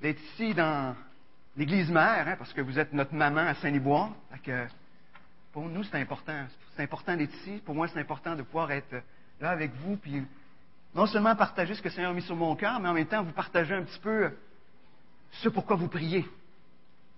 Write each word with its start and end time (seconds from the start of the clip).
d'être 0.00 0.20
ici 0.32 0.54
dans 0.54 0.94
l'église 1.56 1.90
mère, 1.90 2.28
hein, 2.28 2.36
parce 2.38 2.52
que 2.52 2.60
vous 2.60 2.78
êtes 2.78 2.92
notre 2.92 3.14
maman 3.14 3.40
à 3.40 3.54
Saint-Liboire. 3.54 4.10
Pour 5.52 5.68
nous, 5.68 5.84
c'est 5.84 6.00
important. 6.00 6.46
C'est 6.76 6.82
important 6.82 7.16
d'être 7.16 7.34
ici. 7.34 7.62
Pour 7.64 7.74
moi, 7.74 7.88
c'est 7.88 8.00
important 8.00 8.34
de 8.34 8.42
pouvoir 8.42 8.70
être 8.72 9.02
là 9.40 9.50
avec 9.50 9.72
vous, 9.76 9.96
puis 9.96 10.22
non 10.94 11.06
seulement 11.06 11.34
partager 11.34 11.74
ce 11.74 11.82
que 11.82 11.88
le 11.88 11.94
Seigneur 11.94 12.10
a 12.10 12.14
mis 12.14 12.22
sur 12.22 12.36
mon 12.36 12.54
cœur, 12.56 12.78
mais 12.80 12.88
en 12.88 12.94
même 12.94 13.06
temps 13.06 13.22
vous 13.22 13.32
partager 13.32 13.74
un 13.74 13.82
petit 13.82 13.98
peu 14.00 14.30
ce 15.32 15.48
pourquoi 15.48 15.76
vous 15.76 15.88
priez 15.88 16.24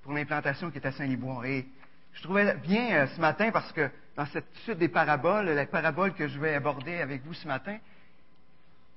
pour 0.02 0.12
l'implantation 0.12 0.70
qui 0.70 0.78
est 0.78 0.86
à 0.86 0.92
Saint-Liboire. 0.92 1.44
Et 1.44 1.66
je 2.14 2.22
trouvais 2.22 2.54
bien 2.56 2.92
euh, 2.92 3.06
ce 3.08 3.20
matin 3.20 3.50
parce 3.50 3.70
que 3.72 3.90
dans 4.16 4.26
cette 4.26 4.54
suite 4.64 4.78
des 4.78 4.88
paraboles, 4.88 5.46
la 5.46 5.66
parabole 5.66 6.14
que 6.14 6.28
je 6.28 6.38
vais 6.38 6.54
aborder 6.54 7.00
avec 7.00 7.22
vous 7.24 7.34
ce 7.34 7.46
matin, 7.46 7.76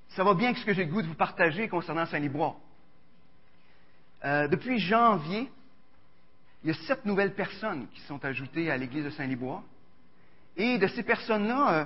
ça 0.10 0.24
va 0.24 0.34
bien 0.34 0.50
avec 0.50 0.58
ce 0.58 0.66
que 0.66 0.74
j'ai 0.74 0.86
le 0.86 0.92
goût 0.92 1.02
de 1.02 1.08
vous 1.08 1.16
partager 1.16 1.68
concernant 1.68 2.06
Saint-Liboire. 2.06 2.56
Euh, 4.26 4.48
depuis 4.48 4.80
janvier, 4.80 5.50
il 6.64 6.70
y 6.70 6.72
a 6.72 6.88
sept 6.88 7.06
nouvelles 7.06 7.36
personnes 7.36 7.88
qui 7.90 8.02
sont 8.02 8.24
ajoutées 8.26 8.70
à 8.70 8.78
l'église 8.78 9.06
de 9.06 9.10
Saint-Liboire. 9.12 9.64
Et 10.58 10.78
de 10.78 10.88
ces 10.88 11.04
personnes-là, 11.04 11.74
euh, 11.74 11.86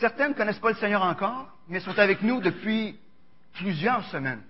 certaines 0.00 0.30
ne 0.30 0.36
connaissent 0.36 0.58
pas 0.58 0.70
le 0.70 0.76
Seigneur 0.76 1.02
encore, 1.02 1.52
mais 1.68 1.80
sont 1.80 1.98
avec 1.98 2.22
nous 2.22 2.40
depuis 2.40 2.98
plusieurs 3.54 4.04
semaines. 4.06 4.42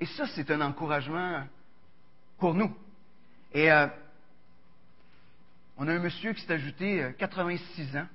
Et 0.00 0.06
ça, 0.06 0.26
c'est 0.34 0.50
un 0.50 0.62
encouragement 0.62 1.44
pour 2.38 2.54
nous. 2.54 2.74
Et 3.52 3.70
euh, 3.70 3.86
on 5.76 5.86
a 5.86 5.92
un 5.92 5.98
monsieur 5.98 6.32
qui 6.32 6.40
s'est 6.42 6.54
ajouté 6.54 7.14
86 7.18 7.96
ans. 7.96 8.06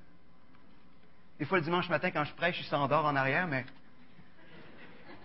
Des 1.40 1.46
fois, 1.46 1.58
le 1.58 1.64
dimanche 1.64 1.90
matin, 1.90 2.12
quand 2.12 2.24
je 2.24 2.34
prêche, 2.34 2.60
il 2.60 2.66
s'endort 2.66 3.06
en 3.06 3.16
arrière, 3.16 3.48
mais 3.48 3.66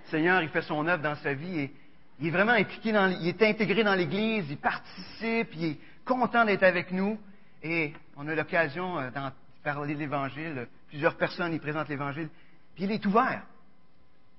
le 0.05 0.11
Seigneur, 0.11 0.43
il 0.43 0.49
fait 0.49 0.63
son 0.63 0.87
œuvre 0.87 1.03
dans 1.03 1.15
sa 1.17 1.35
vie 1.35 1.61
et 1.61 1.75
il 2.19 2.27
est 2.27 2.31
vraiment 2.31 2.53
impliqué, 2.53 2.91
il 2.91 3.29
est 3.29 3.43
intégré 3.43 3.83
dans 3.83 3.95
l'Église, 3.95 4.45
il 4.51 4.59
participe, 4.59 5.55
il 5.55 5.65
est 5.65 5.79
content 6.05 6.45
d'être 6.45 6.65
avec 6.65 6.91
nous. 6.91 7.19
Et 7.63 7.95
on 8.17 8.27
a 8.29 8.35
l'occasion 8.35 8.99
euh, 8.99 9.11
d'en 9.11 9.31
parler 9.63 9.95
de 9.95 10.01
l'Évangile. 10.01 10.67
Plusieurs 10.89 11.17
personnes 11.17 11.55
y 11.55 11.59
présentent 11.59 11.89
l'Évangile. 11.89 12.29
Puis 12.75 12.85
il 12.85 12.93
est 12.93 13.05
ouvert. 13.07 13.43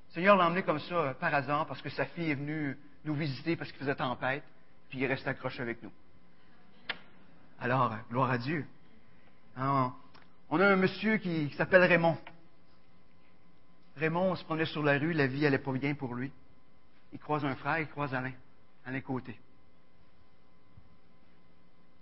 Le 0.10 0.14
Seigneur 0.14 0.36
l'a 0.36 0.48
emmené 0.48 0.64
comme 0.64 0.80
ça 0.80 0.96
euh, 0.96 1.14
par 1.14 1.34
hasard 1.34 1.66
parce 1.68 1.82
que 1.82 1.90
sa 1.90 2.06
fille 2.06 2.32
est 2.32 2.36
venue 2.36 2.78
nous 3.06 3.16
visiter 3.16 3.56
parce 3.56 3.72
qu'il 3.72 3.80
faisait 3.80 3.96
tempête. 3.96 4.44
Puis 4.90 5.00
il 5.00 5.06
reste 5.06 5.28
accroché 5.28 5.62
avec 5.62 5.82
nous. 5.82 5.92
Alors, 7.60 7.94
euh, 7.94 7.98
gloire 8.10 8.32
à 8.32 8.38
Dieu. 8.38 8.66
On 10.52 10.60
a 10.60 10.68
un 10.68 10.76
monsieur 10.76 11.18
qui, 11.18 11.50
s'appelle 11.58 11.84
Raymond. 11.84 12.18
Raymond, 13.98 14.32
on 14.32 14.36
se 14.36 14.44
promenait 14.44 14.66
sur 14.66 14.84
la 14.84 15.00
rue, 15.00 15.14
la 15.14 15.26
vie 15.26 15.42
n'allait 15.42 15.58
pas 15.58 15.72
bien 15.72 15.96
pour 15.96 16.14
lui 16.14 16.32
il 17.14 17.20
croise 17.20 17.44
un 17.46 17.56
frère, 17.56 17.80
il 17.80 17.88
croise 17.88 18.14
Alain, 18.14 18.34
Alain 18.86 19.02
côté. 19.02 19.38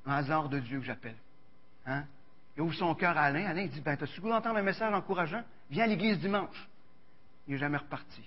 Un 0.06 0.14
hasard 0.14 0.50
de 0.50 0.60
Dieu 0.60 0.80
que 0.80 0.86
j'appelle. 0.86 1.16
Hein? 1.86 2.06
Il 2.56 2.62
ouvre 2.62 2.76
son 2.76 2.94
cœur 2.96 3.18
à 3.18 3.24
Alain. 3.24 3.46
Alain 3.46 3.68
dit 3.68 3.82
Ben, 3.82 3.96
t'as-tu 3.96 4.22
goût 4.22 4.30
d'entendre 4.30 4.58
un 4.58 4.64
message 4.64 4.94
encourageant? 4.94 5.44
Viens 5.70 5.86
à 5.86 5.88
l'église 5.88 6.20
dimanche. 6.20 6.68
Il 7.48 7.54
n'est 7.54 7.60
jamais 7.60 7.78
reparti. 7.78 8.22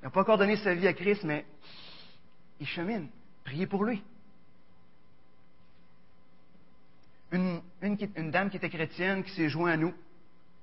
Il 0.00 0.04
n'a 0.04 0.10
pas 0.10 0.22
encore 0.22 0.38
donné 0.38 0.56
sa 0.56 0.74
vie 0.74 0.88
à 0.88 0.92
Christ, 0.92 1.24
mais 1.24 1.44
il 2.60 2.66
chemine. 2.66 3.08
Priez 3.44 3.66
pour 3.66 3.84
lui. 3.84 4.02
Une, 7.32 7.62
dame 8.30 8.50
qui 8.50 8.58
était 8.58 8.68
chrétienne 8.68 9.24
qui 9.24 9.30
s'est 9.30 9.48
jointe 9.48 9.72
à 9.72 9.76
nous 9.76 9.94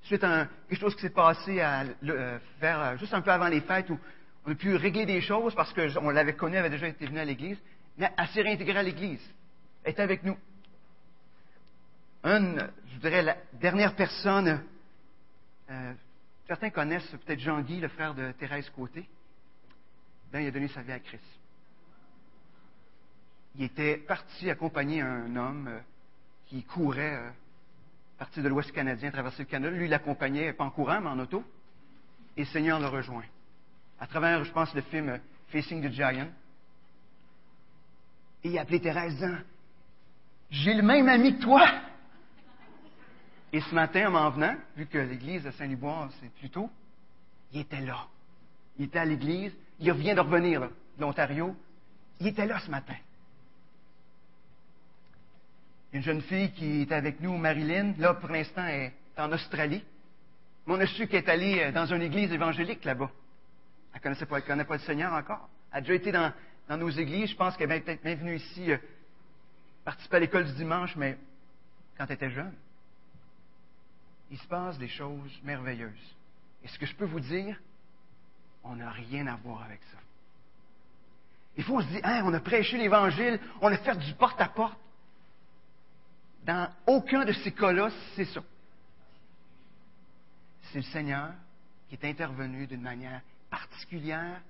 suite 0.04 0.24
à 0.24 0.48
quelque 0.70 0.80
chose 0.80 0.96
qui 0.96 1.02
s'est 1.02 1.10
passé 1.10 1.60
à, 1.60 1.84
euh, 2.04 2.40
vers, 2.62 2.98
juste 2.98 3.14
un 3.14 3.22
peu 3.22 3.32
avant 3.32 3.48
les 3.48 3.62
fêtes 3.62 3.90
où 3.90 4.00
on 4.46 4.52
a 4.52 4.56
pu 4.56 4.76
régler 4.76 5.06
des 5.06 5.22
choses 5.22 5.54
parce 5.56 5.74
qu'on 5.74 6.10
l'avait 6.10 6.34
connue, 6.34 6.56
elle 6.56 6.66
avait 6.66 6.70
déjà 6.70 6.88
été 6.88 7.06
venue 7.06 7.20
à 7.20 7.26
l'Église, 7.26 7.58
mais 7.98 8.12
elle 8.18 8.28
s'est 8.28 8.42
réintégrée 8.42 8.78
à 8.78 8.84
l'Église. 8.84 9.22
Elle 9.84 9.94
est 9.94 10.00
avec 10.00 10.24
nous. 10.24 10.38
Une, 12.24 12.70
je 12.94 13.00
dirais, 13.00 13.22
la 13.22 13.38
dernière 13.54 13.96
personne, 13.96 14.64
euh, 15.70 15.94
certains 16.48 16.70
connaissent 16.70 17.10
peut-être 17.26 17.40
Jean-Guy, 17.40 17.80
le 17.80 17.88
frère 17.88 18.14
de 18.14 18.32
Thérèse 18.34 18.70
Côté. 18.70 19.08
Ben, 20.32 20.42
il 20.42 20.48
a 20.48 20.52
donné 20.52 20.68
sa 20.68 20.82
vie 20.82 20.92
à 20.92 21.00
Christ. 21.00 21.24
Il 23.56 23.64
était 23.64 23.98
parti 23.98 24.50
accompagner 24.50 25.02
un 25.02 25.36
homme 25.36 25.68
euh, 25.68 25.80
qui 26.50 26.64
courait 26.64 27.16
euh, 27.16 27.30
partir 28.18 28.44
de 28.44 28.50
l'Ouest 28.50 28.72
canadien, 28.72 29.12
traverser 29.12 29.44
le 29.44 29.50
Canada. 29.50 29.76
Lui, 29.76 29.88
l'accompagnait, 29.88 30.54
pas 30.54 30.66
en 30.66 30.72
courant, 30.72 31.00
mais 31.00 31.10
en 31.10 31.20
auto. 31.20 31.44
Et 32.36 32.42
le 32.42 32.48
Seigneur 32.48 32.80
le 32.80 32.88
rejoint 32.88 33.24
à 34.00 34.08
travers, 34.08 34.44
je 34.44 34.52
pense, 34.52 34.74
le 34.74 34.82
film 34.82 35.20
Facing 35.50 35.88
the 35.88 35.92
Giant. 35.92 36.30
Et 38.44 38.50
il 38.50 38.58
a 38.58 38.62
appelé 38.62 38.80
Thérèse 38.80 39.16
disant 39.16 39.38
J'ai 40.50 40.74
le 40.74 40.84
même 40.84 41.10
ami 41.10 41.38
que 41.38 41.42
toi. 41.44 41.68
Et 43.52 43.62
ce 43.62 43.74
matin, 43.74 44.08
en 44.08 44.12
m'en 44.12 44.30
venant, 44.30 44.56
vu 44.78 44.86
que 44.86 44.98
l'église 44.98 45.44
de 45.44 45.52
Saint-Liboire, 45.52 46.10
c'est 46.20 46.32
plus 46.36 46.50
tôt, 46.50 46.70
il 47.52 47.62
était 47.62 47.82
là. 47.82 48.06
Il 48.78 48.86
était 48.86 49.00
à 49.00 49.06
l'église. 49.06 49.54
Il 49.80 49.92
revient 49.92 50.14
de 50.14 50.20
revenir 50.20 50.62
de 50.62 50.70
l'Ontario. 51.02 51.56
Il 52.20 52.28
était 52.28 52.46
là 52.46 52.60
ce 52.60 52.70
matin. 52.70 52.96
Une 55.92 56.04
jeune 56.04 56.22
fille 56.22 56.52
qui 56.52 56.82
est 56.82 56.92
avec 56.92 57.20
nous, 57.20 57.36
Marilyn, 57.38 57.94
là, 57.98 58.14
pour 58.14 58.30
l'instant, 58.30 58.66
est 58.68 58.94
en 59.18 59.32
Australie. 59.32 59.84
Mais 60.66 60.74
on 60.76 60.80
a 60.80 60.86
su 60.86 61.08
qu'elle 61.08 61.24
est 61.24 61.30
allée 61.30 61.60
euh, 61.62 61.72
dans 61.72 61.88
une 61.88 62.02
église 62.02 62.32
évangélique 62.32 62.86
là-bas. 62.86 63.10
Elle 63.94 64.12
ne 64.12 64.40
connaît 64.42 64.66
pas 64.66 64.76
le 64.76 64.82
Seigneur 64.82 65.14
encore. 65.14 65.50
Elle 65.72 65.80
a 65.80 65.82
déjà 65.82 65.94
été 65.96 66.12
dans, 66.12 66.32
nos 66.78 66.90
églises. 66.90 67.32
Je 67.32 67.36
pense 67.36 67.58
qu'elle 67.58 67.72
est 67.72 67.82
peut-être 67.82 68.20
venue 68.20 68.36
ici 68.36 68.72
euh, 68.72 68.78
participer 69.84 70.18
à 70.18 70.20
l'école 70.20 70.46
du 70.46 70.54
dimanche, 70.54 70.96
mais 70.96 71.18
quand 71.98 72.06
elle 72.06 72.16
était 72.16 72.30
jeune. 72.30 72.54
Il 74.30 74.38
se 74.38 74.48
passe 74.48 74.78
des 74.78 74.88
choses 74.88 75.40
merveilleuses. 75.44 76.16
Et 76.64 76.68
ce 76.68 76.78
que 76.78 76.86
je 76.86 76.96
peux 76.96 77.06
vous 77.06 77.20
dire, 77.20 77.60
on 78.64 78.76
n'a 78.76 78.92
rien 78.92 79.26
à 79.26 79.36
voir 79.38 79.64
avec 79.64 79.80
ça. 79.92 79.98
Il 81.58 81.64
faut 81.64 81.82
se 81.82 81.88
dire, 81.88 82.02
hein, 82.04 82.22
on 82.26 82.34
a 82.34 82.40
prêché 82.40 82.78
l'Évangile, 82.78 83.40
on 83.60 83.68
a 83.70 83.78
fait 83.78 83.98
du 83.98 84.14
porte-à-porte. 84.14 84.78
Dans 86.44 86.70
aucun 86.88 87.26
de 87.26 87.34
ces 87.34 87.52
cas-là, 87.52 87.90
c'est 88.16 88.26
ça. 88.26 88.42
C'est 90.72 90.80
le 90.80 90.84
Seigneur 90.84 91.32
qui 91.88 91.96
est 91.96 92.06
intervenu 92.06 92.68
d'une 92.68 92.82
manière 92.82 93.22
particulière 93.50 94.42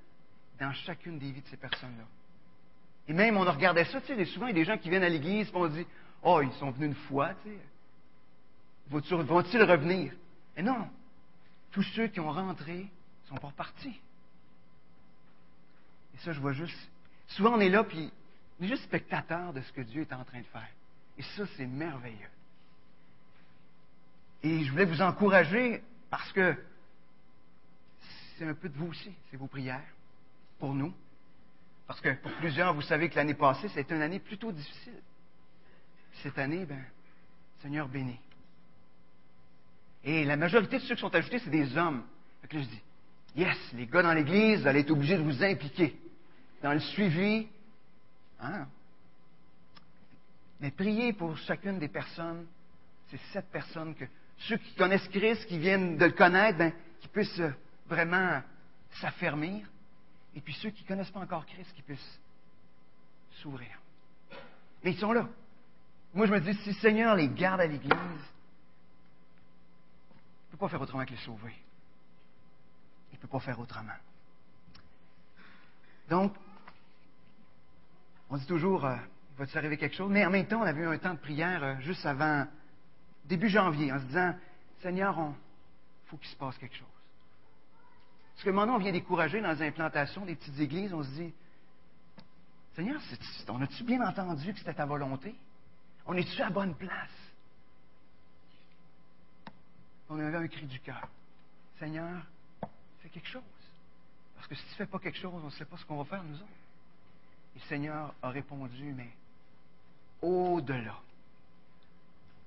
dans 0.59 0.73
chacune 0.73 1.17
des 1.17 1.31
vies 1.31 1.41
de 1.41 1.47
ces 1.47 1.57
personnes-là. 1.57 2.03
Et 3.07 3.13
même, 3.13 3.38
on 3.38 3.51
regardait 3.51 3.85
ça, 3.85 4.01
tu 4.01 4.16
sais, 4.16 4.25
souvent, 4.25 4.47
il 4.47 4.50
y 4.50 4.51
a 4.51 4.55
des 4.55 4.66
gens 4.66 4.77
qui 4.77 4.89
viennent 4.89 5.03
à 5.03 5.09
l'église 5.09 5.47
et 5.47 5.55
on 5.55 5.67
dit 5.67 5.85
Oh, 6.22 6.41
ils 6.41 6.51
sont 6.53 6.72
venus 6.72 6.89
une 6.89 7.07
fois, 7.07 7.33
tu 7.44 7.50
sais. 7.50 7.57
Vont-ils 8.89 9.63
revenir 9.63 10.13
Et 10.57 10.61
non. 10.61 10.89
Tous 11.71 11.83
ceux 11.83 12.07
qui 12.07 12.19
ont 12.19 12.31
rentré 12.31 12.88
sont 13.27 13.35
pas 13.35 13.53
partis. 13.56 14.00
Et 16.16 16.17
ça, 16.19 16.33
je 16.33 16.39
vois 16.39 16.53
juste. 16.53 16.77
Souvent, 17.27 17.53
on 17.53 17.59
est 17.59 17.69
là, 17.69 17.83
puis 17.83 18.11
on 18.59 18.63
est 18.63 18.67
juste 18.67 18.83
spectateur 18.83 19.53
de 19.53 19.61
ce 19.61 19.71
que 19.71 19.81
Dieu 19.81 20.01
est 20.01 20.13
en 20.13 20.23
train 20.23 20.39
de 20.39 20.45
faire. 20.45 20.67
Et 21.19 21.24
ça, 21.35 21.44
c'est 21.57 21.68
merveilleux. 21.68 22.30
Et 24.41 24.63
je 24.63 24.72
voulais 24.72 24.85
vous 24.85 25.02
encourager 25.02 25.84
parce 26.09 26.31
que 26.31 26.56
c'est 28.38 28.46
un 28.47 28.53
peu 28.53 28.69
de 28.69 28.78
vous 28.78 28.88
aussi, 28.88 29.12
c'est 29.30 29.35
vos 29.35 29.47
prières 29.47 29.84
pour 30.59 30.74
nous. 30.74 30.94
Parce 31.88 32.00
que 32.00 32.13
pour 32.13 32.31
plusieurs, 32.35 32.74
vous 32.74 32.81
savez 32.81 33.09
que 33.09 33.16
l'année 33.18 33.34
passée, 33.34 33.68
c'était 33.68 33.96
une 33.96 34.02
année 34.02 34.19
plutôt 34.19 34.53
difficile. 34.53 35.02
Cette 36.24 36.40
année, 36.40 36.66
ben, 36.66 36.85
Seigneur 37.62 37.90
béni. 37.90 38.18
Et 40.06 40.24
la 40.24 40.38
majorité 40.38 40.78
de 40.78 40.84
ceux 40.84 40.96
qui 40.96 41.01
sont 41.01 41.13
ajoutés, 41.13 41.40
c'est 41.40 41.50
des 41.50 41.75
hommes. 41.75 42.06
Fait 42.41 42.53
là, 42.53 42.62
je 42.62 42.68
dis, 42.68 42.81
yes, 43.36 43.57
les 43.74 43.88
gars 43.88 44.04
dans 44.04 44.13
l'Église, 44.13 44.62
vous 44.62 44.68
allez 44.68 44.80
être 44.80 44.92
obligés 44.92 45.18
de 45.18 45.24
vous 45.24 45.44
impliquer 45.44 46.00
dans 46.63 46.72
le 46.72 46.80
suivi. 46.80 47.48
Hein? 48.39 48.68
Mais 50.59 50.71
priez 50.71 51.13
pour 51.13 51.38
chacune 51.38 51.79
des 51.79 51.88
personnes. 51.88 52.45
C'est 53.09 53.19
cette 53.33 53.50
personne 53.50 53.95
que 53.95 54.06
ceux 54.38 54.57
qui 54.57 54.75
connaissent 54.75 55.07
Christ, 55.07 55.45
qui 55.47 55.57
viennent 55.57 55.97
de 55.97 56.06
le 56.06 56.11
connaître, 56.11 56.57
ben, 56.57 56.73
qui 57.00 57.07
puissent 57.07 57.41
vraiment 57.88 58.41
s'affermir, 59.01 59.67
et 60.35 60.41
puis 60.41 60.53
ceux 60.53 60.69
qui 60.69 60.83
ne 60.83 60.88
connaissent 60.88 61.11
pas 61.11 61.21
encore 61.21 61.45
Christ, 61.45 61.73
qui 61.75 61.81
puissent 61.81 62.19
s'ouvrir. 63.41 63.69
Mais 64.83 64.91
ils 64.91 65.00
sont 65.00 65.11
là. 65.11 65.27
Moi, 66.13 66.25
je 66.25 66.31
me 66.31 66.39
dis, 66.39 66.53
si 66.63 66.69
le 66.69 66.75
Seigneur 66.75 67.15
les 67.15 67.29
garde 67.29 67.62
à 67.62 67.67
l'Église, 67.67 67.91
il 67.91 67.97
ne 70.47 70.51
peut 70.51 70.57
pas 70.57 70.69
faire 70.69 70.81
autrement 70.81 71.05
que 71.05 71.12
les 71.12 71.17
sauver. 71.17 71.55
Il 73.12 73.15
ne 73.15 73.21
peut 73.21 73.27
pas 73.27 73.39
faire 73.39 73.59
autrement. 73.59 73.94
Donc, 76.09 76.33
on 78.29 78.38
dit 78.38 78.45
toujours, 78.45 78.85
euh, 78.85 78.95
va-t-il 79.39 79.57
arriver 79.57 79.77
quelque 79.77 79.95
chose? 79.95 80.12
Mais 80.12 80.25
en 80.25 80.30
même 80.30 80.45
temps, 80.45 80.59
on 80.59 80.65
avait 80.65 80.81
eu 80.81 80.88
un 80.88 80.97
temps 80.97 81.13
de 81.13 81.19
prière 81.19 81.63
euh, 81.63 81.75
juste 81.80 82.06
avant, 82.06 82.45
début 83.25 83.47
janvier, 83.47 83.91
en 83.91 84.00
se 84.00 84.06
disant, 84.06 84.36
Seigneur, 84.81 85.18
il 85.18 86.09
faut 86.09 86.18
qu'il 86.18 86.30
se 86.30 86.36
passe 86.36 86.57
quelque 86.57 86.75
chose. 86.75 86.88
Parce 88.36 88.44
que 88.44 88.50
maintenant, 88.50 88.75
on 88.75 88.80
vient 88.80 88.91
décourager 88.91 89.41
dans 89.41 89.51
les 89.51 89.62
implantations 89.62 90.25
des 90.25 90.36
petites 90.36 90.59
églises, 90.59 90.94
on 90.94 91.03
se 91.03 91.09
dit, 91.12 91.33
Seigneur, 92.75 93.01
on 93.47 93.62
a-tu 93.62 93.83
bien 93.83 94.01
entendu 94.06 94.53
que 94.53 94.59
c'était 94.59 94.74
ta 94.74 94.86
volonté? 94.86 95.33
On 96.06 96.13
est-tu 96.15 96.41
à 96.41 96.50
bonne 96.50 96.75
place? 96.75 97.09
On 100.09 100.19
avait 100.19 100.38
un 100.38 100.47
cri 100.47 100.65
du 100.65 100.80
cœur. 100.80 101.07
Seigneur, 101.77 102.25
fais 103.01 103.09
quelque 103.09 103.27
chose. 103.27 103.44
Parce 104.36 104.47
que 104.47 104.56
si 104.56 104.63
tu 104.63 104.71
ne 104.71 104.75
fais 104.77 104.86
pas 104.86 105.00
quelque 105.00 105.18
chose, 105.18 105.41
on 105.44 105.45
ne 105.45 105.51
sait 105.51 105.65
pas 105.65 105.77
ce 105.77 105.86
qu'on 105.86 105.97
va 105.97 106.06
faire, 106.06 106.24
nous 106.24 106.36
autres. 106.36 106.45
Et 107.56 107.59
le 107.59 107.65
Seigneur 107.65 108.13
a 108.21 108.30
répondu, 108.30 108.94
mais 108.94 109.09
au-delà, 110.21 110.95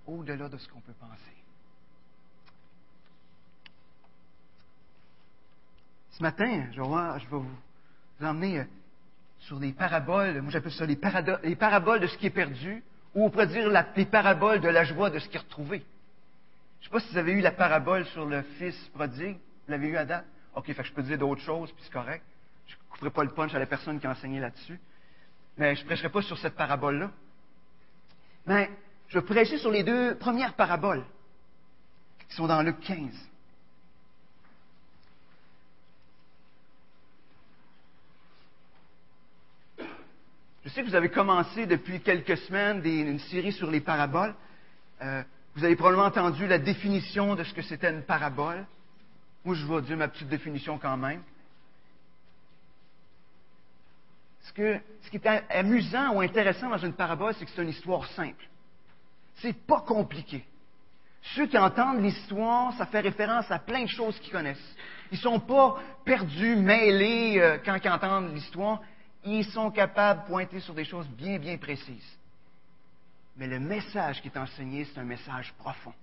au-delà 0.06 0.48
de 0.48 0.56
ce 0.58 0.68
qu'on 0.68 0.80
peut 0.80 0.92
penser. 0.92 1.16
Ce 6.10 6.22
matin, 6.22 6.66
je 6.72 6.80
vais, 6.80 7.20
je 7.20 7.24
vais 7.30 7.36
vous 7.36 8.26
emmener 8.26 8.60
euh, 8.60 8.64
sur 9.40 9.58
des 9.58 9.72
paraboles, 9.72 10.40
moi 10.42 10.50
j'appelle 10.50 10.72
ça 10.72 10.86
les, 10.86 10.98
les, 11.42 11.56
paraboles 11.56 12.00
de 12.00 12.06
ce 12.06 12.16
qui 12.18 12.26
est 12.26 12.30
perdu, 12.30 12.82
ou 13.14 13.24
on 13.24 13.30
pourrait 13.30 13.46
dire 13.46 13.68
les 13.96 14.06
paraboles 14.06 14.60
de 14.60 14.68
la 14.68 14.84
joie 14.84 15.10
de 15.10 15.18
ce 15.18 15.28
qui 15.28 15.36
est 15.36 15.40
retrouvé. 15.40 15.84
Je 16.80 16.86
ne 16.86 16.90
sais 16.90 16.90
pas 16.90 17.00
si 17.00 17.12
vous 17.12 17.18
avez 17.18 17.32
eu 17.32 17.40
la 17.40 17.52
parabole 17.52 18.04
sur 18.06 18.26
le 18.26 18.42
fils 18.58 18.76
prodigue. 18.94 19.36
Vous 19.36 19.70
l'avez 19.70 19.88
eu 19.88 19.96
à 19.96 20.04
date? 20.04 20.24
OK, 20.54 20.66
fait 20.66 20.74
que 20.74 20.82
je 20.82 20.92
peux 20.92 21.02
dire 21.02 21.18
d'autres 21.18 21.40
choses, 21.40 21.70
puis 21.72 21.82
c'est 21.84 21.92
correct. 21.92 22.24
Je 22.66 22.74
ne 22.74 22.80
couperai 22.90 23.10
pas 23.10 23.24
le 23.24 23.30
punch 23.30 23.54
à 23.54 23.58
la 23.58 23.66
personne 23.66 24.00
qui 24.00 24.06
a 24.06 24.10
enseigné 24.10 24.40
là-dessus. 24.40 24.78
Mais 25.56 25.74
je 25.76 25.82
ne 25.82 25.86
prêcherai 25.86 26.08
pas 26.08 26.22
sur 26.22 26.36
cette 26.38 26.56
parabole-là. 26.56 27.10
Mais 28.46 28.70
je 29.08 29.18
vais 29.18 29.24
prêcher 29.24 29.58
sur 29.58 29.70
les 29.70 29.82
deux 29.82 30.16
premières 30.16 30.54
paraboles 30.54 31.04
qui 32.28 32.36
sont 32.36 32.46
dans 32.46 32.62
Luc 32.62 32.80
15. 32.80 33.10
Je 40.64 40.68
sais 40.68 40.82
que 40.82 40.88
vous 40.88 40.94
avez 40.94 41.10
commencé 41.10 41.66
depuis 41.66 42.00
quelques 42.00 42.36
semaines 42.38 42.84
une 42.84 43.18
série 43.18 43.52
sur 43.52 43.70
les 43.70 43.80
paraboles. 43.80 44.34
Euh, 45.02 45.22
vous 45.54 45.64
avez 45.64 45.76
probablement 45.76 46.06
entendu 46.06 46.46
la 46.46 46.58
définition 46.58 47.34
de 47.34 47.42
ce 47.44 47.52
que 47.52 47.62
c'était 47.62 47.90
une 47.90 48.02
parabole. 48.02 48.64
Moi, 49.44 49.54
je 49.56 49.66
vais 49.66 49.82
dire 49.82 49.96
ma 49.96 50.08
petite 50.08 50.28
définition 50.28 50.78
quand 50.78 50.96
même. 50.96 51.20
Ce, 54.42 54.52
que, 54.52 54.80
ce 55.02 55.10
qui 55.10 55.16
est 55.16 55.26
amusant 55.50 56.14
ou 56.14 56.20
intéressant 56.20 56.68
dans 56.68 56.78
une 56.78 56.94
parabole, 56.94 57.34
c'est 57.34 57.44
que 57.44 57.50
c'est 57.50 57.62
une 57.62 57.68
histoire 57.68 58.06
simple. 58.08 58.44
C'est 59.36 59.66
pas 59.66 59.80
compliqué. 59.80 60.44
Ceux 61.34 61.46
qui 61.46 61.56
entendent 61.56 62.02
l'histoire, 62.02 62.76
ça 62.76 62.86
fait 62.86 63.00
référence 63.00 63.50
à 63.50 63.60
plein 63.60 63.84
de 63.84 63.88
choses 63.88 64.18
qu'ils 64.18 64.32
connaissent. 64.32 64.76
Ils 65.12 65.16
ne 65.16 65.20
sont 65.20 65.40
pas 65.40 65.78
perdus, 66.04 66.56
mêlés 66.56 67.38
euh, 67.38 67.58
quand 67.64 67.78
ils 67.82 67.90
entendent 67.90 68.34
l'histoire. 68.34 68.80
Ils 69.24 69.44
sont 69.44 69.70
capables 69.70 70.22
de 70.22 70.26
pointer 70.26 70.58
sur 70.60 70.74
des 70.74 70.84
choses 70.84 71.06
bien, 71.08 71.38
bien 71.38 71.56
précises. 71.58 72.18
Mais 73.36 73.46
le 73.46 73.60
message 73.60 74.20
qui 74.20 74.28
est 74.28 74.36
enseigné, 74.36 74.84
c'est 74.84 74.98
un 74.98 75.04
message 75.04 75.54
profond. 75.58 75.94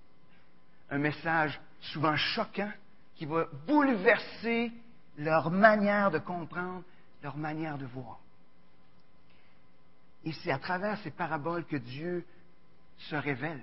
Un 0.90 0.98
message 0.98 1.60
souvent 1.80 2.16
choquant 2.16 2.72
qui 3.14 3.26
va 3.26 3.46
bouleverser 3.66 4.72
leur 5.18 5.50
manière 5.50 6.10
de 6.10 6.18
comprendre, 6.18 6.82
leur 7.22 7.36
manière 7.36 7.76
de 7.76 7.84
voir. 7.84 8.18
Et 10.24 10.32
c'est 10.32 10.50
à 10.50 10.58
travers 10.58 10.98
ces 10.98 11.10
paraboles 11.10 11.64
que 11.64 11.76
Dieu 11.76 12.24
se 12.98 13.16
révèle. 13.16 13.62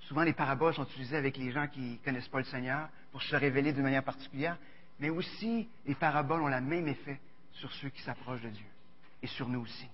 Souvent, 0.00 0.22
les 0.22 0.32
paraboles 0.32 0.72
sont 0.74 0.84
utilisées 0.84 1.16
avec 1.16 1.36
les 1.36 1.50
gens 1.50 1.68
qui 1.68 1.80
ne 1.80 1.96
connaissent 1.98 2.28
pas 2.28 2.38
le 2.38 2.44
Seigneur 2.44 2.88
pour 3.12 3.22
se 3.22 3.36
révéler 3.36 3.72
d'une 3.72 3.82
manière 3.82 4.04
particulière, 4.04 4.56
mais 4.98 5.10
aussi 5.10 5.68
les 5.84 5.94
paraboles 5.94 6.40
ont 6.40 6.48
le 6.48 6.60
même 6.62 6.88
effet 6.88 7.20
sur 7.52 7.70
ceux 7.74 7.90
qui 7.90 8.00
s'approchent 8.02 8.40
de 8.40 8.48
Dieu 8.48 8.66
et 9.22 9.26
sur 9.26 9.48
nous 9.48 9.60
aussi. 9.60 9.86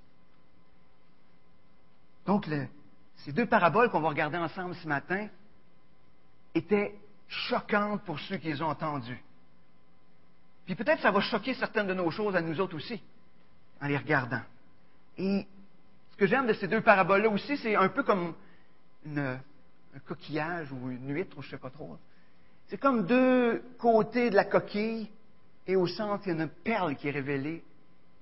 Donc, 2.27 2.49
ces 3.17 3.33
deux 3.33 3.47
paraboles 3.47 3.91
qu'on 3.91 4.01
va 4.01 4.09
regarder 4.09 4.39
ensemble 4.39 4.77
ce 4.77 4.87
matin 4.87 5.29
étaient 6.55 6.95
choquantes 7.27 8.05
pour 8.05 8.21
ceux 8.21 8.37
qui 8.37 8.49
les 8.49 8.63
ont 8.63 8.69
entendues. 8.69 9.23
Puis 10.67 10.75
peut-être 10.75 11.03
ça 11.03 11.11
va 11.11 11.21
choquer 11.21 11.55
certaines 11.55 11.89
de 11.89 11.95
nos 11.95 12.11
choses 12.11 12.37
à 12.37 12.41
nous 12.41 12.61
autres 12.61 12.77
aussi, 12.77 13.03
en 13.81 13.87
les 13.87 13.97
regardant. 13.97 14.43
Et 15.19 15.47
ce 16.13 16.17
que 16.17 16.27
j'aime 16.27 16.47
de 16.47 16.53
ces 16.53 16.69
deux 16.69 16.81
paraboles-là 16.81 17.29
aussi, 17.29 17.57
c'est 17.59 17.75
un 17.75 17.89
peu 17.89 18.03
comme 18.03 18.35
un 19.07 19.39
coquillage 20.07 20.73
ou 20.73 20.91
une 20.91 21.13
huître, 21.13 21.37
ou 21.39 21.43
je 21.43 21.49
ne 21.49 21.51
sais 21.53 21.59
pas 21.59 21.71
trop. 21.71 21.99
C'est 22.69 22.79
comme 22.79 23.07
deux 23.07 23.63
côtés 23.79 24.31
de 24.31 24.37
la 24.37 24.45
coquille, 24.45 25.11
et 25.67 25.77
au 25.77 25.87
centre, 25.87 26.27
il 26.27 26.37
y 26.37 26.41
a 26.41 26.43
une 26.43 26.49
perle 26.49 26.97
qui 26.97 27.09
est 27.09 27.13
révélée 27.13 27.63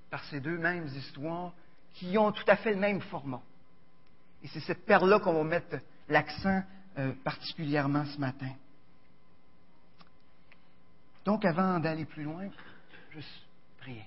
par 0.09 0.23
ces 0.25 0.39
deux 0.39 0.57
mêmes 0.57 0.87
histoires 0.87 1.53
qui 1.93 2.17
ont 2.17 2.31
tout 2.31 2.43
à 2.47 2.55
fait 2.55 2.73
le 2.73 2.79
même 2.79 3.01
format. 3.01 3.41
Et 4.43 4.47
c'est 4.47 4.59
cette 4.61 4.85
perle-là 4.85 5.19
qu'on 5.19 5.33
va 5.33 5.43
mettre 5.43 5.77
l'accent 6.09 6.63
euh, 6.97 7.11
particulièrement 7.23 8.05
ce 8.05 8.19
matin. 8.19 8.51
Donc, 11.25 11.45
avant 11.45 11.79
d'aller 11.79 12.05
plus 12.05 12.23
loin, 12.23 12.47
juste 13.11 13.29
prier. 13.79 14.05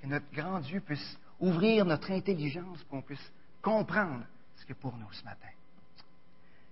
Que 0.00 0.06
notre 0.06 0.30
grand 0.32 0.60
Dieu 0.60 0.80
puisse 0.80 1.18
ouvrir 1.40 1.84
notre 1.84 2.10
intelligence 2.10 2.82
pour 2.84 2.90
qu'on 2.90 3.02
puisse 3.02 3.32
comprendre 3.62 4.24
ce 4.56 4.64
qui 4.64 4.72
est 4.72 4.74
pour 4.74 4.96
nous 4.96 5.12
ce 5.12 5.24
matin. 5.24 5.48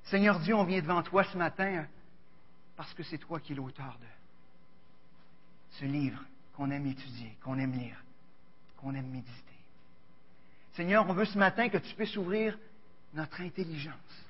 Seigneur 0.05 0.38
Dieu, 0.40 0.55
on 0.55 0.64
vient 0.64 0.81
devant 0.81 1.02
toi 1.02 1.25
ce 1.25 1.37
matin 1.37 1.87
parce 2.76 2.93
que 2.94 3.02
c'est 3.02 3.19
toi 3.19 3.40
qui 3.40 3.52
es 3.52 3.56
l'auteur 3.56 3.99
de 4.00 4.06
ce 5.78 5.84
livre 5.84 6.23
qu'on 6.55 6.70
aime 6.70 6.87
étudier, 6.87 7.37
qu'on 7.43 7.58
aime 7.58 7.73
lire, 7.73 8.02
qu'on 8.76 8.94
aime 8.94 9.11
méditer. 9.11 9.32
Seigneur, 10.75 11.08
on 11.08 11.12
veut 11.12 11.25
ce 11.25 11.38
matin 11.38 11.69
que 11.69 11.78
tu 11.78 11.94
puisses 11.94 12.17
ouvrir 12.17 12.56
notre 13.14 13.40
intelligence, 13.40 14.25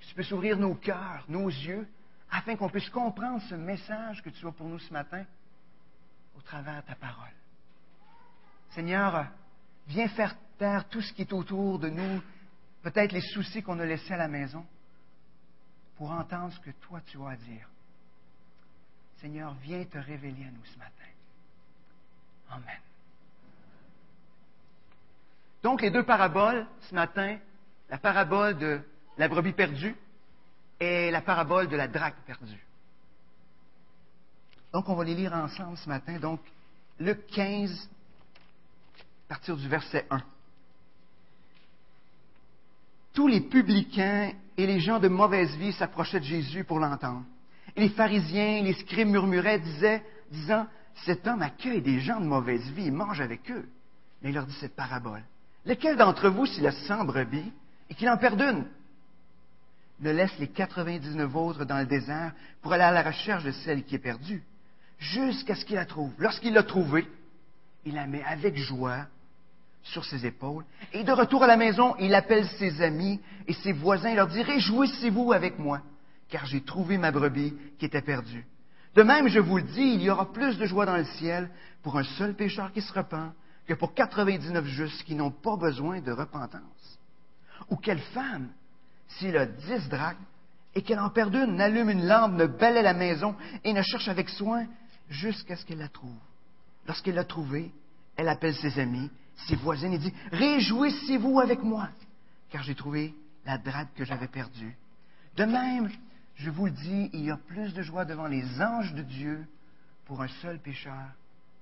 que 0.00 0.06
tu 0.06 0.14
puisses 0.14 0.32
ouvrir 0.32 0.56
nos 0.58 0.74
cœurs, 0.74 1.24
nos 1.28 1.48
yeux, 1.48 1.86
afin 2.30 2.56
qu'on 2.56 2.68
puisse 2.68 2.90
comprendre 2.90 3.42
ce 3.48 3.54
message 3.54 4.22
que 4.22 4.30
tu 4.30 4.46
as 4.46 4.52
pour 4.52 4.68
nous 4.68 4.78
ce 4.78 4.92
matin 4.92 5.24
au 6.36 6.40
travers 6.40 6.82
de 6.82 6.86
ta 6.88 6.94
parole. 6.94 7.32
Seigneur, 8.76 9.26
viens 9.86 10.06
faire 10.08 10.36
taire 10.58 10.86
tout 10.90 11.00
ce 11.00 11.10
qui 11.14 11.22
est 11.22 11.32
autour 11.32 11.78
de 11.78 11.88
nous, 11.88 12.20
peut-être 12.82 13.12
les 13.12 13.22
soucis 13.22 13.62
qu'on 13.62 13.80
a 13.80 13.86
laissés 13.86 14.12
à 14.12 14.18
la 14.18 14.28
maison, 14.28 14.66
pour 15.96 16.10
entendre 16.10 16.52
ce 16.52 16.60
que 16.60 16.70
toi 16.82 17.00
tu 17.06 17.18
as 17.22 17.30
à 17.30 17.36
dire. 17.36 17.66
Seigneur, 19.16 19.54
viens 19.62 19.82
te 19.84 19.96
révéler 19.96 20.44
à 20.44 20.50
nous 20.50 20.64
ce 20.66 20.78
matin. 20.78 20.90
Amen. 22.50 22.80
Donc, 25.62 25.80
les 25.80 25.90
deux 25.90 26.04
paraboles 26.04 26.66
ce 26.82 26.94
matin, 26.94 27.38
la 27.88 27.96
parabole 27.96 28.58
de 28.58 28.82
la 29.16 29.26
brebis 29.26 29.54
perdue 29.54 29.96
et 30.78 31.10
la 31.10 31.22
parabole 31.22 31.68
de 31.68 31.76
la 31.76 31.88
drague 31.88 32.20
perdue. 32.26 32.62
Donc, 34.70 34.86
on 34.86 34.94
va 34.94 35.04
les 35.04 35.14
lire 35.14 35.32
ensemble 35.32 35.78
ce 35.78 35.88
matin. 35.88 36.18
Donc, 36.18 36.40
Luc 37.00 37.26
15, 37.28 37.88
à 39.26 39.34
partir 39.34 39.56
du 39.56 39.68
verset 39.68 40.06
1. 40.10 40.22
Tous 43.12 43.26
les 43.26 43.40
publicains 43.40 44.32
et 44.56 44.66
les 44.66 44.78
gens 44.78 45.00
de 45.00 45.08
mauvaise 45.08 45.54
vie 45.56 45.72
s'approchaient 45.72 46.20
de 46.20 46.24
Jésus 46.24 46.64
pour 46.64 46.78
l'entendre. 46.78 47.24
Et 47.74 47.80
les 47.80 47.88
pharisiens, 47.88 48.62
les 48.62 48.74
scribes 48.74 49.08
murmuraient, 49.08 49.58
disaient, 49.58 50.04
disant, 50.30 50.66
cet 51.04 51.26
homme 51.26 51.42
accueille 51.42 51.82
des 51.82 52.00
gens 52.00 52.20
de 52.20 52.26
mauvaise 52.26 52.70
vie 52.70 52.86
et 52.86 52.90
mange 52.90 53.20
avec 53.20 53.50
eux. 53.50 53.68
Mais 54.22 54.30
il 54.30 54.34
leur 54.34 54.46
dit 54.46 54.56
cette 54.60 54.76
parabole. 54.76 55.22
Lequel 55.64 55.96
d'entre 55.96 56.28
vous, 56.28 56.46
s'il 56.46 56.66
a 56.66 56.72
cent 56.72 57.04
brebis 57.04 57.52
et 57.90 57.94
qu'il 57.94 58.08
en 58.08 58.16
perd 58.16 58.40
une, 58.40 58.66
ne 60.00 60.10
laisse 60.10 60.38
les 60.38 60.48
99 60.48 61.34
autres 61.34 61.64
dans 61.64 61.78
le 61.78 61.86
désert 61.86 62.32
pour 62.62 62.72
aller 62.72 62.84
à 62.84 62.92
la 62.92 63.02
recherche 63.02 63.44
de 63.44 63.50
celle 63.50 63.84
qui 63.84 63.96
est 63.96 63.98
perdue, 63.98 64.42
jusqu'à 64.98 65.54
ce 65.54 65.64
qu'il 65.64 65.76
la 65.76 65.86
trouve. 65.86 66.12
Lorsqu'il 66.18 66.52
l'a 66.52 66.62
trouvée, 66.62 67.06
il 67.84 67.94
la 67.94 68.06
met 68.06 68.22
avec 68.24 68.56
joie 68.56 69.06
sur 69.92 70.04
ses 70.04 70.26
épaules, 70.26 70.64
et 70.92 71.04
de 71.04 71.12
retour 71.12 71.42
à 71.42 71.46
la 71.46 71.56
maison, 71.56 71.94
il 71.98 72.14
appelle 72.14 72.46
ses 72.58 72.82
amis 72.82 73.20
et 73.46 73.52
ses 73.52 73.72
voisins 73.72 74.10
et 74.10 74.14
leur 74.14 74.26
dit, 74.26 74.42
Réjouissez-vous 74.42 75.32
avec 75.32 75.58
moi, 75.58 75.80
car 76.28 76.46
j'ai 76.46 76.62
trouvé 76.62 76.98
ma 76.98 77.12
brebis 77.12 77.54
qui 77.78 77.86
était 77.86 78.02
perdue. 78.02 78.44
De 78.94 79.02
même, 79.02 79.28
je 79.28 79.38
vous 79.38 79.58
le 79.58 79.62
dis, 79.62 79.92
il 79.94 80.02
y 80.02 80.10
aura 80.10 80.32
plus 80.32 80.58
de 80.58 80.66
joie 80.66 80.86
dans 80.86 80.96
le 80.96 81.04
ciel 81.04 81.50
pour 81.82 81.98
un 81.98 82.04
seul 82.04 82.34
pécheur 82.34 82.72
qui 82.72 82.80
se 82.80 82.92
repent 82.92 83.32
que 83.66 83.74
pour 83.74 83.94
99 83.94 84.64
justes 84.64 85.02
qui 85.04 85.14
n'ont 85.14 85.30
pas 85.30 85.56
besoin 85.56 86.00
de 86.00 86.12
repentance. 86.12 86.98
Ou 87.68 87.76
quelle 87.76 88.00
femme, 88.00 88.48
s'il 89.08 89.36
a 89.36 89.46
dix 89.46 89.88
drachmes 89.88 90.24
et 90.74 90.82
qu'elle 90.82 90.98
en 90.98 91.10
perd 91.10 91.34
une, 91.34 91.56
n'allume 91.56 91.90
une 91.90 92.06
lampe, 92.06 92.32
ne 92.32 92.46
balaie 92.46 92.82
la 92.82 92.94
maison 92.94 93.34
et 93.64 93.72
ne 93.72 93.82
cherche 93.82 94.08
avec 94.08 94.28
soin 94.28 94.66
jusqu'à 95.08 95.56
ce 95.56 95.64
qu'elle 95.64 95.78
la 95.78 95.88
trouve. 95.88 96.18
Lorsqu'elle 96.86 97.14
l'a 97.14 97.24
trouvée, 97.24 97.72
elle 98.16 98.28
appelle 98.28 98.54
ses 98.54 98.78
amis, 98.78 99.10
ses 99.48 99.56
voisines 99.56 99.92
et 99.92 99.98
dit 99.98 100.12
Réjouissez-vous 100.32 101.40
avec 101.40 101.62
moi, 101.62 101.88
car 102.50 102.62
j'ai 102.62 102.74
trouvé 102.74 103.14
la 103.44 103.58
drague 103.58 103.88
que 103.94 104.04
j'avais 104.04 104.28
perdue. 104.28 104.76
De 105.36 105.44
même, 105.44 105.90
Je 106.38 106.50
vous 106.50 106.66
le 106.66 106.72
dis, 106.72 107.08
il 107.14 107.24
y 107.24 107.30
a 107.30 107.38
plus 107.38 107.72
de 107.72 107.80
joie 107.80 108.04
devant 108.04 108.26
les 108.26 108.44
anges 108.60 108.92
de 108.92 109.00
Dieu 109.00 109.46
pour 110.04 110.20
un 110.20 110.28
seul 110.28 110.58
pécheur 110.58 111.08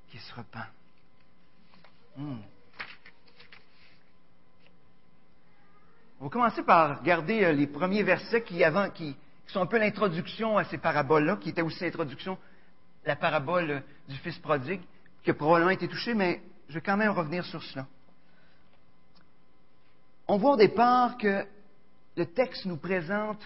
qui 0.08 0.18
se 0.18 0.34
repent. 0.34 0.66
Hmm. 2.16 2.38
On 6.20 6.24
va 6.24 6.30
commencer 6.30 6.62
par 6.62 7.00
regarder 7.00 7.44
euh, 7.44 7.52
les 7.52 7.66
premiers 7.66 8.02
versets 8.02 8.42
qui, 8.42 8.64
avant, 8.64 8.90
qui, 8.90 9.16
sont 9.46 9.60
un 9.60 9.66
peu 9.66 9.78
l'introduction 9.78 10.56
à 10.56 10.64
ces 10.64 10.78
paraboles-là, 10.78 11.36
qui 11.36 11.50
étaient 11.50 11.62
aussi 11.62 11.84
l'introduction, 11.84 12.38
la 13.04 13.14
parabole 13.14 13.70
euh, 13.70 13.80
du 14.08 14.16
Fils 14.16 14.38
prodigue, 14.38 14.80
qui 15.22 15.30
a 15.30 15.34
probablement 15.34 15.70
été 15.70 15.86
touchée, 15.86 16.14
mais 16.14 16.42
je 16.68 16.74
vais 16.74 16.80
quand 16.80 16.96
même 16.96 17.10
revenir 17.10 17.44
sur 17.44 17.62
cela. 17.62 17.86
On 20.26 20.38
voit 20.38 20.52
au 20.52 20.56
départ 20.56 21.18
que 21.18 21.46
le 22.16 22.26
texte 22.26 22.64
nous 22.64 22.76
présente 22.76 23.40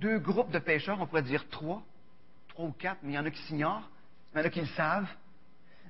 deux 0.00 0.18
groupes 0.18 0.50
de 0.50 0.58
pêcheurs, 0.58 1.00
on 1.00 1.06
pourrait 1.06 1.22
dire 1.22 1.48
trois, 1.48 1.82
trois 2.48 2.66
ou 2.66 2.72
quatre, 2.72 2.98
mais 3.02 3.12
il 3.12 3.16
y 3.16 3.18
en 3.18 3.24
a 3.24 3.30
qui 3.30 3.42
s'ignorent, 3.42 3.88
il 4.32 4.38
y 4.38 4.42
en 4.42 4.44
a 4.44 4.50
qui 4.50 4.60
le 4.60 4.66
savent. 4.68 5.08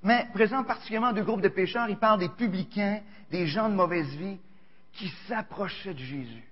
Mais 0.02 0.28
présente 0.32 0.66
particulièrement 0.66 1.12
deux 1.12 1.24
groupes 1.24 1.42
de 1.42 1.48
pêcheurs, 1.48 1.88
il 1.88 1.98
parle 1.98 2.20
des 2.20 2.28
publicains, 2.28 3.02
des 3.30 3.46
gens 3.46 3.68
de 3.68 3.74
mauvaise 3.74 4.08
vie, 4.16 4.38
qui 4.92 5.08
s'approchaient 5.28 5.94
de 5.94 5.98
Jésus. 5.98 6.44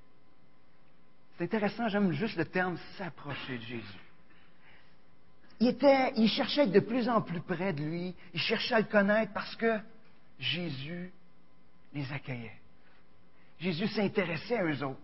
C'est 1.37 1.45
intéressant, 1.45 1.89
j'aime 1.89 2.13
juste 2.13 2.37
le 2.37 2.45
terme 2.45 2.77
s'approcher 2.97 3.59
de 3.59 3.63
Jésus. 3.63 4.08
Il, 5.61 6.29
cherchait 6.29 6.61
à 6.61 6.65
être 6.65 6.73
de 6.73 6.81
plus 6.81 7.09
en 7.09 7.21
plus 7.21 7.41
près 7.41 7.73
de 7.73 7.83
lui, 7.83 8.15
il 8.33 8.41
cherchait 8.41 8.75
à 8.75 8.81
le 8.81 8.87
connaître 8.87 9.33
parce 9.33 9.57
que 9.57 9.79
Jésus 10.39 11.13
les 11.93 12.13
accueillait. 12.13 12.57
Jésus 13.59 13.89
s'intéressait 13.89 14.59
à 14.59 14.65
eux 14.65 14.85
autres. 14.85 15.01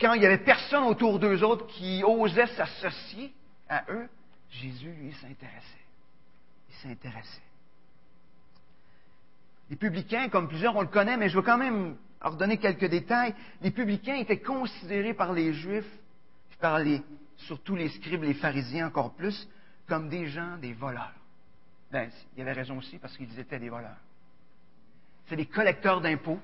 Quand 0.00 0.14
il 0.14 0.20
n'y 0.20 0.26
avait 0.26 0.44
personne 0.44 0.84
autour 0.84 1.18
d'eux 1.18 1.42
autres 1.42 1.66
qui 1.66 2.02
osait 2.04 2.46
s'associer 2.48 3.32
à 3.68 3.84
eux, 3.88 4.08
Jésus, 4.50 4.92
lui, 4.92 5.12
s'intéressait. 5.14 5.84
Il 6.68 6.74
s'intéressait. 6.76 7.42
Les 9.70 9.76
publicains, 9.76 10.28
comme 10.28 10.48
plusieurs, 10.48 10.76
on 10.76 10.82
le 10.82 10.88
connaît, 10.88 11.16
mais 11.16 11.28
je 11.28 11.36
veux 11.36 11.42
quand 11.42 11.58
même 11.58 11.96
leur 12.22 12.36
donner 12.36 12.58
quelques 12.58 12.88
détails. 12.88 13.34
Les 13.62 13.70
publicains 13.70 14.16
étaient 14.16 14.40
considérés 14.40 15.14
par 15.14 15.32
les 15.32 15.52
Juifs, 15.54 15.90
par 16.60 16.78
les, 16.78 17.02
surtout 17.46 17.76
les 17.76 17.88
scribes, 17.88 18.22
les 18.22 18.34
pharisiens 18.34 18.88
encore 18.88 19.14
plus, 19.14 19.48
comme 19.86 20.08
des 20.08 20.26
gens, 20.28 20.56
des 20.58 20.72
voleurs. 20.72 21.12
Ben, 21.90 22.10
il 22.34 22.38
y 22.38 22.42
avait 22.42 22.52
raison 22.52 22.78
aussi 22.78 22.98
parce 22.98 23.16
qu'ils 23.16 23.38
étaient 23.38 23.58
des 23.58 23.68
voleurs. 23.68 23.98
C'est 25.28 25.36
des 25.36 25.46
collecteurs 25.46 26.00
d'impôts 26.00 26.40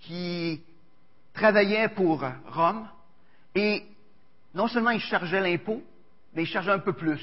qui 0.00 0.62
travaillaient 1.32 1.88
pour 1.88 2.24
Rome 2.48 2.88
et 3.54 3.86
non 4.54 4.66
seulement 4.68 4.90
ils 4.90 5.00
chargeaient 5.00 5.40
l'impôt, 5.40 5.82
mais 6.34 6.42
ils 6.42 6.48
chargeaient 6.48 6.72
un 6.72 6.78
peu 6.80 6.92
plus 6.92 7.20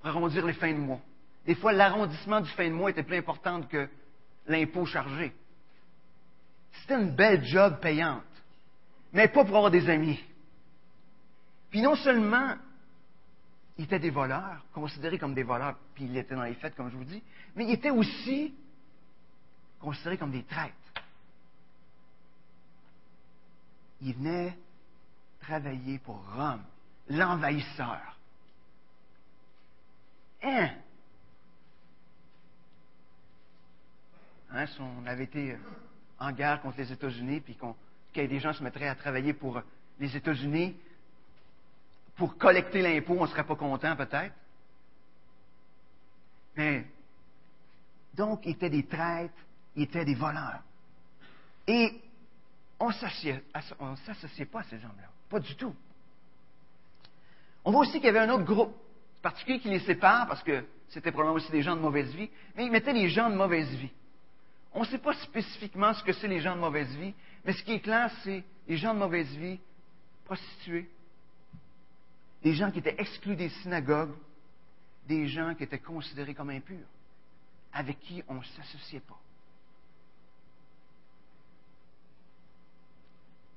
pour 0.00 0.08
arrondir 0.08 0.44
les 0.46 0.52
fins 0.52 0.72
de 0.72 0.78
mois. 0.78 1.00
Des 1.46 1.54
fois, 1.54 1.72
l'arrondissement 1.72 2.40
du 2.40 2.50
fin 2.50 2.68
de 2.68 2.74
mois 2.74 2.90
était 2.90 3.02
plus 3.02 3.16
important 3.16 3.62
que 3.62 3.88
l'impôt 4.46 4.84
chargé. 4.84 5.32
C'était 6.72 7.00
une 7.00 7.14
belle 7.14 7.44
job 7.44 7.80
payante, 7.80 8.22
mais 9.12 9.28
pas 9.28 9.44
pour 9.44 9.56
avoir 9.56 9.70
des 9.70 9.88
amis. 9.88 10.20
Puis 11.70 11.82
non 11.82 11.96
seulement 11.96 12.56
ils 13.78 13.84
étaient 13.84 14.00
des 14.00 14.10
voleurs, 14.10 14.64
considérés 14.72 15.18
comme 15.18 15.34
des 15.34 15.44
voleurs, 15.44 15.76
puis 15.94 16.04
ils 16.04 16.16
étaient 16.16 16.34
dans 16.34 16.42
les 16.42 16.54
fêtes, 16.54 16.74
comme 16.74 16.90
je 16.90 16.96
vous 16.96 17.04
dis, 17.04 17.22
mais 17.54 17.64
ils 17.64 17.74
étaient 17.74 17.90
aussi 17.90 18.52
considérés 19.78 20.18
comme 20.18 20.32
des 20.32 20.42
traîtres. 20.42 20.74
Ils 24.00 24.14
venaient 24.14 24.56
travailler 25.40 25.98
pour 26.00 26.20
Rome, 26.34 26.62
l'envahisseur. 27.08 28.18
Hein? 30.42 30.70
hein? 34.50 34.66
si 34.66 34.80
on 34.80 35.06
avait 35.06 35.24
été 35.24 35.56
en 36.18 36.32
guerre 36.32 36.60
contre 36.62 36.78
les 36.78 36.92
États-Unis, 36.92 37.40
puis 37.40 37.54
qu'on, 37.54 37.76
des 38.12 38.40
gens 38.40 38.52
se 38.52 38.62
mettraient 38.64 38.88
à 38.88 38.96
travailler 38.96 39.32
pour 39.32 39.62
les 40.00 40.16
États-Unis, 40.16 40.76
pour 42.18 42.36
collecter 42.36 42.82
l'impôt, 42.82 43.16
on 43.18 43.22
ne 43.22 43.28
serait 43.28 43.46
pas 43.46 43.54
content 43.54 43.94
peut-être. 43.94 44.34
Mais, 46.56 46.84
donc, 48.12 48.44
ils 48.44 48.50
étaient 48.50 48.68
des 48.68 48.84
traîtres, 48.84 49.32
ils 49.76 49.84
étaient 49.84 50.04
des 50.04 50.16
voleurs. 50.16 50.60
Et 51.68 52.02
on 52.80 52.88
ne 52.88 52.92
s'associait 52.92 54.46
pas 54.46 54.60
à 54.60 54.64
ces 54.64 54.76
hommes-là. 54.76 55.08
Pas 55.30 55.38
du 55.38 55.54
tout. 55.54 55.74
On 57.64 57.70
voit 57.70 57.82
aussi 57.82 57.92
qu'il 57.92 58.06
y 58.06 58.08
avait 58.08 58.18
un 58.18 58.30
autre 58.30 58.44
groupe 58.44 58.74
particulier 59.22 59.60
qui 59.60 59.68
les 59.68 59.80
sépare, 59.80 60.26
parce 60.26 60.42
que 60.42 60.64
c'était 60.88 61.12
probablement 61.12 61.36
aussi 61.36 61.52
des 61.52 61.62
gens 61.62 61.76
de 61.76 61.80
mauvaise 61.80 62.12
vie, 62.14 62.30
mais 62.56 62.66
ils 62.66 62.72
mettaient 62.72 62.92
les 62.92 63.10
gens 63.10 63.30
de 63.30 63.36
mauvaise 63.36 63.70
vie. 63.70 63.92
On 64.72 64.80
ne 64.80 64.86
sait 64.86 64.98
pas 64.98 65.14
spécifiquement 65.14 65.94
ce 65.94 66.02
que 66.02 66.12
c'est 66.12 66.28
les 66.28 66.40
gens 66.40 66.56
de 66.56 66.60
mauvaise 66.60 66.92
vie, 66.96 67.14
mais 67.44 67.52
ce 67.52 67.62
qui 67.62 67.74
est 67.74 67.80
clair, 67.80 68.10
c'est 68.24 68.42
les 68.66 68.76
gens 68.76 68.92
de 68.92 68.98
mauvaise 68.98 69.30
vie, 69.36 69.60
prostitués, 70.24 70.88
des 72.42 72.54
gens 72.54 72.70
qui 72.70 72.78
étaient 72.78 72.96
exclus 72.98 73.36
des 73.36 73.48
synagogues, 73.48 74.14
des 75.06 75.26
gens 75.26 75.54
qui 75.54 75.64
étaient 75.64 75.78
considérés 75.78 76.34
comme 76.34 76.50
impurs, 76.50 76.86
avec 77.72 77.98
qui 78.00 78.22
on 78.28 78.34
ne 78.34 78.44
s'associait 78.44 79.00
pas. 79.00 79.18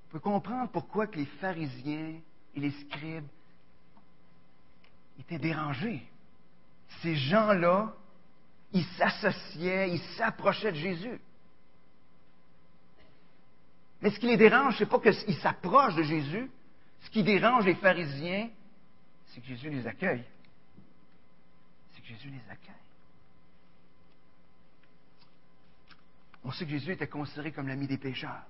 On 0.08 0.12
peut 0.12 0.20
comprendre 0.20 0.70
pourquoi 0.72 1.08
que 1.08 1.18
les 1.18 1.26
pharisiens 1.26 2.20
et 2.56 2.60
les 2.60 2.72
scribes 2.72 3.28
étaient 5.20 5.40
dérangés. 5.40 6.04
Ces 7.02 7.16
gens-là, 7.16 7.94
ils 8.74 8.86
s'associaient, 8.98 9.92
ils 9.92 10.02
s'approchaient 10.18 10.72
de 10.72 10.78
Jésus. 10.78 11.22
Mais 14.02 14.10
ce 14.10 14.20
qui 14.20 14.28
les 14.28 14.38
dérange, 14.38 14.78
ce 14.78 14.84
n'est 14.84 14.90
pas 14.90 15.00
qu'ils 15.00 15.38
s'approchent 15.38 15.96
de 15.96 16.04
Jésus. 16.04 16.50
Ce 17.02 17.10
qui 17.10 17.24
dérange 17.24 17.66
les 17.66 17.76
pharisiens, 17.76 18.50
c'est 19.34 19.42
que 19.42 19.48
Jésus 19.48 19.70
les 19.70 19.88
accueille. 19.88 20.24
C'est 21.94 22.02
que 22.02 22.08
Jésus 22.08 22.30
les 22.30 22.52
accueille. 22.52 22.76
On 26.44 26.52
sait 26.52 26.66
que 26.66 26.72
Jésus 26.72 26.92
était 26.92 27.08
considéré 27.08 27.52
comme 27.52 27.68
l'ami 27.68 27.88
des 27.88 27.98
pécheurs. 27.98 28.44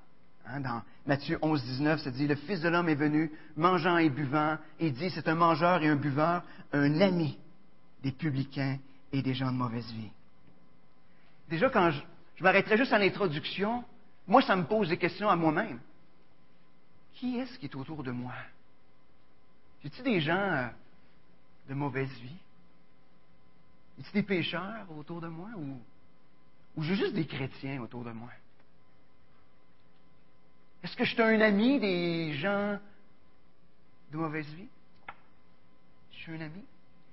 Hein, 0.46 0.62
dans 0.62 0.82
Matthieu 1.06 1.38
11, 1.42 1.64
19, 1.64 2.02
ça 2.02 2.10
dit, 2.10 2.28
le 2.28 2.36
Fils 2.36 2.62
de 2.62 2.70
l'homme 2.70 2.90
est 2.90 2.96
venu, 2.96 3.32
mangeant 3.56 3.98
et 3.98 4.10
buvant, 4.10 4.58
et 4.80 4.90
dit, 4.90 5.12
c'est 5.12 5.28
un 5.28 5.36
mangeur 5.36 5.84
et 5.84 5.88
un 5.88 5.98
buveur, 5.98 6.44
un 6.72 7.00
ami 7.00 7.38
des 8.02 8.12
publicains 8.12 8.80
et 9.12 9.22
des 9.22 9.36
gens 9.36 9.52
de 9.52 9.58
mauvaise 9.58 9.92
vie. 9.92 10.10
Déjà, 11.50 11.70
quand 11.70 11.92
je, 11.92 12.02
je 12.38 12.44
m'arrêterai 12.44 12.78
juste 12.78 12.94
à 12.94 12.98
l'introduction, 12.98 13.84
moi, 14.28 14.42
ça 14.42 14.56
me 14.56 14.64
pose 14.64 14.90
des 14.90 14.98
questions 14.98 15.30
à 15.30 15.36
moi-même. 15.36 15.80
Qui 17.14 17.38
est-ce 17.38 17.60
qui 17.60 17.66
est 17.66 17.76
autour 17.76 18.04
de 18.04 18.12
moi? 18.12 18.34
A-t-il 19.86 20.04
des 20.04 20.22
gens 20.22 20.38
euh, 20.38 20.68
de 21.70 21.74
mauvaise 21.74 22.12
vie? 22.20 22.38
Y 24.00 24.14
des 24.14 24.24
pécheurs 24.24 24.86
autour 24.98 25.22
de 25.22 25.28
moi 25.28 25.50
ou, 25.58 25.80
ou 26.76 26.84
j'ai 26.84 26.96
juste 26.96 27.14
des 27.14 27.26
chrétiens 27.26 27.82
autour 27.82 28.04
de 28.04 28.12
moi? 28.12 28.30
Est-ce 30.84 30.96
que 30.96 31.04
je 31.04 31.14
suis 31.14 31.22
un 31.22 31.42
ami 31.42 31.80
des 31.80 32.34
gens 32.36 32.80
de 34.12 34.18
mauvaise 34.18 34.48
vie? 34.54 34.70
Je 36.12 36.18
suis 36.18 36.32
un 36.34 36.42
ami? 36.42 36.64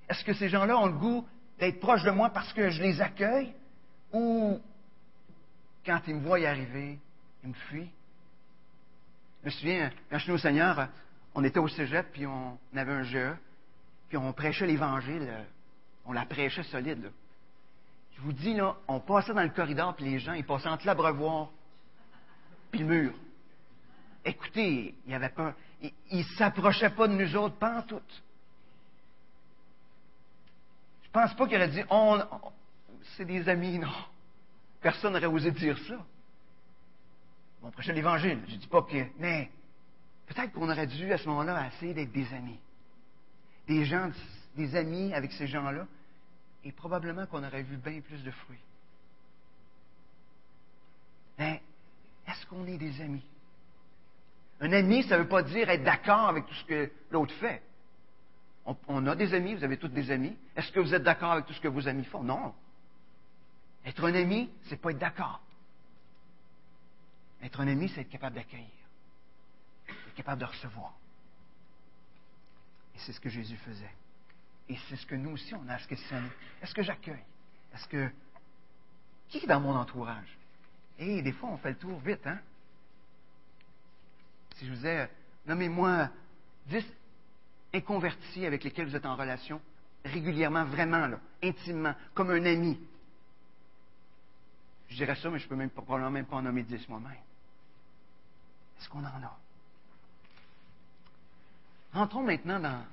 Est-ce 0.08 0.24
que 0.24 0.32
ces 0.32 0.48
gens-là 0.48 0.78
ont 0.78 0.86
le 0.86 0.98
goût 0.98 1.26
d'être 1.58 1.80
proches 1.80 2.04
de 2.04 2.10
moi 2.10 2.30
parce 2.30 2.52
que 2.52 2.70
je 2.70 2.82
les 2.82 3.00
accueille? 3.00 3.52
Ou 4.12 4.58
quand 5.84 6.00
ils 6.06 6.14
me 6.14 6.20
voient 6.20 6.40
y 6.40 6.46
arriver, 6.46 6.98
ils 7.42 7.50
me 7.50 7.54
fuient? 7.54 7.90
Je 9.42 9.46
me 9.46 9.50
souviens, 9.50 9.92
quand 10.08 10.18
je 10.18 10.24
suis 10.24 10.32
au 10.32 10.38
Seigneur, 10.38 10.88
on 11.38 11.44
était 11.44 11.60
au 11.60 11.68
cégep, 11.68 12.10
puis 12.10 12.26
on 12.26 12.58
avait 12.74 12.92
un 12.92 13.04
jeu, 13.04 13.36
puis 14.08 14.16
on 14.16 14.32
prêchait 14.32 14.66
l'Évangile. 14.66 15.32
On 16.04 16.10
la 16.10 16.26
prêchait 16.26 16.64
solide. 16.64 17.12
Je 18.16 18.22
vous 18.22 18.32
dis, 18.32 18.54
là, 18.54 18.74
on 18.88 18.98
passait 18.98 19.32
dans 19.32 19.44
le 19.44 19.50
corridor, 19.50 19.94
puis 19.94 20.04
les 20.04 20.18
gens, 20.18 20.32
ils 20.32 20.44
passaient 20.44 20.68
entre 20.68 20.84
l'abreuvoir 20.84 21.50
puis 22.72 22.80
le 22.80 22.86
mur. 22.86 23.14
Écoutez, 24.24 24.96
il 25.04 25.08
n'y 25.08 25.14
avait 25.14 25.28
pas. 25.28 25.54
Ils 25.80 26.18
ne 26.18 26.22
s'approchaient 26.36 26.90
pas 26.90 27.06
de 27.06 27.12
nous 27.12 27.36
autres, 27.36 27.54
pas 27.54 27.78
en 27.78 27.82
tout. 27.82 28.02
Je 31.04 31.10
pense 31.12 31.34
pas 31.34 31.46
qu'il 31.46 31.56
aurait 31.56 31.68
dit 31.68 31.84
on, 31.88 32.20
c'est 33.16 33.24
des 33.24 33.48
amis, 33.48 33.78
non. 33.78 33.94
Personne 34.80 35.12
n'aurait 35.12 35.26
osé 35.26 35.52
dire 35.52 35.78
ça. 35.86 36.04
On 37.62 37.70
prêchait 37.70 37.92
l'Évangile. 37.92 38.40
Je 38.48 38.54
ne 38.54 38.58
dis 38.58 38.66
pas 38.66 38.82
que. 38.82 39.06
Mais 39.20 39.52
peut-être 40.28 40.52
qu'on 40.52 40.70
aurait 40.70 40.86
dû, 40.86 41.12
à 41.12 41.18
ce 41.18 41.28
moment-là, 41.28 41.66
essayer 41.68 41.94
d'être 41.94 42.12
des 42.12 42.32
amis. 42.32 42.58
Des 43.66 43.84
gens, 43.84 44.10
des 44.56 44.76
amis 44.76 45.12
avec 45.14 45.32
ces 45.32 45.46
gens-là. 45.46 45.86
Et 46.64 46.72
probablement 46.72 47.26
qu'on 47.26 47.44
aurait 47.44 47.62
vu 47.62 47.76
bien 47.76 48.00
plus 48.00 48.22
de 48.22 48.30
fruits. 48.30 48.60
Mais 51.38 51.62
est-ce 52.26 52.46
qu'on 52.46 52.66
est 52.66 52.78
des 52.78 53.00
amis? 53.00 53.24
Un 54.60 54.72
ami, 54.72 55.04
ça 55.04 55.16
ne 55.16 55.22
veut 55.22 55.28
pas 55.28 55.42
dire 55.42 55.70
être 55.70 55.84
d'accord 55.84 56.28
avec 56.28 56.46
tout 56.46 56.54
ce 56.54 56.64
que 56.64 56.90
l'autre 57.10 57.34
fait. 57.34 57.62
On, 58.66 58.76
on, 58.88 59.06
a 59.06 59.14
des 59.14 59.32
amis, 59.32 59.54
vous 59.54 59.64
avez 59.64 59.76
tous 59.76 59.88
des 59.88 60.10
amis. 60.10 60.36
Est-ce 60.56 60.72
que 60.72 60.80
vous 60.80 60.92
êtes 60.92 61.04
d'accord 61.04 61.32
avec 61.32 61.46
tout 61.46 61.54
ce 61.54 61.60
que 61.60 61.68
vos 61.68 61.86
amis 61.86 62.04
font? 62.04 62.22
Non. 62.22 62.52
Être 63.86 64.04
un 64.04 64.14
ami, 64.14 64.50
c'est 64.64 64.76
pas 64.76 64.90
être 64.90 64.98
d'accord. 64.98 65.40
Être 67.42 67.60
un 67.60 67.68
ami, 67.68 67.88
c'est 67.88 68.00
être 68.00 68.10
capable 68.10 68.34
d'accueillir, 68.36 68.66
capable 70.18 70.40
de 70.40 70.46
recevoir. 70.46 70.92
Et 72.94 72.98
c'est 72.98 73.12
ce 73.12 73.20
que 73.20 73.28
Jésus 73.28 73.56
faisait. 73.58 73.94
Et 74.68 74.76
c'est 74.88 74.96
ce 74.96 75.06
que 75.06 75.14
nous 75.14 75.30
aussi, 75.30 75.54
on 75.54 75.66
a 75.68 75.74
à 75.74 75.78
se 75.78 75.86
questionner. 75.86 76.28
Est-ce 76.60 76.74
que 76.74 76.82
j'accueille? 76.82 77.24
Est-ce 77.72 77.86
que. 77.88 78.10
Qui 79.28 79.38
est 79.38 79.46
dans 79.46 79.60
mon 79.60 79.76
entourage? 79.76 80.36
Et 80.98 81.22
des 81.22 81.32
fois, 81.32 81.50
on 81.50 81.56
fait 81.58 81.70
le 81.70 81.78
tour 81.78 81.98
vite, 82.00 82.26
hein? 82.26 82.40
Si 84.56 84.64
je 84.66 84.70
vous 84.70 84.76
disais, 84.76 85.08
nommez-moi 85.46 86.10
10 86.66 86.84
inconvertis 87.74 88.44
avec 88.44 88.64
lesquels 88.64 88.88
vous 88.88 88.96
êtes 88.96 89.06
en 89.06 89.14
relation 89.14 89.60
régulièrement, 90.04 90.64
vraiment, 90.64 91.06
là, 91.06 91.20
intimement, 91.42 91.94
comme 92.14 92.30
un 92.30 92.44
ami. 92.44 92.80
Je 94.88 94.96
dirais 94.96 95.14
ça, 95.14 95.30
mais 95.30 95.38
je 95.38 95.44
ne 95.44 95.48
peux 95.48 95.54
même, 95.56 95.70
même 96.10 96.26
pas 96.26 96.36
en 96.36 96.42
nommer 96.42 96.64
10 96.64 96.88
moi-même. 96.88 97.12
Est-ce 98.80 98.88
qu'on 98.88 99.04
en 99.04 99.22
a? 99.22 99.38
Rentrons 101.92 102.22
maintenant 102.22 102.60
dans, 102.60 102.84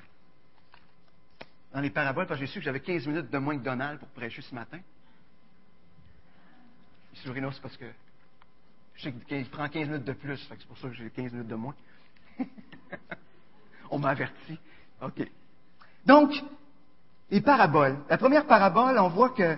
les 1.81 1.89
paraboles, 1.89 2.27
parce 2.27 2.39
que 2.39 2.45
j'ai 2.45 2.51
su 2.51 2.59
que 2.59 2.65
j'avais 2.65 2.79
15 2.79 3.07
minutes 3.07 3.29
de 3.29 3.37
moins 3.37 3.57
que 3.57 3.63
Donald 3.63 3.99
pour 3.99 4.07
prêcher 4.09 4.41
ce 4.41 4.55
matin. 4.55 4.79
Sourino, 7.15 7.51
c'est 7.51 7.61
parce 7.61 7.77
que 7.77 7.91
je 8.95 9.03
sais 9.03 9.11
qu'il 9.11 9.49
prend 9.49 9.67
15 9.67 9.87
minutes 9.87 10.05
de 10.05 10.13
plus, 10.13 10.37
c'est 10.37 10.67
pour 10.67 10.77
ça 10.77 10.87
que 10.87 10.93
j'ai 10.93 11.09
15 11.09 11.33
minutes 11.33 11.47
de 11.47 11.55
moins. 11.55 11.75
on 13.89 13.99
m'a 13.99 14.09
averti. 14.09 14.57
OK. 15.01 15.29
Donc, 16.05 16.31
les 17.29 17.41
paraboles. 17.41 17.97
La 18.09 18.17
première 18.17 18.45
parabole, 18.45 18.97
on 18.99 19.09
voit 19.09 19.31
que 19.31 19.57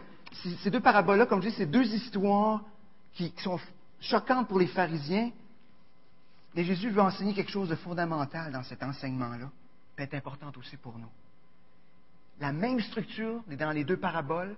ces 0.64 0.72
deux 0.72 0.80
paraboles-là, 0.80 1.26
comme 1.26 1.42
je 1.42 1.50
dis, 1.50 1.56
c'est 1.56 1.66
deux 1.66 1.86
histoires 1.94 2.64
qui, 3.14 3.34
sont 3.38 3.60
choquantes 4.00 4.48
pour 4.48 4.60
les 4.60 4.68
pharisiens. 4.68 5.32
Mais 6.58 6.64
Jésus 6.64 6.90
veut 6.90 7.04
enseigner 7.04 7.36
quelque 7.36 7.52
chose 7.52 7.70
de 7.70 7.76
fondamental 7.76 8.52
dans 8.52 8.64
cet 8.64 8.82
enseignement-là, 8.82 9.52
peut 9.96 10.02
être 10.02 10.16
importante 10.16 10.58
aussi 10.58 10.76
pour 10.76 10.98
nous. 10.98 11.12
La 12.40 12.52
même 12.52 12.80
structure 12.80 13.44
dans 13.48 13.70
les 13.70 13.84
deux 13.84 13.98
paraboles 13.98 14.56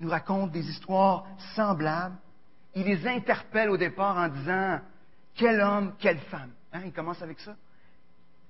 nous 0.00 0.10
raconte 0.10 0.50
des 0.50 0.68
histoires 0.68 1.24
semblables. 1.54 2.16
Il 2.74 2.84
les 2.84 3.06
interpelle 3.06 3.70
au 3.70 3.76
départ 3.76 4.16
en 4.16 4.28
disant 4.28 4.80
Quel 5.36 5.60
homme, 5.60 5.94
quelle 6.00 6.18
femme. 6.18 6.50
Hein, 6.72 6.82
il 6.84 6.92
commence 6.92 7.22
avec 7.22 7.38
ça. 7.38 7.54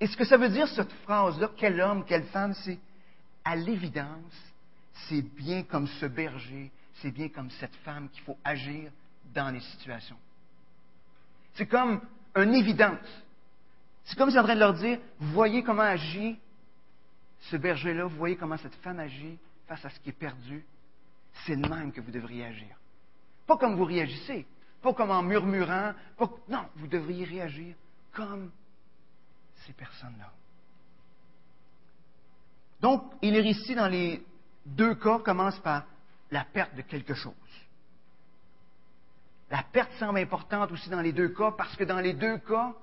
Et 0.01 0.07
ce 0.07 0.17
que 0.17 0.25
ça 0.25 0.39
veut 0.39 0.49
dire, 0.49 0.67
cette 0.69 0.93
phrase-là, 1.05 1.51
quel 1.55 1.79
homme, 1.83 2.03
quelle 2.03 2.25
femme, 2.25 2.55
c'est 2.55 2.79
à 3.45 3.57
l'évidence, 3.57 4.55
c'est 5.07 5.21
bien 5.21 5.65
comme 5.65 5.87
ce 5.87 6.07
berger, 6.07 6.73
c'est 7.03 7.11
bien 7.11 7.29
comme 7.29 7.51
cette 7.51 7.77
femme 7.85 8.09
qu'il 8.09 8.23
faut 8.23 8.39
agir 8.43 8.91
dans 9.35 9.51
les 9.51 9.61
situations. 9.61 10.17
C'est 11.53 11.67
comme 11.67 12.01
une 12.37 12.55
évidence. 12.55 13.25
C'est 14.05 14.17
comme 14.17 14.31
si 14.31 14.39
en 14.39 14.45
train 14.45 14.55
de 14.55 14.61
leur 14.61 14.75
dire, 14.75 14.99
vous 15.19 15.33
voyez 15.33 15.63
comment 15.63 15.83
agit 15.83 16.39
ce 17.41 17.57
berger-là, 17.57 18.05
vous 18.05 18.17
voyez 18.17 18.37
comment 18.37 18.57
cette 18.57 18.75
femme 18.77 19.01
agit 19.01 19.39
face 19.67 19.85
à 19.85 19.91
ce 19.91 19.99
qui 20.01 20.11
est 20.11 20.19
perdu. 20.19 20.65
C'est 21.45 21.57
le 21.57 21.69
même 21.69 21.93
que 21.93 22.01
vous 22.01 22.11
devriez 22.11 22.47
agir. 22.47 22.77
Pas 23.47 23.57
comme 23.57 23.77
vous 23.77 23.85
réagissez, 23.85 24.47
pas 24.83 24.93
comme 24.93 25.11
en 25.11 25.23
murmurant, 25.23 25.93
non, 26.49 26.67
vous 26.77 26.87
devriez 26.87 27.25
réagir 27.25 27.75
comme 28.13 28.51
ces 29.67 29.73
personnes-là. 29.73 30.33
Donc, 32.81 33.13
il 33.23 33.35
est 33.37 33.45
ici 33.45 33.75
dans 33.75 33.89
les 33.89 34.25
deux 34.65 34.95
cas 34.97 35.19
commence 35.21 35.59
par 35.61 35.85
la 36.31 36.45
perte 36.45 36.75
de 36.75 36.83
quelque 36.83 37.15
chose. 37.15 37.35
La 39.51 39.63
perte 39.63 39.93
semble 39.99 40.19
importante 40.19 40.73
aussi 40.73 40.89
dans 40.89 41.01
les 41.01 41.13
deux 41.13 41.29
cas 41.29 41.53
parce 41.53 41.75
que 41.77 41.85
dans 41.85 42.01
les 42.01 42.15
deux 42.15 42.39
cas, 42.39 42.75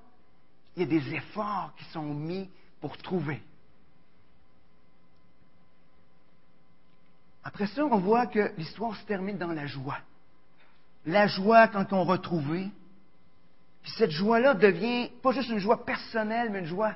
il 0.76 0.84
y 0.84 0.86
a 0.86 0.88
des 0.88 1.14
efforts 1.14 1.74
qui 1.78 1.86
sont 1.86 2.14
mis 2.14 2.50
pour 2.80 2.98
trouver. 2.98 3.42
Après 7.44 7.68
ça, 7.68 7.84
on 7.86 8.00
voit 8.00 8.28
que 8.28 8.54
l'histoire 8.58 8.96
se 8.96 9.06
termine 9.06 9.38
dans 9.38 9.52
la 9.52 9.68
joie. 9.68 10.00
La 11.06 11.28
joie 11.28 11.68
quand 11.68 11.92
on 11.92 12.06
retrouvé. 12.06 12.72
Puis 13.82 13.92
cette 13.98 14.12
joie-là 14.12 14.54
devient 14.54 15.10
pas 15.22 15.34
juste 15.34 15.50
une 15.50 15.60
joie 15.60 15.86
personnelle, 15.86 16.50
mais 16.50 16.60
une 16.60 16.66
joie 16.66 16.96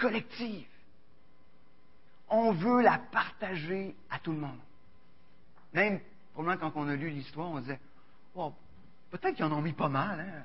collective 0.00 0.66
on 2.34 2.52
veut 2.52 2.82
la 2.82 2.98
partager 2.98 3.94
à 4.10 4.18
tout 4.18 4.32
le 4.32 4.38
monde. 4.38 4.58
Même, 5.72 6.00
probablement, 6.32 6.70
quand 6.70 6.80
on 6.80 6.88
a 6.88 6.96
lu 6.96 7.10
l'histoire, 7.10 7.48
on 7.50 7.60
disait, 7.60 7.80
oh, 8.34 8.52
peut-être 9.18 9.36
qu'ils 9.36 9.44
en 9.44 9.52
ont 9.52 9.62
mis 9.62 9.72
pas 9.72 9.88
mal, 9.88 10.20
hein? 10.20 10.42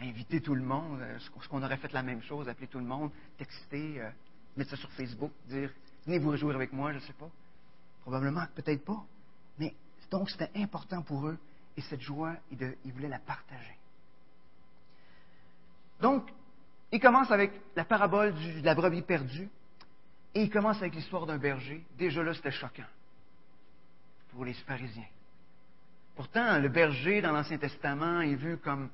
Inviter 0.00 0.40
tout 0.40 0.54
le 0.54 0.62
monde, 0.62 1.00
euh, 1.00 1.18
ce 1.18 1.48
qu'on 1.48 1.62
aurait 1.62 1.76
fait 1.78 1.92
la 1.92 2.02
même 2.02 2.22
chose, 2.22 2.48
appeler 2.48 2.68
tout 2.68 2.78
le 2.78 2.84
monde, 2.84 3.10
texter, 3.36 4.00
euh, 4.00 4.10
mettre 4.56 4.70
ça 4.70 4.76
sur 4.76 4.92
Facebook, 4.92 5.32
dire, 5.46 5.72
venez 6.06 6.18
vous 6.18 6.30
réjouir 6.30 6.54
avec 6.54 6.72
moi, 6.72 6.92
je 6.92 6.98
ne 6.98 7.02
sais 7.02 7.14
pas. 7.14 7.28
Probablement, 8.02 8.46
peut-être 8.54 8.84
pas. 8.84 9.04
Mais 9.58 9.74
donc, 10.10 10.30
c'était 10.30 10.50
important 10.54 11.02
pour 11.02 11.26
eux, 11.26 11.38
et 11.76 11.80
cette 11.80 12.00
joie, 12.00 12.36
ils, 12.52 12.92
voulaient 12.92 13.08
la 13.08 13.18
partager. 13.18 13.76
Donc, 16.00 16.30
il 16.92 17.00
commence 17.00 17.30
avec 17.30 17.52
la 17.74 17.84
parabole 17.84 18.34
de 18.34 18.64
la 18.64 18.74
brebis 18.74 19.02
perdue. 19.02 19.48
Et 20.34 20.42
il 20.42 20.50
commence 20.50 20.76
avec 20.76 20.94
l'histoire 20.94 21.26
d'un 21.26 21.38
berger. 21.38 21.84
Déjà 21.96 22.22
là, 22.22 22.34
c'était 22.34 22.52
choquant 22.52 22.84
pour 24.30 24.44
les 24.44 24.54
pharisiens. 24.54 25.08
Pourtant, 26.18 26.58
le 26.58 26.68
berger 26.68 27.20
dans 27.20 27.30
l'Ancien 27.30 27.58
Testament 27.58 28.22
est 28.22 28.34
vu 28.34 28.56
comme 28.56 28.88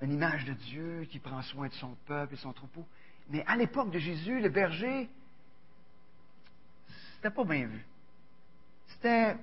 une 0.00 0.12
image 0.12 0.44
de 0.44 0.52
Dieu 0.52 1.04
qui 1.10 1.18
prend 1.18 1.42
soin 1.42 1.66
de 1.66 1.72
son 1.72 1.96
peuple 2.06 2.34
et 2.34 2.36
son 2.36 2.52
troupeau. 2.52 2.86
Mais 3.28 3.42
à 3.48 3.56
l'époque 3.56 3.90
de 3.90 3.98
Jésus, 3.98 4.38
le 4.38 4.48
berger, 4.48 5.08
c'était 7.16 7.34
pas 7.34 7.42
bien 7.42 7.66
vu. 7.66 7.84
C'était 8.86 9.36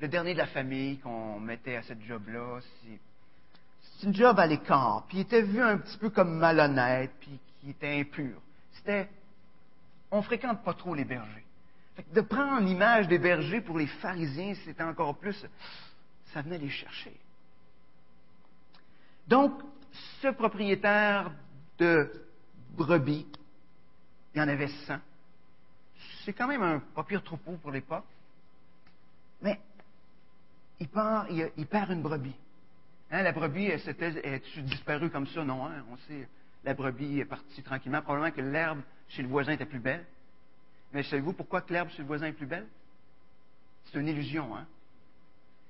le 0.00 0.08
dernier 0.08 0.32
de 0.32 0.38
la 0.38 0.48
famille 0.48 0.98
qu'on 0.98 1.38
mettait 1.38 1.76
à 1.76 1.82
cette 1.84 2.02
job-là. 2.02 2.58
C'est 2.80 4.04
une 4.08 4.16
job 4.16 4.36
à 4.36 4.48
l'écart. 4.48 5.04
Puis 5.06 5.18
il 5.18 5.20
était 5.20 5.42
vu 5.42 5.62
un 5.62 5.78
petit 5.78 5.96
peu 5.96 6.10
comme 6.10 6.38
malhonnête, 6.38 7.12
puis 7.20 7.38
qui 7.60 7.70
était 7.70 8.00
impur. 8.00 8.42
C'était 8.72 9.08
on 10.10 10.22
fréquente 10.22 10.64
pas 10.64 10.74
trop 10.74 10.96
les 10.96 11.04
bergers. 11.04 11.44
De 12.12 12.20
prendre 12.20 12.60
l'image 12.66 13.08
des 13.08 13.18
bergers 13.18 13.60
pour 13.60 13.78
les 13.78 13.86
pharisiens, 13.86 14.54
c'était 14.64 14.82
encore 14.82 15.16
plus, 15.16 15.46
ça 16.32 16.42
venait 16.42 16.58
les 16.58 16.68
chercher. 16.68 17.18
Donc, 19.26 19.60
ce 20.22 20.28
propriétaire 20.28 21.32
de 21.78 22.10
brebis, 22.76 23.26
il 24.34 24.38
y 24.38 24.40
en 24.40 24.48
avait 24.48 24.68
100. 24.68 24.98
C'est 26.24 26.32
quand 26.32 26.48
même 26.48 26.62
un 26.62 26.80
pas 26.80 27.04
pire 27.04 27.22
troupeau 27.22 27.52
pour 27.56 27.70
l'époque. 27.70 28.04
Mais 29.42 29.60
il, 30.80 30.88
part, 30.88 31.26
il, 31.30 31.66
perd 31.66 31.90
une 31.90 32.02
brebis. 32.02 32.34
Hein, 33.10 33.22
la 33.22 33.32
brebis, 33.32 33.66
elle, 33.66 34.18
est 34.24 34.58
disparue 34.60 35.10
comme 35.10 35.26
ça? 35.26 35.44
Non, 35.44 35.66
hein, 35.66 35.84
on 35.90 35.96
sait, 35.96 36.28
la 36.64 36.74
brebis 36.74 37.20
est 37.20 37.24
partie 37.24 37.62
tranquillement. 37.62 38.02
Probablement 38.02 38.34
que 38.34 38.40
l'herbe 38.40 38.80
chez 39.08 39.22
le 39.22 39.28
voisin 39.28 39.52
était 39.52 39.66
plus 39.66 39.78
belle. 39.78 40.04
Mais 40.92 41.02
savez-vous 41.02 41.32
pourquoi 41.32 41.62
l'herbe 41.68 41.90
chez 41.90 42.02
le 42.02 42.08
voisin 42.08 42.26
est 42.26 42.32
plus 42.32 42.46
belle? 42.46 42.66
C'est 43.84 43.98
une 43.98 44.08
illusion, 44.08 44.56
hein? 44.56 44.66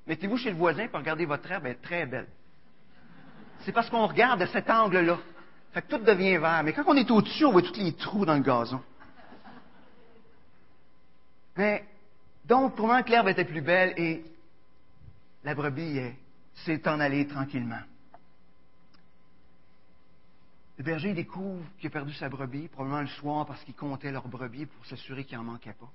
Mettez-vous 0.07 0.38
chez 0.38 0.50
le 0.50 0.57
voisin 0.57 0.85
et 0.85 0.90
regardez 0.92 1.26
votre 1.26 1.50
herbe, 1.50 1.66
elle 1.66 1.72
est 1.72 1.83
très 1.83 2.07
belle. 2.07 2.28
C'est 3.61 3.72
parce 3.72 3.90
qu'on 3.90 4.07
regarde 4.07 4.40
de 4.40 4.46
cet 4.46 4.70
angle-là. 4.70 5.18
Fait 5.72 5.83
que 5.83 5.88
tout 5.88 5.98
devient 5.98 6.38
vert. 6.38 6.62
Mais 6.64 6.72
quand 6.72 6.85
on 6.87 6.96
est 6.96 7.11
au-dessus, 7.11 7.44
on 7.44 7.52
voit 7.52 7.62
tous 7.62 7.74
les 7.74 7.92
trous 7.92 8.24
dans 8.24 8.35
le 8.35 8.40
gazon. 8.40 8.81
Mais, 11.57 11.85
donc, 12.44 12.76
pour 12.76 12.88
que 12.88 13.11
l'herbe 13.11 13.28
était 13.28 13.44
plus 13.44 13.61
belle 13.61 13.92
et 13.96 14.24
la 15.44 15.54
brebis 15.54 16.00
s'est 16.64 16.88
en 16.88 17.00
allée 17.00 17.26
tranquillement. 17.26 17.81
Le 20.78 20.84
berger 20.84 21.12
découvre 21.12 21.64
qu'il 21.78 21.88
a 21.88 21.90
perdu 21.90 22.14
sa 22.14 22.28
brebis, 22.28 22.68
probablement 22.68 23.00
le 23.00 23.08
soir 23.08 23.44
parce 23.44 23.62
qu'il 23.64 23.74
comptait 23.74 24.12
leur 24.12 24.28
brebis 24.28 24.66
pour 24.66 24.86
s'assurer 24.86 25.24
qu'il 25.24 25.36
n'en 25.36 25.44
manquait 25.44 25.72
pas. 25.72 25.90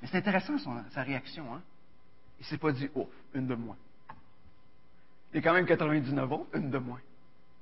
Mais 0.00 0.08
c'est 0.08 0.18
intéressant 0.18 0.56
sa 0.90 1.02
réaction. 1.02 1.52
Hein? 1.52 1.60
Il 2.38 2.42
ne 2.42 2.46
s'est 2.46 2.58
pas 2.58 2.70
dit, 2.70 2.88
oh, 2.94 3.10
une 3.34 3.48
de 3.48 3.56
moins. 3.56 3.76
Il 5.32 5.40
a 5.40 5.42
quand 5.42 5.54
même 5.54 5.66
99 5.66 6.32
autres, 6.32 6.56
une 6.56 6.70
de 6.70 6.78
moins. 6.78 7.00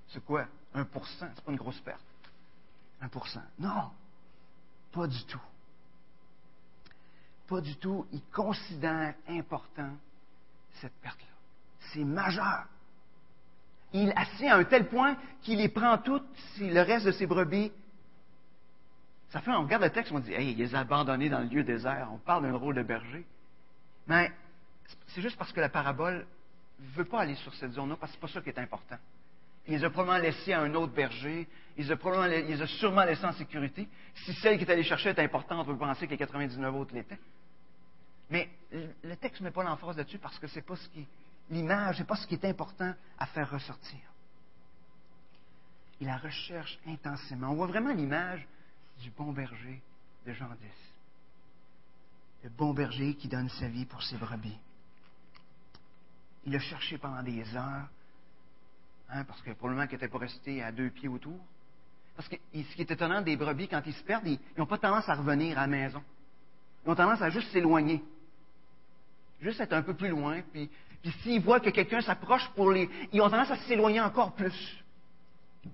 C'est 0.09 0.23
quoi? 0.23 0.47
1% 0.75 0.85
C'est 1.19 1.45
pas 1.45 1.51
une 1.51 1.57
grosse 1.57 1.81
perte. 1.81 2.05
1% 3.03 3.41
Non, 3.59 3.91
pas 4.93 5.07
du 5.07 5.25
tout. 5.25 5.41
Pas 7.47 7.61
du 7.63 7.77
tout. 7.77 8.07
Il 8.13 8.23
considère 8.25 9.15
important 9.29 9.97
cette 10.75 10.95
perte-là. 11.01 11.27
C'est 11.93 12.05
majeur. 12.05 12.67
Il 13.95 14.13
assis 14.17 14.47
à 14.47 14.57
un 14.57 14.65
tel 14.65 14.89
point 14.89 15.17
qu'il 15.43 15.59
les 15.59 15.69
prend 15.69 15.97
toutes, 15.99 16.27
le 16.61 16.81
reste 16.81 17.07
de 17.07 17.13
ses 17.13 17.27
brebis. 17.27 17.73
Ça 19.31 19.41
fait, 19.41 19.53
on 19.53 19.63
regarde 19.63 19.85
le 19.85 19.91
texte, 19.91 20.13
on 20.13 20.19
dit, 20.19 20.33
hey, 20.33 20.51
il 20.51 20.59
les 20.59 20.75
a 20.75 20.81
abandonnés 20.81 21.29
dans 21.29 21.39
le 21.39 21.47
lieu 21.47 21.63
désert. 21.63 22.09
On 22.13 22.19
parle 22.19 22.43
d'un 22.43 22.57
rôle 22.57 22.75
de 22.75 22.83
berger. 22.83 23.25
Mais 24.09 24.33
c'est 25.09 25.23
juste 25.23 25.37
parce 25.37 25.53
que 25.53 25.61
la 25.61 25.69
parabole 25.69 26.27
ne 26.81 26.97
veut 26.97 27.05
pas 27.05 27.21
aller 27.21 27.37
sur 27.37 27.55
cette 27.55 27.73
zone-là, 27.73 27.97
parce 27.99 28.13
que 28.13 28.19
ce 28.19 28.21
n'est 28.21 28.33
pas 28.33 28.35
ça 28.35 28.41
qui 28.43 28.49
est 28.51 28.59
important. 28.59 28.97
Il 29.67 29.75
les 29.75 29.85
a 29.85 29.91
probablement 29.91 30.23
laissés 30.23 30.53
à 30.53 30.61
un 30.61 30.75
autre 30.75 30.93
berger. 30.93 31.49
Il 31.77 31.87
les 31.87 32.63
a, 32.63 32.67
sûrement 32.67 33.05
laissés 33.05 33.25
en 33.25 33.33
sécurité. 33.33 33.89
Si 34.25 34.35
celle 34.35 34.59
qui 34.59 34.65
est 34.65 34.71
allée 34.71 34.83
chercher 34.83 35.11
est 35.11 35.19
importante, 35.21 35.61
on 35.61 35.73
peut 35.73 35.79
penser 35.79 36.07
que 36.07 36.11
les 36.11 36.19
99 36.19 36.75
autres 36.75 36.95
l'étaient. 36.95 37.19
Mais 38.29 38.49
le 38.73 39.17
texte 39.17 39.41
ne 39.41 39.47
met 39.47 39.53
pas 39.53 39.63
l'emphase 39.63 39.97
là-dessus 39.97 40.19
parce 40.19 40.39
que 40.39 40.49
c'est 40.49 40.63
pas 40.63 40.77
ce 40.77 40.89
qui, 40.89 41.07
l'image, 41.51 41.99
c'est 41.99 42.07
pas 42.07 42.17
ce 42.17 42.27
qui 42.27 42.35
est 42.35 42.45
important 42.45 42.95
à 43.19 43.27
faire 43.27 43.51
ressortir. 43.51 44.01
Il 46.01 46.07
la 46.07 46.17
recherche 46.17 46.79
intensément. 46.87 47.51
On 47.51 47.55
voit 47.55 47.67
vraiment 47.67 47.93
l'image 47.93 48.47
du 49.01 49.11
bon 49.11 49.33
berger 49.33 49.83
de 50.27 50.33
Jean 50.33 50.49
10. 50.49 50.57
Le 52.45 52.51
bon 52.51 52.75
berger 52.75 53.15
qui 53.15 53.29
donne 53.29 53.49
sa 53.49 53.69
vie 53.69 53.87
pour 53.87 54.03
ses 54.03 54.17
brebis. 54.17 54.59
Il 56.45 56.53
l'a 56.53 56.59
cherché 56.59 56.99
pendant 56.99 57.23
des 57.23 57.43
heures, 57.57 57.89
hein, 59.09 59.25
parce 59.25 59.41
que 59.41 59.53
probablement 59.53 59.87
qu'il 59.87 59.97
n'était 59.97 60.09
pas 60.09 60.19
resté 60.19 60.63
à 60.63 60.73
deux 60.73 60.91
pieds 60.91 61.09
autour. 61.09 61.39
Parce 62.17 62.29
que 62.29 62.37
ce 62.53 62.75
qui 62.75 62.83
est 62.83 62.91
étonnant 62.91 63.23
des 63.23 63.37
brebis, 63.37 63.69
quand 63.69 63.83
ils 63.87 63.95
se 63.95 64.05
perdent, 64.05 64.27
ils 64.27 64.39
n'ont 64.59 64.67
pas 64.67 64.79
tendance 64.79 65.09
à 65.09 65.15
revenir 65.15 65.59
à 65.59 65.63
la 65.63 65.67
maison. 65.67 66.03
Ils 66.85 66.91
ont 66.91 66.95
tendance 66.95 67.23
à 67.23 67.31
juste 67.31 67.51
s'éloigner. 67.51 68.05
Juste 69.45 69.61
être 69.61 69.75
un 69.75 69.83
peu 69.83 69.93
plus 69.93 70.09
loin, 70.09 70.41
puis, 70.41 70.71
puis 71.03 71.13
s'ils 71.23 71.43
voient 71.43 71.61
que 71.61 71.69
quelqu'un 71.69 72.01
s'approche 72.01 72.49
pour 72.57 72.71
les... 72.71 72.89
Ils 73.13 73.21
ont 73.21 73.29
tendance 73.29 73.51
à 73.51 73.59
s'éloigner 73.59 74.01
encore 74.01 74.33
plus. 74.33 74.83
Vous 75.63 75.71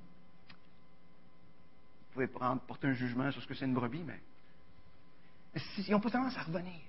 pouvez 2.15 2.27
prendre, 2.27 2.61
porter 2.63 2.89
un 2.89 2.95
jugement 2.95 3.31
sur 3.31 3.41
ce 3.41 3.47
que 3.47 3.55
c'est 3.55 3.67
une 3.67 3.75
brebis, 3.75 4.03
mais... 4.03 4.21
ils 5.55 5.93
n'ont 5.93 6.01
pas 6.01 6.11
tendance 6.11 6.37
à 6.37 6.43
revenir. 6.43 6.81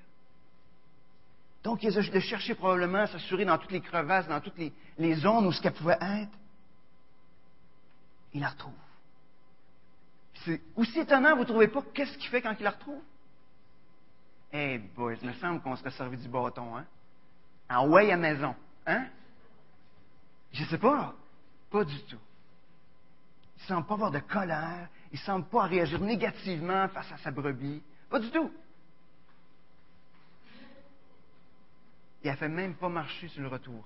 Donc, 1.64 1.84
ils 1.84 1.96
ont 1.96 2.20
cherché 2.20 2.56
probablement 2.56 3.02
à 3.02 3.08
s'assurer 3.08 3.46
dans 3.46 3.60
toutes 3.60 3.72
les 3.72 3.82
crevasses, 3.82 4.28
dans 4.28 4.42
toutes 4.42 4.58
les, 4.58 4.74
les 4.98 5.14
zones 5.14 5.46
où 5.46 5.52
ce 5.52 5.62
qu'elle 5.62 5.74
pouvait 5.74 6.00
être. 6.02 6.36
Il 8.34 8.42
la 8.42 8.50
retrouve. 8.50 8.74
C'est 10.46 10.60
aussi 10.76 11.00
étonnant, 11.00 11.36
vous 11.36 11.42
ne 11.42 11.46
trouvez 11.46 11.68
pas, 11.68 11.84
qu'est-ce 11.94 12.18
qu'il 12.18 12.30
fait 12.30 12.42
quand 12.42 12.56
il 12.60 12.64
la 12.64 12.72
retrouve? 12.72 13.04
Eh 14.54 14.58
hey 14.58 14.78
boys, 14.78 15.16
il 15.22 15.30
me 15.30 15.34
semble 15.34 15.62
qu'on 15.62 15.76
serait 15.76 15.92
servi 15.92 16.18
du 16.18 16.28
bâton, 16.28 16.76
hein? 16.76 16.86
En 17.70 17.88
way 17.88 18.12
à 18.12 18.18
maison, 18.18 18.54
hein? 18.86 19.08
Je 20.52 20.64
ne 20.64 20.68
sais 20.68 20.78
pas. 20.78 21.16
Pas 21.70 21.86
du 21.86 22.04
tout. 22.04 22.20
Il 23.58 23.62
ne 23.62 23.68
semble 23.68 23.88
pas 23.88 23.94
avoir 23.94 24.12
de 24.12 24.20
colère. 24.20 24.90
Il 25.12 25.20
ne 25.20 25.24
semble 25.24 25.46
pas 25.46 25.64
réagir 25.64 26.02
négativement 26.02 26.88
face 26.90 27.12
à 27.14 27.18
sa 27.18 27.32
brebis. 27.32 27.82
Pas 28.10 28.20
du 28.20 28.30
tout. 28.30 28.52
Il 32.24 32.30
a 32.30 32.36
fait 32.36 32.50
même 32.50 32.76
pas 32.76 32.90
marcher 32.90 33.30
sur 33.30 33.42
le 33.42 33.48
retour. 33.48 33.84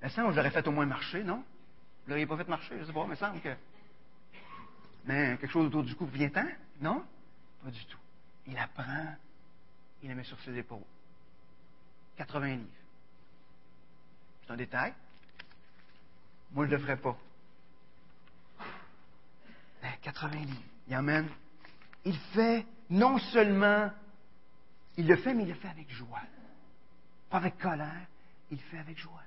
Il 0.00 0.06
me 0.06 0.10
semble 0.10 0.34
que 0.34 0.42
je 0.42 0.48
fait 0.48 0.66
au 0.66 0.72
moins 0.72 0.86
marcher, 0.86 1.22
non? 1.22 1.44
Vous 2.04 2.10
l'auriez 2.10 2.26
pas 2.26 2.36
fait 2.36 2.48
marcher, 2.48 2.78
je 2.78 2.84
sais 2.84 2.92
pas, 2.92 3.02
il 3.02 3.10
me 3.10 3.14
semble 3.14 3.40
que. 3.40 3.54
Mais 5.04 5.36
quelque 5.38 5.50
chose 5.50 5.66
autour 5.66 5.82
du 5.82 5.94
cou, 5.94 6.06
vient-t'en? 6.06 6.46
Non? 6.80 7.04
Pas 7.62 7.70
du 7.70 7.84
tout. 7.86 7.98
Il 8.46 8.54
la 8.54 8.68
prend, 8.68 9.16
il 10.02 10.08
la 10.08 10.14
met 10.14 10.24
sur 10.24 10.38
ses 10.40 10.56
épaules. 10.56 10.84
80 12.16 12.46
livres. 12.56 12.68
C'est 14.42 14.52
un 14.52 14.56
détail. 14.56 14.94
Moi, 16.52 16.66
je 16.66 16.70
ne 16.70 16.76
le 16.76 16.82
ferais 16.82 16.96
pas. 16.96 17.16
80 20.02 20.30
ben, 20.30 20.44
livres. 20.44 20.62
Il 20.88 20.96
emmène. 20.96 21.28
Il 22.04 22.16
fait 22.16 22.64
non 22.90 23.18
seulement, 23.18 23.90
il 24.96 25.06
le 25.06 25.16
fait, 25.16 25.34
mais 25.34 25.42
il 25.42 25.48
le 25.48 25.54
fait 25.54 25.68
avec 25.68 25.90
joie. 25.90 26.22
Pas 27.28 27.38
avec 27.38 27.58
colère, 27.58 28.06
il 28.50 28.58
le 28.58 28.62
fait 28.62 28.78
avec 28.78 28.96
joie. 28.96 29.22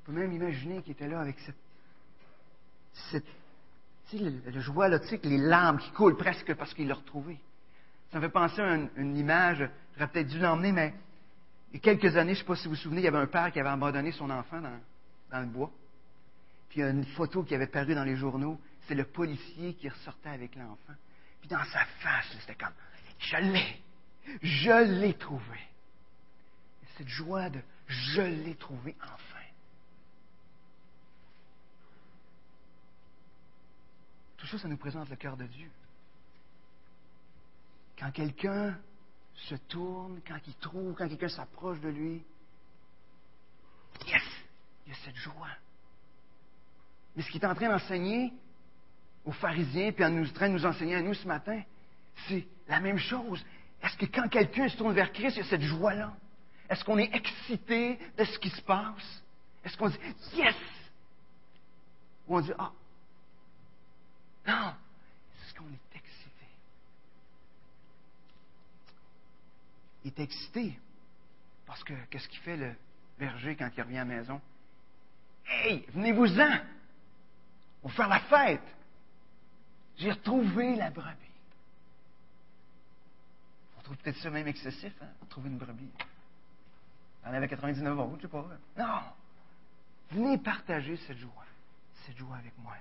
On 0.00 0.06
peut 0.06 0.12
même 0.12 0.32
imaginer 0.32 0.82
qu'il 0.82 0.92
était 0.92 1.06
là 1.06 1.20
avec 1.20 1.38
cette, 1.38 1.56
cette 3.12 3.41
le, 4.18 4.60
joie, 4.60 4.88
là, 4.88 4.98
tu 4.98 5.08
sais, 5.08 5.20
les 5.24 5.38
larmes 5.38 5.78
qui 5.78 5.90
coulent 5.92 6.16
presque 6.16 6.54
parce 6.54 6.74
qu'il 6.74 6.88
l'a 6.88 6.94
retrouvé. 6.94 7.38
Ça 8.10 8.18
me 8.18 8.22
fait 8.22 8.32
penser 8.32 8.60
à 8.60 8.74
une, 8.96 9.16
image, 9.16 9.68
j'aurais 9.94 10.08
peut-être 10.08 10.28
dû 10.28 10.38
l'emmener, 10.38 10.72
mais 10.72 10.94
il 11.70 11.76
y 11.76 11.78
a 11.78 11.80
quelques 11.80 12.16
années, 12.16 12.34
je 12.34 12.40
ne 12.40 12.42
sais 12.42 12.46
pas 12.46 12.56
si 12.56 12.64
vous 12.64 12.74
vous 12.74 12.80
souvenez, 12.80 13.00
il 13.00 13.04
y 13.04 13.08
avait 13.08 13.18
un 13.18 13.26
père 13.26 13.50
qui 13.52 13.60
avait 13.60 13.70
abandonné 13.70 14.12
son 14.12 14.28
enfant 14.30 14.60
dans, 14.60 15.40
le 15.40 15.46
bois. 15.46 15.70
Puis 16.68 16.80
il 16.80 16.82
y 16.82 16.86
a 16.86 16.90
une 16.90 17.04
photo 17.04 17.42
qui 17.42 17.54
avait 17.54 17.66
paru 17.66 17.94
dans 17.94 18.04
les 18.04 18.16
journaux, 18.16 18.60
c'est 18.86 18.94
le 18.94 19.04
policier 19.04 19.74
qui 19.74 19.88
ressortait 19.88 20.30
avec 20.30 20.54
l'enfant. 20.56 20.94
Puis 21.40 21.48
dans 21.48 21.64
sa 21.64 21.84
face, 22.00 22.36
c'était 22.40 22.54
comme, 22.54 22.74
je 23.18 23.36
l'ai, 23.36 23.82
je 24.42 25.00
l'ai 25.00 25.14
trouvé. 25.14 25.58
cette 26.98 27.08
joie 27.08 27.48
de, 27.48 27.60
je 27.86 28.22
l'ai 28.22 28.54
trouvé 28.56 28.94
enfin. 29.02 29.42
Tout 34.36 34.41
ça, 34.52 34.58
ça 34.58 34.68
nous 34.68 34.76
présente 34.76 35.08
le 35.08 35.16
cœur 35.16 35.36
de 35.36 35.46
Dieu. 35.46 35.70
Quand 37.98 38.10
quelqu'un 38.10 38.78
se 39.34 39.54
tourne, 39.54 40.20
quand 40.26 40.38
il 40.46 40.54
trouve, 40.56 40.94
quand 40.94 41.08
quelqu'un 41.08 41.28
s'approche 41.28 41.80
de 41.80 41.88
lui, 41.88 42.22
yes, 44.06 44.22
il 44.84 44.92
y 44.92 44.94
a 44.94 44.98
cette 45.04 45.16
joie. 45.16 45.48
Mais 47.16 47.22
ce 47.22 47.30
qu'il 47.30 47.42
est 47.42 47.46
en 47.46 47.54
train 47.54 47.70
d'enseigner 47.70 48.32
aux 49.24 49.32
pharisiens, 49.32 49.92
puis 49.92 50.04
en 50.04 50.10
nous, 50.10 50.28
train 50.28 50.48
de 50.48 50.54
nous 50.54 50.66
enseigner 50.66 50.96
à 50.96 51.02
nous 51.02 51.14
ce 51.14 51.26
matin, 51.26 51.62
c'est 52.28 52.46
la 52.68 52.80
même 52.80 52.98
chose. 52.98 53.42
Est-ce 53.82 53.96
que 53.96 54.06
quand 54.06 54.28
quelqu'un 54.28 54.68
se 54.68 54.76
tourne 54.76 54.92
vers 54.92 55.12
Christ, 55.12 55.36
il 55.36 55.42
y 55.42 55.46
a 55.46 55.48
cette 55.48 55.62
joie-là? 55.62 56.12
Est-ce 56.68 56.84
qu'on 56.84 56.98
est 56.98 57.14
excité 57.14 57.98
de 58.18 58.24
ce 58.24 58.38
qui 58.38 58.50
se 58.50 58.62
passe? 58.62 59.22
Est-ce 59.64 59.76
qu'on 59.76 59.88
dit 59.88 59.98
Yes! 60.34 60.54
Ou 62.26 62.36
on 62.36 62.40
dit 62.40 62.52
Ah, 62.58 62.72
non, 64.46 64.74
c'est 65.38 65.50
ce 65.50 65.54
qu'on 65.54 65.68
est 65.68 65.96
excité. 65.96 66.46
Il 70.04 70.08
est 70.08 70.20
excité 70.20 70.78
parce 71.66 71.84
que 71.84 71.94
qu'est-ce 72.10 72.28
qu'il 72.28 72.40
fait 72.40 72.56
le 72.56 72.74
berger 73.18 73.56
quand 73.56 73.70
il 73.76 73.82
revient 73.82 73.98
à 73.98 74.04
la 74.04 74.16
maison? 74.16 74.40
Hey, 75.46 75.86
venez-vous-en! 75.94 76.60
On 77.82 77.88
va 77.88 77.94
faire 77.94 78.08
la 78.08 78.20
fête! 78.20 78.76
J'ai 79.98 80.10
retrouvé 80.12 80.74
la 80.76 80.90
brebis. 80.90 81.16
On 83.78 83.82
trouve 83.82 83.96
peut-être 83.98 84.18
ça 84.18 84.30
même 84.30 84.48
excessif, 84.48 84.92
hein, 85.02 85.08
trouver 85.28 85.50
une 85.50 85.58
brebis. 85.58 85.90
On 87.24 87.32
avait 87.32 87.48
99 87.48 87.98
euros, 87.98 88.16
je 88.16 88.22
sais 88.22 88.28
pas. 88.28 88.46
Non! 88.76 89.00
Venez 90.10 90.38
partager 90.38 90.96
cette 91.06 91.18
joie, 91.18 91.46
cette 92.04 92.16
joie 92.16 92.36
avec 92.36 92.52
moi. 92.58 92.74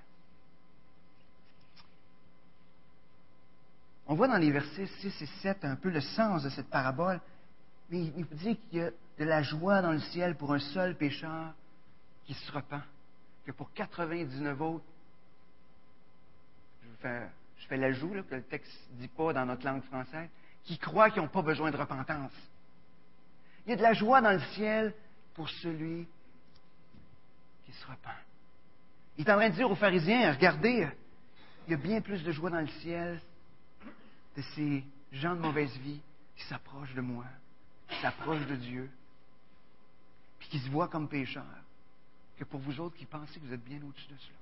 On 4.12 4.16
voit 4.16 4.28
dans 4.28 4.38
les 4.38 4.52
versets 4.52 4.88
6 4.88 5.22
et 5.22 5.26
7 5.42 5.64
un 5.64 5.78
peu 5.78 5.90
le 5.90 6.02
sens 6.02 6.44
de 6.44 6.50
cette 6.50 6.70
parabole, 6.70 7.22
mais 7.90 8.04
il 8.08 8.14
nous 8.18 8.38
dit 8.40 8.58
qu'il 8.58 8.80
y 8.80 8.82
a 8.82 8.90
de 9.18 9.24
la 9.24 9.42
joie 9.42 9.82
dans 9.82 9.94
le 9.94 10.02
ciel 10.02 10.36
pour 10.36 10.52
un 10.54 10.60
seul 10.60 10.98
pécheur 10.98 11.54
qui 12.26 12.34
se 12.34 12.52
repent, 12.52 12.84
que 13.46 13.54
pour 13.54 13.72
99 13.72 14.60
autres, 14.60 14.84
je 16.84 16.90
fais, 17.02 17.30
je 17.60 17.68
fais 17.68 17.78
l'ajout 17.78 18.10
que 18.30 18.36
le 18.36 18.44
texte 18.44 18.78
ne 18.96 18.98
dit 18.98 19.08
pas 19.08 19.32
dans 19.32 19.46
notre 19.46 19.66
langue 19.66 19.84
française, 19.84 20.28
qui 20.66 20.78
croient 20.78 21.10
qu'ils 21.10 21.22
n'ont 21.22 21.30
pas 21.30 21.42
besoin 21.42 21.72
de 21.72 21.78
repentance. 21.78 22.34
Il 23.66 23.70
y 23.70 23.74
a 23.76 23.78
de 23.78 23.82
la 23.82 23.94
joie 23.94 24.20
dans 24.20 24.34
le 24.34 24.42
ciel 24.56 24.94
pour 25.36 25.48
celui 25.48 26.06
qui 27.66 27.72
se 27.72 27.88
repent. 27.88 28.10
Il 29.18 29.26
est 29.26 29.32
en 29.32 29.38
train 29.38 29.50
de 29.50 29.56
dire 29.56 29.72
aux 29.72 29.76
pharisiens, 29.76 30.34
regardez, 30.34 30.90
il 31.66 31.72
y 31.72 31.74
a 31.76 31.78
bien 31.78 32.02
plus 32.02 32.22
de 32.26 32.34
joie 32.34 32.50
dans 32.50 32.60
le 32.60 32.68
ciel 32.82 33.22
de 34.36 34.42
ces 34.56 34.84
gens 35.12 35.36
de 35.36 35.42
mauvaise 35.42 35.76
vie 35.80 36.02
qui 36.36 36.44
s'approchent 36.46 36.94
de 36.94 37.02
moi, 37.02 37.26
qui 37.90 38.00
s'approchent 38.02 38.48
de 38.48 38.56
Dieu, 38.56 38.90
puis 40.40 40.50
qui 40.50 40.60
se 40.60 40.70
voient 40.70 40.88
comme 40.88 41.08
pécheurs, 41.08 41.44
que 42.38 42.44
pour 42.44 42.60
vous 42.60 42.80
autres 42.80 42.96
qui 42.96 43.06
pensez 43.06 43.40
que 43.40 43.46
vous 43.46 43.54
êtes 43.54 43.64
bien 43.64 43.82
au-dessus 43.84 44.08
de 44.08 44.18
cela. 44.18 44.38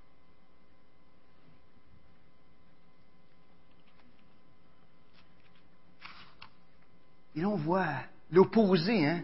Et 7.36 7.41
là, 7.41 7.49
on 7.49 7.58
voit 7.58 8.04
l'opposé, 8.32 9.08
hein? 9.08 9.23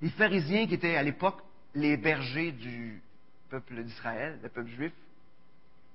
Les 0.00 0.10
pharisiens 0.10 0.66
qui 0.66 0.74
étaient 0.74 0.96
à 0.96 1.02
l'époque 1.02 1.42
les 1.74 1.96
bergers 1.96 2.52
du 2.52 3.02
peuple 3.50 3.82
d'Israël, 3.84 4.38
le 4.42 4.48
peuple 4.48 4.70
juif, 4.70 4.92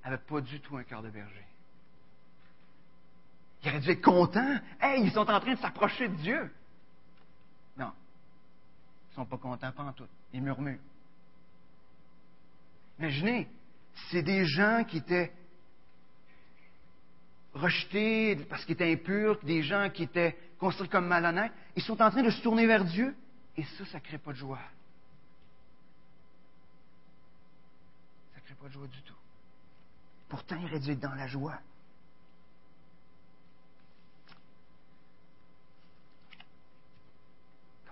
n'avaient 0.03 0.17
pas 0.17 0.41
du 0.41 0.59
tout 0.59 0.77
un 0.77 0.83
cœur 0.83 1.01
de 1.01 1.09
berger. 1.09 1.45
Il 3.65 3.69
aurait 3.69 3.79
dû 3.79 3.89
être 3.89 4.01
content. 4.03 4.59
Hey, 4.79 5.03
ils 5.03 5.11
sont 5.11 5.27
en 5.27 5.39
train 5.39 5.53
de 5.53 5.59
s'approcher 5.59 6.07
de 6.07 6.15
Dieu. 6.15 6.53
Non. 7.77 7.91
Ils 9.11 9.15
sont 9.15 9.25
pas 9.25 9.37
contents, 9.37 9.71
pas 9.71 9.83
en 9.83 9.91
tout. 9.91 10.07
Ils 10.33 10.41
murmurent. 10.41 10.79
Imaginez, 12.99 13.49
c'est 14.11 14.21
des 14.21 14.45
gens 14.45 14.83
qui 14.87 14.97
étaient 14.97 15.33
rejetés 17.53 18.35
parce 18.49 18.63
qu'ils 18.65 18.73
étaient 18.73 18.91
impurs, 18.91 19.39
des 19.43 19.63
gens 19.63 19.89
qui 19.89 20.03
étaient 20.03 20.37
construits 20.59 20.87
comme 20.87 21.07
malhonnêtes. 21.07 21.51
Ils 21.75 21.81
sont 21.81 21.99
en 22.01 22.11
train 22.11 22.21
de 22.21 22.29
se 22.29 22.41
tourner 22.43 22.67
vers 22.67 22.85
Dieu 22.85 23.15
et 23.57 23.63
ça, 23.63 23.85
ça 23.85 23.97
ne 23.97 24.03
crée 24.03 24.19
pas 24.19 24.31
de 24.31 24.37
joie. 24.37 24.59
Ça 28.33 28.41
ne 28.41 28.45
crée 28.45 28.55
pas 28.55 28.67
de 28.67 28.73
joie 28.73 28.87
du 28.87 29.01
tout. 29.01 29.15
Pourtant, 30.29 30.55
il 30.59 30.65
aurait 30.65 30.79
dû 30.79 30.91
être 30.91 30.99
dans 30.99 31.15
la 31.15 31.27
joie. 31.27 31.59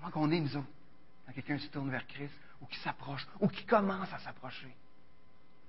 Comment 0.03 0.27
qu'on 0.27 0.31
est, 0.31 0.39
nous 0.41 0.57
autres, 0.57 0.67
quand 1.25 1.31
quelqu'un 1.31 1.57
se 1.57 1.67
tourne 1.67 1.89
vers 1.89 2.05
Christ, 2.07 2.33
ou 2.59 2.65
qui 2.65 2.77
s'approche, 2.79 3.25
ou 3.39 3.47
qui 3.47 3.65
commence 3.65 4.11
à 4.11 4.19
s'approcher? 4.19 4.75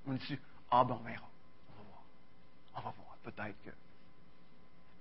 On 0.06 0.14
dit 0.14 0.38
Ah 0.70 0.84
ben 0.84 0.98
on 1.00 1.04
verra. 1.04 1.28
On 1.68 1.76
va 1.76 1.88
voir. 1.88 2.02
On 2.74 2.80
va 2.80 2.90
voir. 2.90 3.16
Peut-être 3.22 3.62
que. 3.64 3.70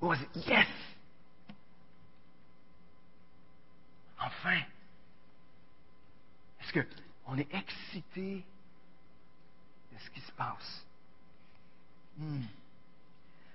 On 0.01 0.09
va 0.09 0.17
dire 0.17 0.27
Yes! 0.35 0.67
Enfin! 4.19 4.61
Est-ce 6.61 6.79
qu'on 7.25 7.37
est 7.37 7.51
excité 7.55 8.45
de 9.91 9.97
ce 9.97 10.09
qui 10.11 10.21
se 10.21 10.31
passe? 10.33 10.85
Hmm. 12.17 12.43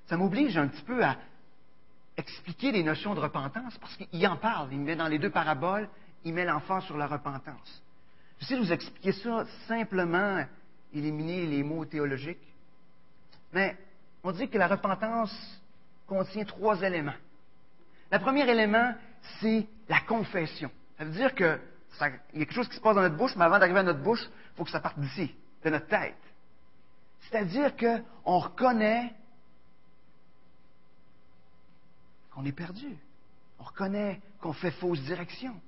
Ça 0.06 0.16
m'oblige 0.16 0.56
un 0.56 0.66
petit 0.66 0.82
peu 0.82 1.04
à 1.04 1.16
expliquer 2.18 2.72
les 2.72 2.82
notions 2.82 3.14
de 3.14 3.20
repentance 3.20 3.78
parce 3.78 3.96
qu'il 3.96 4.26
en 4.26 4.36
parle. 4.36 4.68
Il 4.72 4.80
met 4.80 4.96
dans 4.96 5.08
les 5.08 5.18
deux 5.18 5.30
paraboles, 5.30 5.88
il 6.24 6.34
met 6.34 6.44
l'emphase 6.44 6.84
sur 6.84 6.98
la 6.98 7.06
repentance. 7.06 7.82
J'essaie 8.40 8.56
de 8.56 8.60
vous 8.60 8.72
expliquer 8.72 9.12
ça 9.12 9.46
simplement, 9.66 10.44
éliminer 10.92 11.46
les 11.46 11.62
mots 11.62 11.84
théologiques. 11.84 12.38
Mais 13.52 13.76
on 14.22 14.32
dit 14.32 14.48
que 14.48 14.58
la 14.58 14.66
repentance 14.66 15.32
contient 16.06 16.44
trois 16.44 16.82
éléments. 16.82 17.14
Le 18.10 18.18
premier 18.18 18.48
élément, 18.48 18.94
c'est 19.40 19.66
la 19.88 20.00
confession. 20.00 20.70
Ça 20.98 21.04
veut 21.04 21.12
dire 21.12 21.34
qu'il 21.34 21.46
y 22.00 22.06
a 22.06 22.10
quelque 22.32 22.52
chose 22.52 22.68
qui 22.68 22.76
se 22.76 22.80
passe 22.80 22.94
dans 22.94 23.02
notre 23.02 23.16
bouche, 23.16 23.36
mais 23.36 23.44
avant 23.44 23.58
d'arriver 23.58 23.80
à 23.80 23.84
notre 23.84 24.02
bouche, 24.02 24.22
il 24.24 24.56
faut 24.56 24.64
que 24.64 24.70
ça 24.70 24.80
parte 24.80 24.98
d'ici, 24.98 25.34
de 25.64 25.70
notre 25.70 25.86
tête. 25.86 26.16
C'est-à-dire 27.20 27.76
qu'on 27.76 28.38
reconnaît 28.38 29.12
qu'on 32.38 32.44
est 32.44 32.52
perdu. 32.52 32.96
On 33.58 33.64
reconnaît 33.64 34.20
qu'on 34.40 34.52
fait 34.52 34.70
fausse 34.70 35.00
direction. 35.00 35.60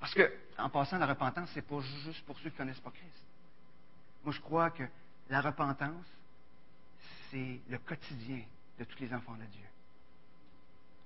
Parce 0.00 0.12
que, 0.12 0.28
en 0.58 0.68
passant, 0.68 0.98
la 0.98 1.06
repentance, 1.06 1.48
c'est 1.54 1.62
pas 1.62 1.80
juste 1.80 2.24
pour 2.26 2.36
ceux 2.38 2.50
qui 2.50 2.56
ne 2.56 2.58
connaissent 2.58 2.80
pas 2.80 2.90
Christ. 2.90 3.24
Moi, 4.24 4.34
je 4.34 4.40
crois 4.40 4.70
que 4.70 4.82
la 5.30 5.40
repentance, 5.40 6.04
c'est 7.30 7.60
le 7.68 7.78
quotidien 7.78 8.42
de 8.76 8.84
tous 8.84 8.98
les 8.98 9.14
enfants 9.14 9.36
de 9.36 9.44
Dieu. 9.44 9.66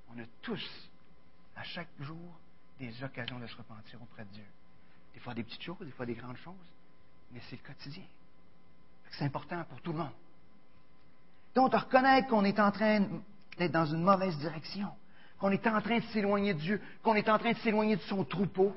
On 0.08 0.18
a 0.18 0.24
tous, 0.40 0.90
à 1.54 1.64
chaque 1.64 1.90
jour, 2.00 2.40
des 2.78 3.04
occasions 3.04 3.38
de 3.38 3.46
se 3.46 3.56
repentir 3.56 4.00
auprès 4.02 4.24
de 4.24 4.30
Dieu. 4.30 4.46
Des 5.12 5.20
fois 5.20 5.34
des 5.34 5.44
petites 5.44 5.62
choses, 5.62 5.80
des 5.80 5.92
fois 5.92 6.06
des 6.06 6.14
grandes 6.14 6.38
choses, 6.38 6.72
mais 7.30 7.42
c'est 7.50 7.56
le 7.56 7.66
quotidien. 7.66 8.04
C'est 9.10 9.24
important 9.24 9.62
pour 9.64 9.82
tout 9.82 9.92
le 9.92 9.98
monde. 9.98 10.14
Donc, 11.54 11.72
de 11.72 11.76
reconnaître 11.76 12.28
qu'on 12.28 12.44
est 12.44 12.58
en 12.58 12.72
train 12.72 13.06
d'être 13.58 13.72
dans 13.72 13.84
une 13.84 14.02
mauvaise 14.02 14.38
direction, 14.38 14.90
qu'on 15.40 15.50
est 15.50 15.66
en 15.66 15.80
train 15.80 15.98
de 15.98 16.04
s'éloigner 16.04 16.52
de 16.54 16.60
Dieu, 16.60 16.82
qu'on 17.02 17.14
est 17.14 17.28
en 17.28 17.38
train 17.38 17.52
de 17.52 17.58
s'éloigner 17.58 17.96
de 17.96 18.02
son 18.02 18.24
troupeau. 18.24 18.76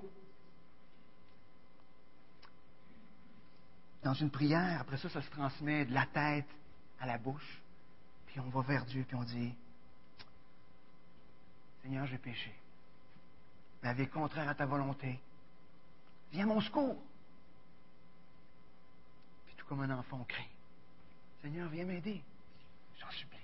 Dans 4.02 4.14
une 4.14 4.32
prière, 4.32 4.80
après 4.82 4.98
ça, 4.98 5.10
ça 5.10 5.22
se 5.22 5.30
transmet 5.30 5.86
de 5.86 5.94
la 5.94 6.06
tête 6.06 6.48
à 7.00 7.06
la 7.06 7.18
bouche, 7.18 7.62
puis 8.28 8.40
on 8.40 8.50
va 8.50 8.62
vers 8.62 8.86
Dieu, 8.86 9.04
puis 9.06 9.16
on 9.16 9.24
dit, 9.24 9.54
Seigneur, 11.82 12.08
j'ai 12.08 12.18
péché. 12.18 12.54
Ma 13.84 13.94
vie 13.94 14.04
est 14.04 14.08
contraire 14.08 14.48
à 14.48 14.56
ta 14.56 14.66
volonté. 14.66 15.20
Viens 16.32 16.46
mon 16.46 16.62
secours. 16.62 16.98
Puis 19.46 19.56
tout 19.58 19.66
comme 19.66 19.82
un 19.82 19.90
enfant, 19.90 20.20
on 20.22 20.24
crie. 20.24 20.48
Seigneur, 21.42 21.68
viens 21.68 21.84
m'aider. 21.84 22.24
J'en 23.00 23.12
supplie. 23.12 23.43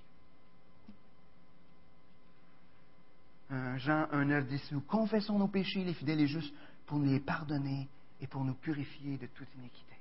Jean 3.50 4.06
1,9 4.12 4.46
dit 4.46 4.60
Si 4.60 4.74
nous 4.74 4.82
confessons 4.82 5.40
nos 5.40 5.48
péchés, 5.48 5.84
les 5.84 5.94
fidèles 5.94 6.22
et 6.22 6.28
justes, 6.28 6.54
pour 6.86 7.00
nous 7.00 7.12
les 7.12 7.20
pardonner 7.20 7.88
et 8.22 8.28
pour 8.28 8.44
nous 8.44 8.54
purifier 8.54 9.18
de 9.18 9.28
toute 9.28 9.48
iniquité. 9.56 9.96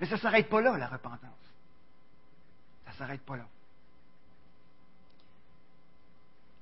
Mais 0.00 0.06
ça 0.06 0.14
ne 0.14 0.20
s'arrête 0.20 0.48
pas 0.48 0.60
là, 0.60 0.76
la 0.76 0.86
repentance. 0.86 1.54
Ça 2.84 2.92
ne 2.92 2.96
s'arrête 2.96 3.22
pas 3.22 3.36
là. 3.36 3.46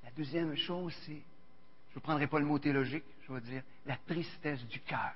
La 0.03 0.11
deuxième 0.11 0.55
chose, 0.55 0.93
c'est, 1.05 1.21
je 1.91 1.95
ne 1.95 2.01
prendrai 2.01 2.27
pas 2.27 2.39
le 2.39 2.45
mot 2.45 2.59
théologique, 2.59 3.05
je 3.27 3.33
vais 3.33 3.41
dire 3.41 3.63
la 3.85 3.97
tristesse 3.97 4.65
du 4.67 4.79
cœur. 4.81 5.13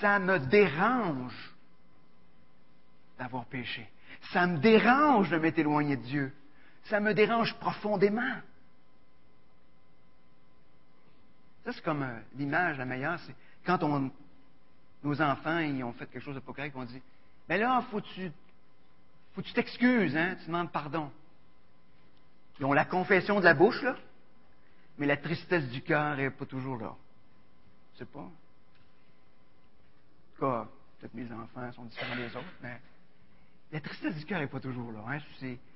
Ça 0.00 0.18
me 0.18 0.38
dérange 0.38 1.54
d'avoir 3.18 3.46
péché. 3.46 3.88
Ça 4.32 4.46
me 4.46 4.58
dérange 4.58 5.30
de 5.30 5.38
m'être 5.38 5.58
éloigné 5.58 5.96
de 5.96 6.02
Dieu. 6.02 6.34
Ça 6.84 7.00
me 7.00 7.14
dérange 7.14 7.54
profondément. 7.58 8.40
Ça, 11.64 11.72
c'est 11.72 11.82
comme 11.82 12.02
euh, 12.02 12.18
l'image 12.36 12.78
la 12.78 12.84
meilleure, 12.84 13.18
c'est 13.20 13.34
quand 13.64 13.82
on, 13.82 14.10
nos 15.02 15.22
enfants 15.22 15.58
ils 15.58 15.82
ont 15.82 15.92
fait 15.92 16.06
quelque 16.06 16.22
chose 16.22 16.34
de 16.34 16.40
pas 16.40 16.52
correct, 16.52 16.74
on 16.76 16.84
dit 16.84 17.02
Mais 17.48 17.58
là, 17.58 17.82
faut 17.90 18.00
tu 18.00 18.30
faut 19.34 19.42
tu 19.42 19.52
t'excuses, 19.52 20.16
hein, 20.16 20.36
tu 20.40 20.46
demandes 20.46 20.70
pardon. 20.70 21.10
Ils 22.60 22.64
ont 22.64 22.72
la 22.72 22.84
confession 22.84 23.40
de 23.40 23.44
la 23.44 23.54
bouche, 23.54 23.82
là, 23.82 23.96
mais 24.98 25.06
la 25.06 25.16
tristesse 25.16 25.68
du 25.70 25.82
cœur 25.82 26.16
n'est 26.16 26.30
pas 26.30 26.46
toujours 26.46 26.76
là. 26.78 26.94
Je 27.94 28.00
sais 28.00 28.04
pas. 28.04 28.20
En 28.20 28.30
tout 30.36 30.40
cas, 30.40 30.68
peut-être 30.98 31.14
mes 31.14 31.32
enfants 31.32 31.72
sont 31.72 31.84
différents 31.84 32.16
des 32.16 32.36
autres, 32.36 32.44
mais 32.62 32.80
la 33.72 33.80
tristesse 33.80 34.14
du 34.16 34.24
cœur 34.24 34.40
n'est 34.40 34.46
pas 34.46 34.60
toujours 34.60 34.92
là. 34.92 35.00
Hein. 35.08 35.18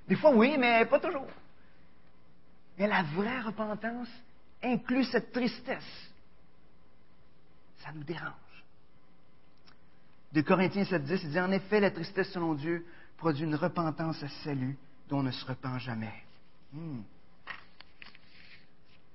Des 0.07 0.17
fois, 0.17 0.31
oui, 0.31 0.57
mais 0.59 0.85
pas 0.87 1.01
toujours. 1.01 1.27
Mais 2.79 2.87
la 2.87 3.03
vraie 3.03 3.41
repentance, 3.41 4.09
inclut 4.63 5.05
cette 5.05 5.33
tristesse. 5.33 6.11
Ça 7.79 7.93
nous 7.93 8.05
dérange. 8.05 8.33
De 10.33 10.43
Corinthiens 10.43 10.85
7.10, 10.85 11.21
il 11.23 11.31
dit 11.31 11.41
En 11.41 11.51
effet, 11.53 11.81
la 11.81 11.91
tristesse 11.91 12.31
selon 12.33 12.55
Dieu 12.55 12.87
produit 13.17 13.45
une 13.45 13.55
repentance 13.55 14.23
à 14.23 14.29
salut 14.45 14.77
dont 15.09 15.21
on 15.21 15.23
ne 15.23 15.31
se 15.31 15.45
repent 15.45 15.79
jamais. 15.79 16.13
Hmm. 16.73 17.01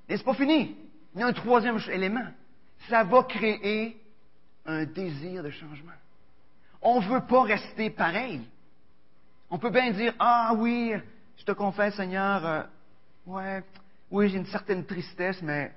Et 0.10 0.18
c'est 0.18 0.24
pas 0.24 0.34
fini? 0.34 0.76
Il 1.14 1.20
y 1.20 1.24
a 1.24 1.28
un 1.28 1.34
troisième 1.34 1.80
élément. 1.92 2.28
Ça 2.90 3.04
va 3.04 3.24
créer 3.24 4.02
un 4.66 4.86
désir 4.86 5.44
de 5.44 5.50
changement. 5.52 5.94
On 6.82 7.00
ne 7.00 7.08
veut 7.08 7.26
pas 7.26 7.44
rester 7.44 7.90
pareil. 7.90 8.42
On 9.50 9.58
peut 9.58 9.70
bien 9.70 9.92
dire 9.92 10.14
Ah 10.20 10.54
oui, 10.58 10.94
je 11.38 11.46
te 11.46 11.52
confesse, 11.52 11.96
Seigneur, 11.96 12.46
euh, 12.46 12.64
ouais, 13.28 13.64
oui, 14.14 14.30
j'ai 14.30 14.38
une 14.38 14.46
certaine 14.46 14.86
tristesse, 14.86 15.42
mais 15.42 15.74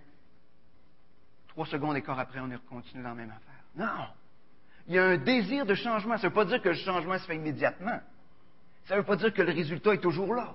trois 1.48 1.64
secondes 1.64 1.96
et 1.96 2.02
quart 2.02 2.18
après, 2.18 2.38
on 2.38 2.50
continue 2.68 3.02
dans 3.02 3.08
la 3.08 3.14
même 3.14 3.30
affaire. 3.30 3.64
Non! 3.74 4.08
Il 4.86 4.94
y 4.94 4.98
a 4.98 5.06
un 5.06 5.16
désir 5.16 5.64
de 5.64 5.74
changement. 5.74 6.18
Ça 6.18 6.24
ne 6.24 6.28
veut 6.28 6.34
pas 6.34 6.44
dire 6.44 6.60
que 6.60 6.68
le 6.68 6.74
changement 6.74 7.18
se 7.18 7.24
fait 7.24 7.36
immédiatement. 7.36 7.98
Ça 8.84 8.94
ne 8.94 9.00
veut 9.00 9.06
pas 9.06 9.16
dire 9.16 9.32
que 9.32 9.40
le 9.40 9.52
résultat 9.52 9.94
est 9.94 10.02
toujours 10.02 10.34
là. 10.34 10.54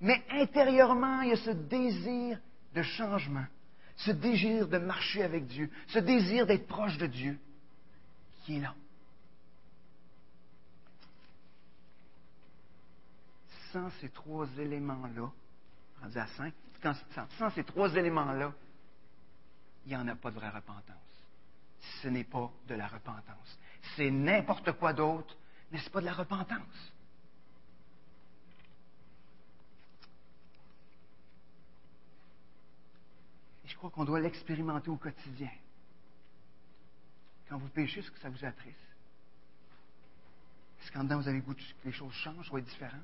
Mais 0.00 0.24
intérieurement, 0.28 1.20
il 1.20 1.28
y 1.28 1.32
a 1.32 1.36
ce 1.36 1.50
désir 1.50 2.40
de 2.74 2.82
changement, 2.82 3.46
ce 3.94 4.10
désir 4.10 4.66
de 4.66 4.78
marcher 4.78 5.22
avec 5.22 5.46
Dieu, 5.46 5.70
ce 5.86 6.00
désir 6.00 6.46
d'être 6.46 6.66
proche 6.66 6.98
de 6.98 7.06
Dieu 7.06 7.38
qui 8.42 8.56
est 8.56 8.60
là. 8.60 8.74
Sans 13.72 13.88
ces 14.00 14.08
trois 14.08 14.48
éléments-là, 14.58 15.30
rendu 16.02 16.18
à 16.18 16.26
cinq, 16.26 16.52
sans 17.38 17.50
ces 17.50 17.64
trois 17.64 17.94
éléments-là, 17.94 18.52
il 19.86 19.90
n'y 19.90 19.96
en 19.96 20.08
a 20.08 20.14
pas 20.14 20.30
de 20.30 20.36
vraie 20.36 20.50
repentance. 20.50 20.96
Ce 22.02 22.08
n'est 22.08 22.24
pas 22.24 22.50
de 22.68 22.74
la 22.74 22.86
repentance. 22.86 23.58
C'est 23.96 24.10
n'importe 24.10 24.72
quoi 24.72 24.92
d'autre, 24.92 25.36
mais 25.70 25.78
ce 25.78 25.84
n'est 25.84 25.90
pas 25.90 26.00
de 26.00 26.06
la 26.06 26.12
repentance. 26.12 26.92
Je 33.64 33.76
crois 33.76 33.90
qu'on 33.90 34.04
doit 34.04 34.20
l'expérimenter 34.20 34.90
au 34.90 34.96
quotidien. 34.96 35.50
Quand 37.48 37.58
vous 37.58 37.68
péchez, 37.68 38.00
est-ce 38.00 38.10
que 38.10 38.18
ça 38.18 38.28
vous 38.28 38.44
attriste? 38.44 38.76
Est-ce 40.82 40.92
qu'en 40.92 41.04
dedans, 41.04 41.18
vous 41.18 41.28
avez 41.28 41.40
goût 41.40 41.54
que 41.54 41.62
les 41.84 41.92
choses 41.92 42.12
changent, 42.12 42.46
soient 42.46 42.60
différentes? 42.60 43.00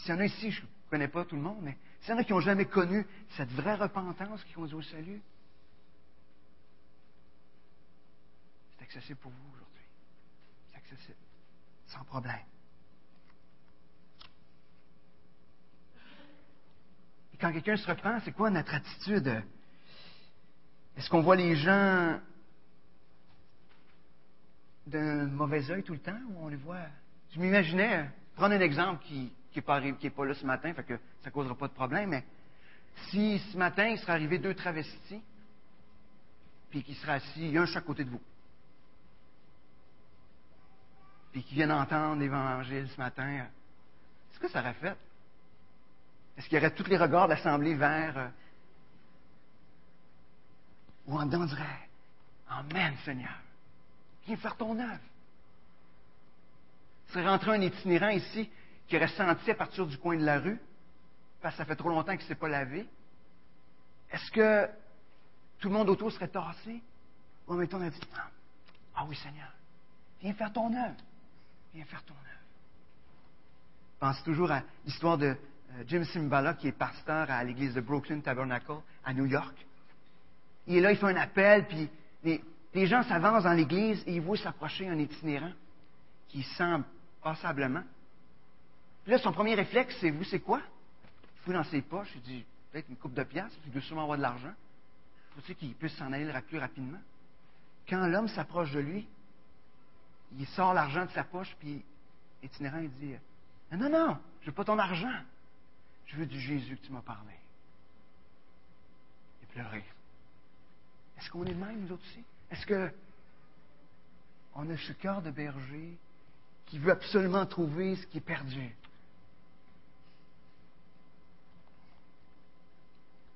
S'il 0.00 0.10
y 0.10 0.12
en 0.16 0.20
a 0.20 0.24
ici, 0.24 0.50
je 0.50 0.62
ne 0.62 0.66
connais 0.88 1.08
pas 1.08 1.24
tout 1.24 1.36
le 1.36 1.42
monde, 1.42 1.58
mais 1.62 1.76
S'il 2.00 2.10
y 2.10 2.12
en 2.14 2.18
a 2.20 2.24
qui 2.24 2.32
n'ont 2.32 2.40
jamais 2.40 2.64
connu 2.64 3.06
cette 3.36 3.52
vraie 3.52 3.74
repentance 3.74 4.42
qui 4.44 4.52
conduit 4.54 4.74
au 4.74 4.82
salut, 4.82 5.20
c'est 8.76 8.84
accessible 8.84 9.18
pour 9.20 9.30
vous 9.30 9.50
aujourd'hui. 9.54 9.84
C'est 10.70 10.76
accessible. 10.78 11.18
Sans 11.88 12.04
problème. 12.04 12.38
Et 17.34 17.36
quand 17.36 17.52
quelqu'un 17.52 17.76
se 17.76 17.86
repent, 17.86 18.20
c'est 18.24 18.32
quoi 18.32 18.48
notre 18.50 18.74
attitude? 18.74 19.42
Est-ce 20.96 21.10
qu'on 21.10 21.20
voit 21.20 21.36
les 21.36 21.54
gens 21.56 22.18
d'un 24.86 25.26
mauvais 25.26 25.70
œil 25.70 25.82
tout 25.82 25.92
le 25.92 26.00
temps 26.00 26.18
ou 26.30 26.44
on 26.44 26.48
les 26.48 26.56
voit? 26.56 26.86
Je 27.32 27.40
m'imaginais, 27.40 28.10
prendre 28.40 28.54
un 28.54 28.60
exemple 28.60 29.04
qui 29.04 29.30
n'est 29.54 29.60
pas, 29.62 29.82
pas 29.82 30.24
là 30.24 30.34
ce 30.34 30.46
matin, 30.46 30.72
fait 30.72 30.82
que 30.82 30.96
ça 31.22 31.28
ne 31.28 31.30
causera 31.30 31.54
pas 31.54 31.68
de 31.68 31.74
problème, 31.74 32.08
mais 32.08 32.24
si 33.10 33.38
ce 33.38 33.58
matin 33.58 33.88
il 33.88 33.98
serait 33.98 34.12
arrivé 34.12 34.38
deux 34.38 34.54
travestis, 34.54 35.20
puis 36.70 36.82
qu'ils 36.82 36.96
seraient 36.96 37.16
assis, 37.16 37.54
un 37.54 37.66
chaque 37.66 37.84
côté 37.84 38.02
de 38.02 38.08
vous, 38.08 38.22
puis 41.32 41.42
qu'ils 41.42 41.56
viennent 41.56 41.70
entendre 41.70 42.18
l'Évangile 42.18 42.88
ce 42.88 42.96
matin, 42.98 43.46
est-ce 44.32 44.40
que 44.40 44.48
ça 44.48 44.60
aurait 44.60 44.72
fait? 44.72 44.96
Est-ce 46.38 46.48
qu'il 46.48 46.56
y 46.56 46.60
aurait 46.62 46.74
tous 46.74 46.88
les 46.88 46.96
regards 46.96 47.28
de 47.28 47.34
l'Assemblée 47.34 47.74
vers. 47.74 48.16
Euh, 48.16 48.28
dedans 51.26 51.42
on 51.42 51.44
dirait 51.44 51.88
Amen, 52.48 52.96
Seigneur. 53.04 53.38
Viens 54.24 54.36
faire 54.38 54.56
ton 54.56 54.78
œuvre. 54.78 55.09
C'est 57.12 57.26
rentré 57.26 57.52
un 57.52 57.60
itinérant 57.60 58.10
ici 58.10 58.48
qui 58.86 58.96
aurait 58.96 59.08
senti 59.08 59.50
à 59.50 59.54
partir 59.54 59.86
du 59.86 59.98
coin 59.98 60.16
de 60.16 60.24
la 60.24 60.38
rue, 60.38 60.60
parce 61.40 61.54
que 61.54 61.58
ça 61.58 61.64
fait 61.64 61.76
trop 61.76 61.88
longtemps 61.88 62.12
qu'il 62.12 62.22
ne 62.22 62.28
s'est 62.28 62.34
pas 62.34 62.48
lavé. 62.48 62.86
Est-ce 64.10 64.30
que 64.30 64.68
tout 65.58 65.68
le 65.68 65.74
monde 65.74 65.88
autour 65.88 66.12
serait 66.12 66.28
tassé? 66.28 66.82
Ou 67.46 67.54
mettons, 67.54 67.78
on 67.78 67.82
a 67.82 67.90
dit, 67.90 68.00
ah, 68.16 68.28
ah 68.96 69.04
oui, 69.08 69.16
Seigneur, 69.16 69.52
viens 70.20 70.34
faire 70.34 70.52
ton 70.52 70.72
œuvre. 70.72 70.96
Viens 71.74 71.84
faire 71.84 72.02
ton 72.04 72.14
œuvre. 72.14 72.26
Pense 73.98 74.22
toujours 74.24 74.50
à 74.50 74.62
l'histoire 74.84 75.18
de 75.18 75.26
euh, 75.26 75.84
Jim 75.86 76.04
Simbala, 76.04 76.54
qui 76.54 76.68
est 76.68 76.72
pasteur 76.72 77.30
à 77.30 77.44
l'église 77.44 77.74
de 77.74 77.80
Brooklyn 77.80 78.20
Tabernacle 78.20 78.72
à 79.04 79.12
New 79.12 79.26
York. 79.26 79.54
Il 80.66 80.76
est 80.76 80.80
là, 80.80 80.92
il 80.92 80.98
fait 80.98 81.06
un 81.06 81.16
appel, 81.16 81.66
puis 81.66 81.88
les 82.74 82.86
gens 82.86 83.02
s'avancent 83.02 83.44
dans 83.44 83.52
l'église 83.52 84.02
et 84.06 84.14
ils 84.14 84.20
voient 84.20 84.36
s'approcher 84.36 84.88
un 84.88 84.98
itinérant 84.98 85.52
qui 86.28 86.42
semble 86.42 86.84
passablement. 87.22 87.82
Puis 89.04 89.12
là, 89.12 89.18
son 89.18 89.32
premier 89.32 89.54
réflexe, 89.54 89.96
c'est 90.00 90.10
vous, 90.10 90.24
c'est 90.24 90.40
quoi? 90.40 90.60
Il 91.34 91.40
fouille 91.42 91.54
dans 91.54 91.64
ses 91.64 91.82
poches, 91.82 92.10
il 92.14 92.22
dit 92.22 92.44
peut-être 92.70 92.88
une 92.88 92.96
coupe 92.96 93.14
de 93.14 93.24
pièces, 93.24 93.52
il 93.66 93.72
veut 93.72 93.80
sûrement 93.80 94.02
avoir 94.02 94.18
de 94.18 94.22
l'argent. 94.22 94.52
Pour 95.34 95.44
qu'il 95.44 95.74
puisse 95.74 95.94
s'en 95.96 96.12
aller 96.12 96.30
plus 96.42 96.58
rapidement. 96.58 96.98
Quand 97.88 98.06
l'homme 98.06 98.28
s'approche 98.28 98.72
de 98.72 98.80
lui, 98.80 99.06
il 100.38 100.46
sort 100.48 100.74
l'argent 100.74 101.06
de 101.06 101.10
sa 101.10 101.24
poche, 101.24 101.54
puis 101.58 101.82
l'itinérant, 102.42 102.78
il 102.78 102.90
dit 102.90 103.14
Non, 103.72 103.78
non, 103.78 103.90
non, 103.90 104.18
je 104.42 104.46
veux 104.46 104.52
pas 104.52 104.64
ton 104.64 104.78
argent. 104.78 105.22
Je 106.06 106.16
veux 106.16 106.26
du 106.26 106.40
Jésus 106.40 106.76
que 106.76 106.86
tu 106.86 106.92
m'as 106.92 107.02
parlé. 107.02 107.32
Il 109.42 109.48
pleurait. 109.48 109.84
Est-ce 111.18 111.30
qu'on 111.30 111.44
est 111.44 111.54
de 111.54 111.60
même, 111.60 111.80
nous 111.82 111.92
autres 111.92 112.02
aussi? 112.02 112.24
Est-ce 112.50 112.66
que 112.66 112.92
on 114.54 114.68
a 114.68 114.76
ce 114.76 114.92
cœur 114.92 115.22
de 115.22 115.30
berger 115.30 115.96
qui 116.70 116.78
veut 116.78 116.92
absolument 116.92 117.44
trouver 117.46 117.96
ce 117.96 118.06
qui 118.06 118.18
est 118.18 118.22
perdu? 118.22 118.74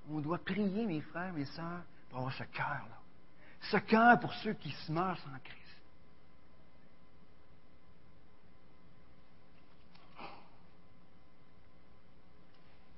On 0.08 0.20
doit 0.20 0.38
prier, 0.38 0.86
mes 0.86 1.00
frères, 1.00 1.32
mes 1.32 1.44
sœurs, 1.46 1.82
pour 2.10 2.18
avoir 2.20 2.34
ce 2.34 2.44
cœur-là. 2.44 2.98
Ce 3.62 3.76
cœur 3.78 4.20
pour 4.20 4.32
ceux 4.34 4.52
qui 4.52 4.70
se 4.70 4.92
meurent 4.92 5.18
sans 5.18 5.38
Christ. 5.42 5.60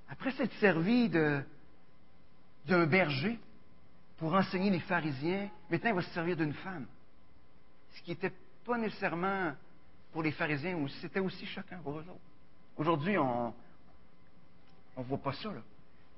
Après 0.08 0.32
s'être 0.32 0.54
servi 0.58 1.08
d'un 1.08 2.86
berger, 2.86 3.38
pour 4.18 4.34
enseigner 4.34 4.70
les 4.70 4.80
pharisiens, 4.80 5.48
maintenant 5.70 5.90
il 5.90 5.96
va 5.96 6.02
se 6.02 6.10
servir 6.10 6.36
d'une 6.36 6.54
femme. 6.54 6.86
Ce 7.94 8.02
qui 8.02 8.10
n'était 8.10 8.32
pas 8.64 8.76
nécessairement 8.76 9.54
pour 10.16 10.22
les 10.22 10.32
pharisiens, 10.32 10.78
c'était 11.02 11.20
aussi 11.20 11.44
choquant 11.44 11.76
pour 11.82 11.98
eux 11.98 12.04
autres. 12.08 12.18
Aujourd'hui, 12.78 13.18
on 13.18 13.52
ne 14.96 15.02
voit 15.02 15.18
pas 15.18 15.34
ça. 15.34 15.50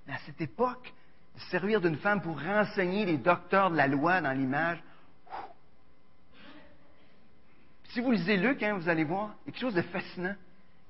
Mais 0.07 0.13
à 0.13 0.19
cette 0.19 0.41
époque, 0.41 0.95
servir 1.51 1.81
d'une 1.81 1.97
femme 1.97 2.23
pour 2.23 2.41
renseigner 2.41 3.05
les 3.05 3.19
docteurs 3.19 3.73
de 3.73 3.77
la 3.77 3.89
loi 3.89 4.21
dans 4.21 4.31
l'image, 4.31 4.81
si 7.89 7.99
vous 7.99 8.13
lisez 8.13 8.37
Luc, 8.37 8.63
hein, 8.63 8.79
vous 8.79 8.89
allez 8.89 9.03
voir, 9.03 9.35
quelque 9.45 9.59
chose 9.59 9.75
de 9.75 9.83
fascinant. 9.83 10.37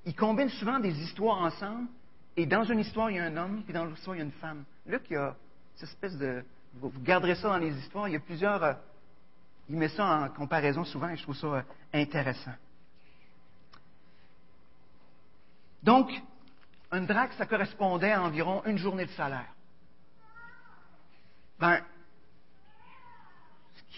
Il 0.04 0.14
combine 0.14 0.50
souvent 0.50 0.78
des 0.78 0.94
histoires 1.00 1.38
ensemble, 1.38 1.88
et 2.36 2.44
dans 2.44 2.64
une 2.64 2.80
histoire, 2.80 3.10
il 3.10 3.16
y 3.16 3.20
a 3.20 3.24
un 3.24 3.38
homme, 3.38 3.62
puis 3.62 3.72
dans 3.72 3.84
l'autre 3.84 3.96
histoire, 3.96 4.16
il 4.16 4.18
y 4.18 4.22
a 4.22 4.26
une 4.26 4.32
femme. 4.32 4.64
Luc, 4.84 5.04
il 5.08 5.14
y 5.14 5.16
a 5.16 5.34
cette 5.76 5.88
espèce 5.88 6.18
de, 6.18 6.44
vous 6.74 6.92
garderez 7.00 7.36
ça 7.36 7.48
dans 7.48 7.56
les 7.56 7.74
histoires. 7.74 8.06
Il 8.06 8.12
y 8.12 8.16
a 8.16 8.20
plusieurs. 8.20 8.62
Euh, 8.62 8.74
il 9.70 9.76
met 9.76 9.88
ça 9.88 10.04
en 10.04 10.28
comparaison 10.28 10.84
souvent 10.84 11.08
et 11.08 11.16
je 11.16 11.22
trouve 11.22 11.36
ça 11.36 11.46
euh, 11.46 11.62
intéressant. 11.94 12.52
Donc, 15.82 16.10
un 16.90 17.02
drac, 17.02 17.32
ça 17.34 17.46
correspondait 17.46 18.12
à 18.12 18.22
environ 18.22 18.62
une 18.64 18.78
journée 18.78 19.06
de 19.06 19.10
salaire. 19.10 19.52
Ben, 21.58 21.82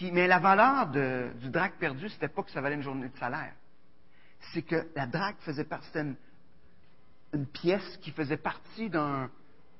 mais 0.09 0.27
la 0.27 0.39
valeur 0.39 0.87
du 0.87 1.49
drac 1.49 1.73
perdu, 1.77 2.09
c'était 2.09 2.27
pas 2.27 2.41
que 2.41 2.51
ça 2.51 2.61
valait 2.61 2.75
une 2.75 2.81
journée 2.81 3.09
de 3.09 3.17
salaire. 3.17 3.53
C'est 4.53 4.63
que 4.63 4.89
la 4.95 5.05
drac 5.05 5.35
faisait 5.41 5.63
partie, 5.63 5.91
d'une 5.93 6.15
une, 7.33 7.45
pièce 7.45 7.97
qui 8.01 8.11
faisait 8.11 8.37
partie 8.37 8.89
d'un, 8.89 9.29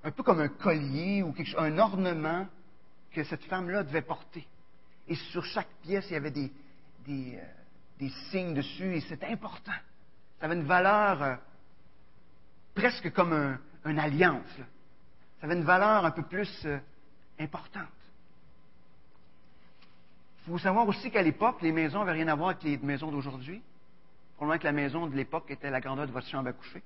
un 0.04 0.12
peu 0.12 0.22
comme 0.22 0.40
un 0.40 0.48
collier 0.48 1.24
ou 1.24 1.32
quelque 1.32 1.58
un 1.58 1.80
ornement 1.80 2.48
que 3.12 3.24
cette 3.24 3.44
femme-là 3.46 3.84
devait 3.84 4.04
porter. 4.04 4.48
Et 5.08 5.16
sur 5.16 5.44
chaque 5.44 5.70
pièce, 5.82 6.06
il 6.10 6.14
y 6.14 6.18
avait 6.18 6.32
des, 6.32 6.52
des, 7.06 7.40
euh, 8.02 8.10
signes 8.30 8.54
dessus, 8.54 8.96
et 8.96 9.02
c'était 9.02 9.28
important. 9.28 9.74
Ça 10.40 10.46
avait 10.46 10.56
une 10.56 10.68
valeur 10.68 11.24
euh, 11.24 11.36
presque 12.74 13.12
comme 13.12 13.34
un, 13.34 13.60
une 13.86 14.00
alliance. 14.00 14.56
Ça 15.40 15.48
avait 15.48 15.56
une 15.56 15.64
valeur 15.64 16.06
un 16.06 16.12
peu 16.12 16.24
plus 16.24 16.66
euh, 16.66 16.80
importante. 17.40 17.88
Il 20.40 20.52
faut 20.52 20.58
savoir 20.58 20.88
aussi 20.88 21.12
qu'à 21.12 21.22
l'époque, 21.22 21.62
les 21.62 21.72
maisons 21.72 22.00
n'avaient 22.00 22.20
rien 22.24 22.28
à 22.28 22.36
voir 22.36 22.50
avec 22.50 22.64
les 22.64 22.78
maisons 22.78 23.12
d'aujourd'hui. 23.12 23.62
Probablement 24.36 24.60
que 24.60 24.66
la 24.66 24.72
maison 24.72 25.08
de 25.08 25.16
l'époque 25.16 25.50
était 25.50 25.70
la 25.70 25.80
grandeur 25.80 26.08
de 26.08 26.12
votre 26.12 26.28
chambre 26.28 26.50
à 26.50 26.54
coucher. 26.54 26.82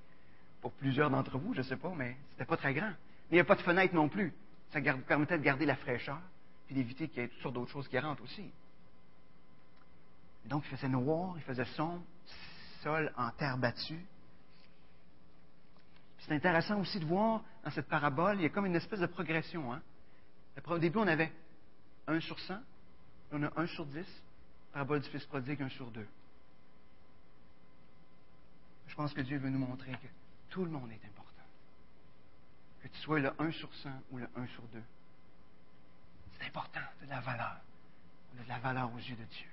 Pour 0.62 0.72
plusieurs 0.74 1.10
d'entre 1.10 1.38
vous, 1.38 1.54
je 1.54 1.60
ne 1.60 1.64
sais 1.64 1.78
pas, 1.78 1.94
mais 1.96 2.18
c'était 2.32 2.46
pas 2.46 2.58
très 2.58 2.74
grand. 2.74 2.92
Il 3.30 3.34
n'y 3.34 3.40
avait 3.40 3.48
pas 3.48 3.56
de 3.56 3.62
fenêtre 3.62 3.96
non 3.96 4.10
plus. 4.10 4.34
Ça 4.72 4.82
permettait 4.82 5.38
de 5.38 5.44
garder 5.44 5.66
la 5.66 5.76
fraîcheur, 5.76 6.20
puis 6.66 6.76
d'éviter 6.76 7.08
qu'il 7.08 7.22
y 7.22 7.26
ait 7.26 7.30
toutes 7.30 7.42
sortes 7.42 7.56
d'autres 7.56 7.72
choses 7.72 7.88
qui 7.88 7.98
rentrent 7.98 8.24
aussi. 8.24 8.52
donc, 10.46 10.64
il 10.66 10.76
faisait 10.76 10.90
noir, 10.90 11.34
il 11.38 11.44
faisait 11.44 11.66
sombre, 11.66 12.02
sol 12.82 13.12
en 13.16 13.30
terre 13.32 13.58
battue. 13.58 14.06
C'est 16.26 16.34
intéressant 16.34 16.80
aussi 16.80 17.00
de 17.00 17.06
voir 17.06 17.44
dans 17.64 17.70
cette 17.72 17.88
parabole, 17.88 18.38
il 18.38 18.44
y 18.44 18.46
a 18.46 18.50
comme 18.50 18.66
une 18.66 18.76
espèce 18.76 19.00
de 19.00 19.06
progression. 19.06 19.72
Hein? 19.72 19.82
Au 20.66 20.80
début, 20.80 20.98
on 20.98 21.08
avait 21.08 21.32
1 22.08 22.20
sur 22.20 22.40
100, 22.40 22.56
on 23.32 23.44
a 23.44 23.62
1 23.62 23.68
sur 23.68 23.86
10, 23.86 24.06
parabole 24.74 25.02
du 25.02 25.10
Fils 25.10 25.26
prodigue, 25.26 25.62
1 25.62 25.70
sur 25.70 25.92
2. 25.92 26.08
Je 28.88 28.96
pense 28.96 29.14
que 29.14 29.22
Dieu 29.22 29.38
veut 29.38 29.50
nous 29.50 29.60
montrer 29.60 29.92
que 29.92 30.08
tout 30.50 30.66
le 30.66 30.72
monde 30.72 30.92
est 30.92 31.06
important 31.06 31.26
que 32.86 32.96
tu 32.96 33.02
sois 33.02 33.20
le 33.20 33.32
1 33.40 33.52
sur 33.52 33.74
100 33.74 33.90
ou 34.12 34.18
le 34.18 34.30
1 34.36 34.46
sur 34.48 34.62
2. 34.68 34.82
C'est 36.38 36.48
important, 36.48 36.82
de 37.02 37.10
la 37.10 37.20
valeur. 37.20 37.58
On 38.34 38.40
a 38.40 38.44
de 38.44 38.50
la 38.50 38.60
valeur 38.60 38.94
aux 38.94 38.98
yeux 38.98 39.16
de 39.16 39.24
Dieu. 39.24 39.50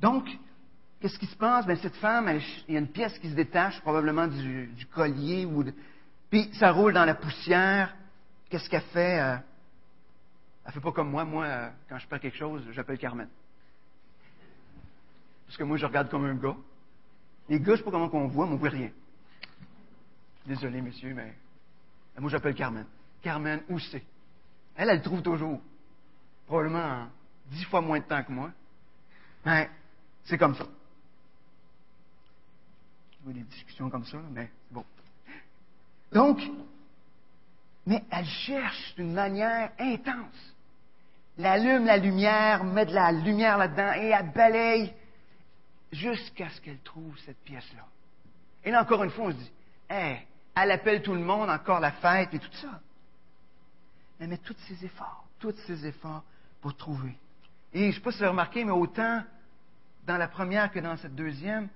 Donc, 0.00 0.28
qu'est-ce 1.00 1.18
qui 1.18 1.26
se 1.26 1.36
passe? 1.36 1.66
Bien, 1.66 1.76
cette 1.76 1.96
femme, 1.96 2.28
il 2.68 2.74
y 2.74 2.76
a 2.76 2.80
une 2.80 2.88
pièce 2.88 3.18
qui 3.18 3.30
se 3.30 3.34
détache 3.34 3.80
probablement 3.80 4.26
du, 4.26 4.86
collier, 4.92 5.44
ou 5.44 5.64
puis 6.30 6.50
ça 6.54 6.72
roule 6.72 6.92
dans 6.92 7.04
la 7.04 7.14
poussière. 7.14 7.94
Qu'est-ce 8.50 8.68
qu'elle 8.68 8.80
fait? 8.82 9.16
Elle 9.16 9.20
euh, 9.20 9.36
elle 10.66 10.72
fait 10.72 10.80
pas 10.80 10.92
comme 10.92 11.10
moi. 11.10 11.24
Moi, 11.24 11.44
euh, 11.44 11.70
quand 11.88 11.98
je 11.98 12.06
perds 12.08 12.20
quelque 12.20 12.36
chose, 12.36 12.64
j'appelle 12.72 12.98
Carmen. 12.98 13.28
Parce 15.46 15.56
que 15.56 15.62
moi, 15.62 15.76
je 15.76 15.86
regarde 15.86 16.10
comme 16.10 16.24
un 16.24 16.34
gars. 16.34 16.56
Les 17.48 17.60
gars, 17.60 17.66
je 17.66 17.70
ne 17.72 17.76
sais 17.76 17.82
pas 17.84 17.90
comment 17.92 18.10
on 18.12 18.26
voit, 18.26 18.46
mais 18.46 18.52
on 18.52 18.54
ne 18.54 18.60
voit 18.60 18.70
rien. 18.70 18.90
Désolé, 20.44 20.80
monsieur, 20.80 21.14
mais 21.14 21.34
moi, 22.18 22.30
j'appelle 22.30 22.54
Carmen. 22.54 22.86
Carmen, 23.22 23.62
où 23.68 23.78
c'est? 23.78 24.04
Elle, 24.74 24.90
elle 24.90 24.96
le 24.96 25.02
trouve 25.02 25.22
toujours. 25.22 25.60
Probablement 26.46 27.08
dix 27.50 27.64
fois 27.64 27.80
moins 27.80 28.00
de 28.00 28.04
temps 28.04 28.22
que 28.22 28.32
moi. 28.32 28.50
Mais 29.44 29.70
c'est 30.24 30.38
comme 30.38 30.54
ça. 30.56 30.66
Des 33.26 33.40
discussions 33.40 33.90
comme 33.90 34.04
ça, 34.04 34.18
mais 34.30 34.48
bon. 34.70 34.84
Donc, 36.12 36.38
mais 37.84 38.04
elle 38.08 38.24
cherche 38.24 38.94
d'une 38.94 39.12
manière 39.12 39.72
intense. 39.80 40.54
Elle 41.36 41.46
allume 41.46 41.86
la 41.86 41.96
lumière, 41.96 42.62
met 42.62 42.86
de 42.86 42.94
la 42.94 43.10
lumière 43.10 43.58
là-dedans 43.58 43.94
et 43.94 44.10
elle 44.10 44.30
balaye 44.30 44.92
jusqu'à 45.90 46.48
ce 46.50 46.60
qu'elle 46.60 46.78
trouve 46.78 47.18
cette 47.26 47.42
pièce-là. 47.42 47.84
Et 48.64 48.70
là, 48.70 48.82
encore 48.82 49.02
une 49.02 49.10
fois, 49.10 49.26
on 49.26 49.32
se 49.32 49.36
dit, 49.36 49.52
hey, 49.90 50.18
elle 50.54 50.70
appelle 50.70 51.02
tout 51.02 51.14
le 51.14 51.20
monde, 51.20 51.50
encore 51.50 51.80
la 51.80 51.92
fête 51.92 52.32
et 52.32 52.38
tout 52.38 52.52
ça. 52.52 52.80
Elle 54.20 54.28
met 54.28 54.38
tous 54.38 54.56
ses 54.68 54.84
efforts, 54.84 55.26
tous 55.40 55.56
ses 55.66 55.84
efforts 55.84 56.22
pour 56.60 56.76
trouver. 56.76 57.16
Et 57.72 57.80
je 57.80 57.86
ne 57.86 57.92
sais 57.92 58.00
pas 58.00 58.12
si 58.12 58.18
vous 58.18 58.22
avez 58.22 58.30
remarqué, 58.30 58.64
mais 58.64 58.70
autant 58.70 59.24
dans 60.06 60.16
la 60.16 60.28
première 60.28 60.70
que 60.70 60.78
dans 60.78 60.96
cette 60.96 61.16
deuxième, 61.16 61.68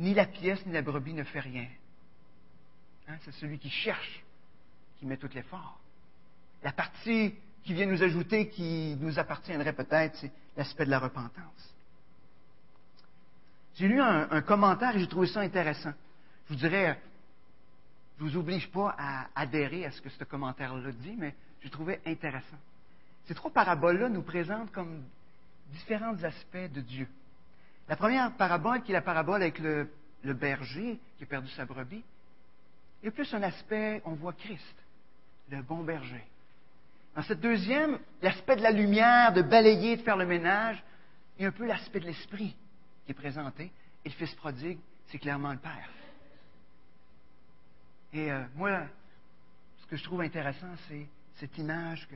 ni 0.00 0.14
la 0.14 0.26
pièce 0.26 0.64
ni 0.66 0.72
la 0.72 0.82
brebis 0.82 1.14
ne 1.14 1.22
fait 1.22 1.40
rien. 1.40 1.68
Hein, 3.06 3.16
c'est 3.24 3.32
celui 3.32 3.58
qui 3.58 3.70
cherche 3.70 4.24
qui 4.98 5.06
met 5.06 5.16
tout 5.16 5.30
l'effort. 5.34 5.78
La 6.62 6.72
partie 6.72 7.34
qui 7.62 7.74
vient 7.74 7.86
nous 7.86 8.02
ajouter, 8.02 8.48
qui 8.48 8.96
nous 9.00 9.18
appartiendrait 9.18 9.72
peut-être, 9.72 10.16
c'est 10.16 10.32
l'aspect 10.56 10.84
de 10.84 10.90
la 10.90 10.98
repentance. 10.98 11.74
J'ai 13.76 13.88
lu 13.88 14.00
un, 14.00 14.42
commentaire 14.42 14.96
et 14.96 15.00
j'ai 15.00 15.08
trouvé 15.08 15.26
ça 15.26 15.40
intéressant. 15.40 15.92
Je 16.46 16.52
vous 16.52 16.58
dirais, 16.60 17.00
je 18.18 18.24
ne 18.24 18.28
vous 18.28 18.36
oblige 18.36 18.70
pas 18.70 18.94
à 18.98 19.28
adhérer 19.34 19.86
à 19.86 19.90
ce 19.90 20.02
que 20.02 20.10
ce 20.10 20.24
commentaire-là 20.24 20.92
dit, 20.92 21.14
mais 21.16 21.34
j'ai 21.62 21.70
trouvé 21.70 22.00
intéressant. 22.06 22.58
Ces 23.26 23.34
trois 23.34 23.50
paraboles-là 23.50 24.08
nous 24.08 24.22
présentent 24.22 24.72
comme 24.72 25.02
différents 25.72 26.22
aspects 26.24 26.72
de 26.74 26.80
Dieu. 26.80 27.08
La 27.90 27.96
première 27.96 28.30
parabole, 28.36 28.84
qui 28.84 28.92
est 28.92 28.94
la 28.94 29.02
parabole 29.02 29.42
avec 29.42 29.58
le, 29.58 29.90
berger 30.22 31.00
qui 31.18 31.24
a 31.24 31.26
perdu 31.26 31.48
sa 31.50 31.64
brebis, 31.64 32.04
a 33.04 33.10
plus 33.10 33.34
un 33.34 33.42
aspect, 33.42 34.00
on 34.04 34.12
voit 34.12 34.32
Christ, 34.32 34.76
le 35.50 35.60
bon 35.60 35.82
berger. 35.82 36.24
Dans 37.16 37.22
cette 37.22 37.40
deuxième, 37.40 37.98
l'aspect 38.22 38.54
de 38.54 38.62
la 38.62 38.70
lumière, 38.70 39.32
de 39.32 39.42
balayer, 39.42 39.96
de 39.96 40.02
faire 40.02 40.16
le 40.16 40.24
ménage, 40.24 40.80
il 41.36 41.42
y 41.42 41.44
a 41.46 41.48
un 41.48 41.52
peu 41.52 41.66
l'aspect 41.66 41.98
de 41.98 42.06
l'esprit 42.06 42.54
qui 43.04 43.10
est 43.10 43.14
présenté. 43.14 43.72
Et 44.04 44.08
le 44.08 44.14
fils 44.14 44.32
prodigue, 44.36 44.78
c'est 45.08 45.18
clairement 45.18 45.50
le 45.50 45.58
Père. 45.58 45.90
Et 48.12 48.30
euh, 48.30 48.44
moi, 48.54 48.82
ce 49.78 49.86
que 49.88 49.96
je 49.96 50.04
trouve 50.04 50.20
intéressant, 50.20 50.76
c'est 50.86 51.08
cette 51.40 51.58
image 51.58 52.06
que 52.06 52.14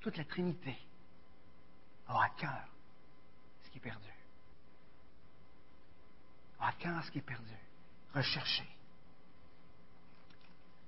toute 0.00 0.18
la 0.18 0.24
Trinité 0.24 0.76
a 2.08 2.24
à 2.24 2.28
cœur 2.36 2.68
ce 3.64 3.70
qui 3.70 3.78
est 3.78 3.80
perdu. 3.80 4.11
A 6.62 6.68
à 6.68 6.72
cœur 6.72 7.04
ce 7.04 7.10
qui 7.10 7.18
est 7.18 7.22
perdu? 7.22 7.52
Rechercher. 8.14 8.68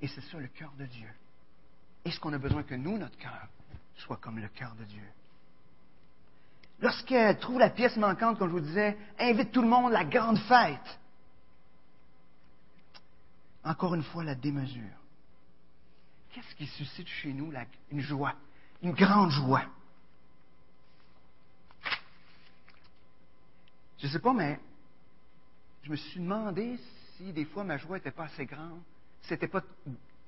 Et 0.00 0.06
c'est 0.06 0.20
ça 0.20 0.38
le 0.38 0.46
cœur 0.46 0.72
de 0.78 0.86
Dieu. 0.86 1.08
Est-ce 2.04 2.20
qu'on 2.20 2.32
a 2.32 2.38
besoin 2.38 2.62
que 2.62 2.74
nous, 2.74 2.96
notre 2.96 3.18
cœur, 3.18 3.48
soit 3.96 4.18
comme 4.18 4.38
le 4.38 4.48
cœur 4.48 4.74
de 4.76 4.84
Dieu? 4.84 5.02
Lorsqu'elle 6.80 7.38
trouve 7.38 7.58
la 7.58 7.70
pièce 7.70 7.96
manquante, 7.96 8.38
comme 8.38 8.48
je 8.48 8.52
vous 8.52 8.60
disais, 8.60 8.96
invite 9.18 9.50
tout 9.52 9.62
le 9.62 9.68
monde 9.68 9.92
à 9.92 10.02
la 10.02 10.04
grande 10.04 10.38
fête. 10.38 11.00
Encore 13.64 13.94
une 13.94 14.02
fois, 14.02 14.22
la 14.22 14.34
démesure. 14.34 14.82
Qu'est-ce 16.32 16.54
qui 16.54 16.66
suscite 16.66 17.08
chez 17.08 17.32
nous 17.32 17.52
une 17.90 18.00
joie, 18.00 18.34
une 18.82 18.92
grande 18.92 19.30
joie? 19.30 19.64
Je 23.98 24.06
ne 24.06 24.12
sais 24.12 24.18
pas, 24.18 24.34
mais 24.34 24.60
je 25.84 25.90
me 25.90 25.96
suis 25.96 26.20
demandé 26.20 26.78
si 27.16 27.32
des 27.32 27.44
fois 27.44 27.62
ma 27.62 27.76
joie 27.76 27.98
n'était 27.98 28.10
pas 28.10 28.24
assez 28.24 28.46
grande, 28.46 28.80
si 29.20 29.28
c'était 29.28 29.48
pas 29.48 29.62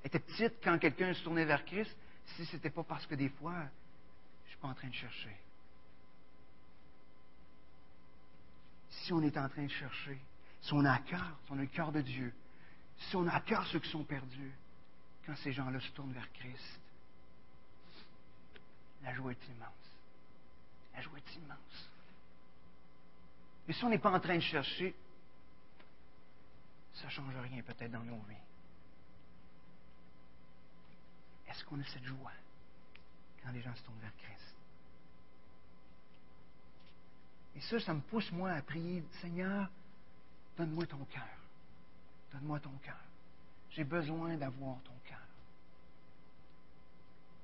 petite 0.02 0.54
quand 0.62 0.78
quelqu'un 0.78 1.14
se 1.14 1.22
tournait 1.24 1.46
vers 1.46 1.64
Christ, 1.64 1.96
si 2.36 2.44
ce 2.44 2.56
n'était 2.56 2.70
pas 2.70 2.84
parce 2.84 3.06
que 3.06 3.14
des 3.14 3.30
fois, 3.30 3.54
je 3.54 4.44
ne 4.44 4.48
suis 4.50 4.58
pas 4.58 4.68
en 4.68 4.74
train 4.74 4.88
de 4.88 4.94
chercher. 4.94 5.34
Si 8.90 9.12
on 9.12 9.22
est 9.22 9.36
en 9.38 9.48
train 9.48 9.64
de 9.64 9.70
chercher, 9.70 10.18
si 10.60 10.72
on 10.74 10.84
a 10.84 10.92
à 10.92 10.98
cœur, 10.98 11.38
si 11.46 11.52
on 11.52 11.58
a 11.58 11.62
le 11.62 11.66
cœur 11.66 11.90
de 11.90 12.02
Dieu, 12.02 12.34
si 12.98 13.16
on 13.16 13.26
a 13.26 13.32
à 13.32 13.40
cœur 13.40 13.66
ceux 13.68 13.78
qui 13.78 13.90
sont 13.90 14.04
perdus, 14.04 14.52
quand 15.24 15.36
ces 15.36 15.52
gens-là 15.52 15.80
se 15.80 15.90
tournent 15.92 16.12
vers 16.12 16.30
Christ, 16.34 16.80
la 19.02 19.14
joie 19.14 19.32
est 19.32 19.48
immense. 19.48 19.70
La 20.94 21.00
joie 21.00 21.18
est 21.18 21.36
immense. 21.36 21.90
Mais 23.66 23.74
si 23.74 23.84
on 23.84 23.88
n'est 23.88 23.98
pas 23.98 24.12
en 24.12 24.20
train 24.20 24.36
de 24.36 24.40
chercher, 24.40 24.94
ça 26.96 27.06
ne 27.06 27.10
change 27.10 27.36
rien 27.36 27.62
peut-être 27.62 27.90
dans 27.90 28.04
nos 28.04 28.20
vies. 28.22 28.36
Est-ce 31.48 31.64
qu'on 31.64 31.80
a 31.80 31.84
cette 31.84 32.04
joie 32.04 32.32
quand 33.42 33.52
les 33.52 33.60
gens 33.60 33.74
se 33.74 33.82
tournent 33.82 34.00
vers 34.00 34.16
Christ? 34.16 34.54
Et 37.54 37.60
ça, 37.60 37.80
ça 37.80 37.94
me 37.94 38.00
pousse, 38.00 38.30
moi, 38.32 38.52
à 38.52 38.62
prier, 38.62 39.02
Seigneur, 39.20 39.70
donne-moi 40.56 40.86
ton 40.86 41.04
cœur. 41.06 41.38
Donne-moi 42.32 42.60
ton 42.60 42.76
cœur. 42.82 43.00
J'ai 43.70 43.84
besoin 43.84 44.36
d'avoir 44.36 44.82
ton 44.82 44.92
cœur. 45.04 45.22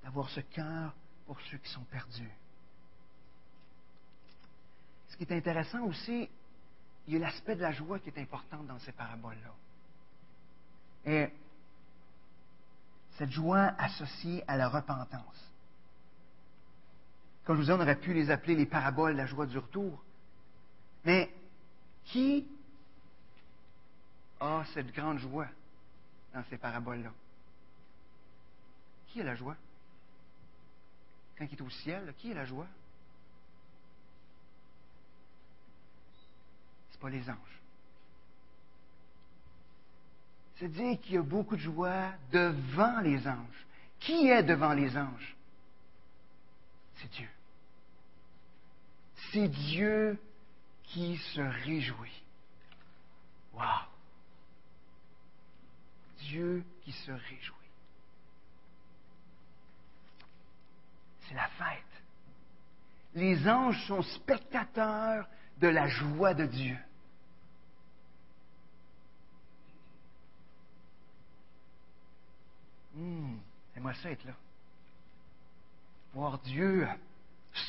D'avoir 0.03 0.28
ce 0.30 0.40
cœur 0.40 0.94
pour 1.26 1.40
ceux 1.42 1.59
qui 1.59 1.70
sont 1.70 1.84
perdus. 1.84 2.30
Ce 5.09 5.16
qui 5.16 5.24
est 5.24 5.32
intéressant 5.32 5.84
aussi, 5.84 6.28
il 7.07 7.14
y 7.14 7.16
a 7.16 7.20
l'aspect 7.20 7.57
de 7.57 7.62
la 7.62 7.72
joie 7.72 7.98
qui 7.98 8.11
est 8.11 8.18
important 8.18 8.62
dans 8.62 8.78
ces 8.80 8.92
paraboles-là. 8.92 9.53
Et 11.05 11.32
cette 13.18 13.30
joie 13.30 13.74
associée 13.78 14.44
à 14.46 14.57
la 14.57 14.68
repentance. 14.68 15.53
Comme 17.44 17.57
je 17.57 17.61
vous 17.61 17.66
disais, 17.66 17.72
on 17.72 17.80
aurait 17.80 17.98
pu 17.98 18.14
les 18.14 18.30
appeler 18.30 18.55
les 18.55 18.66
paraboles 18.66 19.12
de 19.12 19.18
la 19.18 19.26
joie 19.26 19.46
du 19.46 19.59
retour. 19.59 20.03
Mais 21.05 21.34
qui 22.05 22.46
a 24.40 24.64
cette 24.72 24.92
grande 24.92 25.18
joie 25.18 25.48
dans 26.32 26.44
ces 26.50 26.57
paraboles-là? 26.57 27.12
Qui 29.09 29.20
a 29.20 29.24
la 29.24 29.34
joie? 29.34 29.57
Quand 31.36 31.46
il 31.50 31.59
est 31.59 31.62
au 31.62 31.70
ciel, 31.70 32.14
qui 32.18 32.30
a 32.30 32.34
la 32.34 32.44
joie? 32.44 32.66
Pas 37.03 37.11
les 37.11 37.28
anges. 37.28 37.61
C'est-à-dire 40.57 41.00
qu'il 41.00 41.14
y 41.14 41.18
a 41.18 41.22
beaucoup 41.22 41.57
de 41.57 41.61
joie 41.61 42.12
devant 42.30 43.00
les 43.00 43.26
anges. 43.26 43.66
Qui 43.98 44.28
est 44.28 44.44
devant 44.44 44.72
les 44.72 44.96
anges? 44.96 45.36
C'est 46.94 47.11
Dieu. 47.11 47.28
C'est 49.32 49.48
Dieu 49.48 50.18
qui 50.84 51.16
se 51.34 51.40
réjouit. 51.40 52.22
Wow! 53.53 53.88
Dieu 56.20 56.64
qui 56.82 56.92
se 56.92 57.11
réjouit. 57.11 57.57
C'est 61.22 61.34
la 61.34 61.48
fête. 61.48 61.82
Les 63.14 63.48
anges 63.48 63.84
sont 63.86 64.03
spectateurs 64.03 65.28
de 65.59 65.68
la 65.68 65.88
joie 65.88 66.34
de 66.34 66.46
Dieu. 66.46 66.78
Hum, 73.03 73.40
J'aimerais 73.74 73.94
ça 73.94 74.11
être 74.11 74.24
là. 74.24 74.34
Voir 76.14 76.38
Dieu 76.40 76.86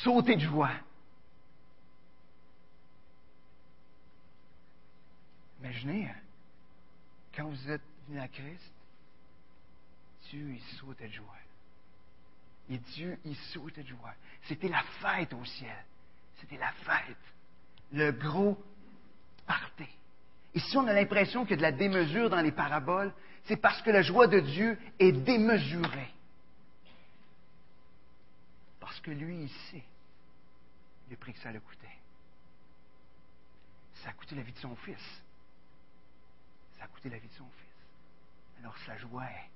sauter 0.02 0.36
de 0.36 0.40
joie. 0.42 0.70
Imaginez, 5.60 6.08
hein, 6.08 6.20
quand 7.34 7.48
vous 7.48 7.70
êtes 7.70 7.82
venu 8.06 8.20
à 8.20 8.28
Christ, 8.28 8.72
Dieu, 10.30 10.54
il 10.54 10.62
sautait 10.78 11.08
de 11.08 11.12
joie. 11.12 11.36
Et 12.70 12.78
Dieu, 12.78 13.18
il 13.24 13.36
sautait 13.52 13.82
de 13.82 13.88
joie. 13.88 14.14
C'était 14.44 14.68
la 14.68 14.82
fête 15.00 15.32
au 15.32 15.44
ciel. 15.44 15.84
C'était 16.40 16.58
la 16.58 16.72
fête. 16.72 17.16
Le 17.92 18.12
gros 18.12 18.62
party. 19.46 19.88
Si 20.56 20.76
on 20.76 20.86
a 20.86 20.92
l'impression 20.92 21.44
qu'il 21.44 21.52
y 21.52 21.54
a 21.54 21.56
de 21.56 21.62
la 21.62 21.72
démesure 21.72 22.30
dans 22.30 22.40
les 22.40 22.52
paraboles, 22.52 23.12
c'est 23.44 23.56
parce 23.56 23.82
que 23.82 23.90
la 23.90 24.02
joie 24.02 24.28
de 24.28 24.40
Dieu 24.40 24.78
est 24.98 25.12
démesurée. 25.12 26.12
Parce 28.78 29.00
que 29.00 29.10
lui, 29.10 29.42
il 29.42 29.48
sait 29.70 29.84
le 31.10 31.16
prix 31.16 31.32
que 31.32 31.40
ça 31.40 31.48
a 31.48 31.52
coûté. 31.52 31.88
Ça 34.02 34.10
a 34.10 34.12
coûté 34.12 34.34
la 34.34 34.42
vie 34.42 34.52
de 34.52 34.58
son 34.58 34.76
fils. 34.76 35.22
Ça 36.78 36.84
a 36.84 36.88
coûté 36.88 37.08
la 37.08 37.18
vie 37.18 37.28
de 37.28 37.34
son 37.34 37.48
fils. 37.48 38.58
Alors 38.60 38.76
sa 38.86 38.96
joie 38.96 39.24
est 39.24 39.50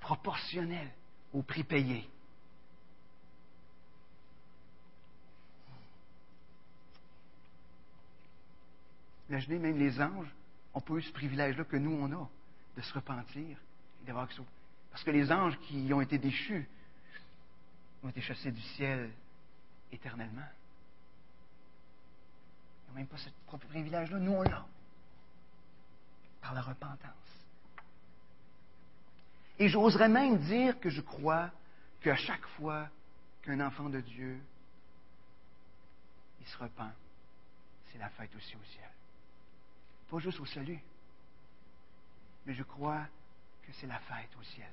proportionnelle 0.00 0.90
au 1.32 1.42
prix 1.42 1.64
payé. 1.64 2.08
Imaginez, 9.28 9.58
même 9.58 9.78
les 9.78 10.00
anges 10.00 10.28
n'ont 10.74 10.80
pas 10.80 10.94
eu 10.94 11.02
ce 11.02 11.12
privilège-là 11.12 11.64
que 11.64 11.76
nous, 11.76 11.92
on 11.92 12.12
a, 12.12 12.28
de 12.76 12.82
se 12.82 12.92
repentir 12.92 13.56
et 14.02 14.06
d'avoir. 14.06 14.28
Parce 14.90 15.02
que 15.02 15.10
les 15.10 15.30
anges 15.32 15.58
qui 15.60 15.92
ont 15.92 16.00
été 16.00 16.18
déchus 16.18 16.68
ont 18.02 18.08
été 18.08 18.20
chassés 18.20 18.52
du 18.52 18.60
ciel 18.60 19.10
éternellement. 19.92 20.48
Ils 22.82 22.90
n'ont 22.90 22.94
même 22.96 23.06
pas 23.06 23.16
ce 23.16 23.30
propre 23.46 23.66
privilège-là. 23.68 24.18
Nous, 24.18 24.32
on 24.32 24.42
l'a. 24.42 24.66
Par 26.42 26.52
la 26.52 26.60
repentance. 26.60 27.10
Et 29.58 29.68
j'oserais 29.68 30.08
même 30.08 30.38
dire 30.38 30.78
que 30.80 30.90
je 30.90 31.00
crois 31.00 31.50
qu'à 32.02 32.16
chaque 32.16 32.44
fois 32.58 32.88
qu'un 33.42 33.60
enfant 33.60 33.88
de 33.88 34.00
Dieu, 34.00 34.38
il 36.40 36.46
se 36.46 36.58
repent, 36.58 36.92
c'est 37.90 37.98
la 37.98 38.10
fête 38.10 38.34
aussi 38.36 38.56
au 38.56 38.64
ciel. 38.72 38.90
Pas 40.14 40.20
juste 40.20 40.38
au 40.38 40.46
salut, 40.46 40.78
mais 42.46 42.54
je 42.54 42.62
crois 42.62 43.04
que 43.62 43.72
c'est 43.72 43.88
la 43.88 43.98
fête 43.98 44.30
au 44.38 44.44
ciel 44.44 44.70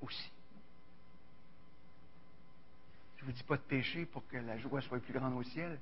aussi. 0.00 0.32
Je 3.16 3.22
ne 3.22 3.26
vous 3.26 3.32
dis 3.32 3.44
pas 3.44 3.56
de 3.56 3.62
pécher 3.62 4.06
pour 4.06 4.26
que 4.26 4.38
la 4.38 4.58
joie 4.58 4.80
soit 4.80 4.98
plus 4.98 5.12
grande 5.12 5.34
au 5.34 5.44
ciel. 5.44 5.78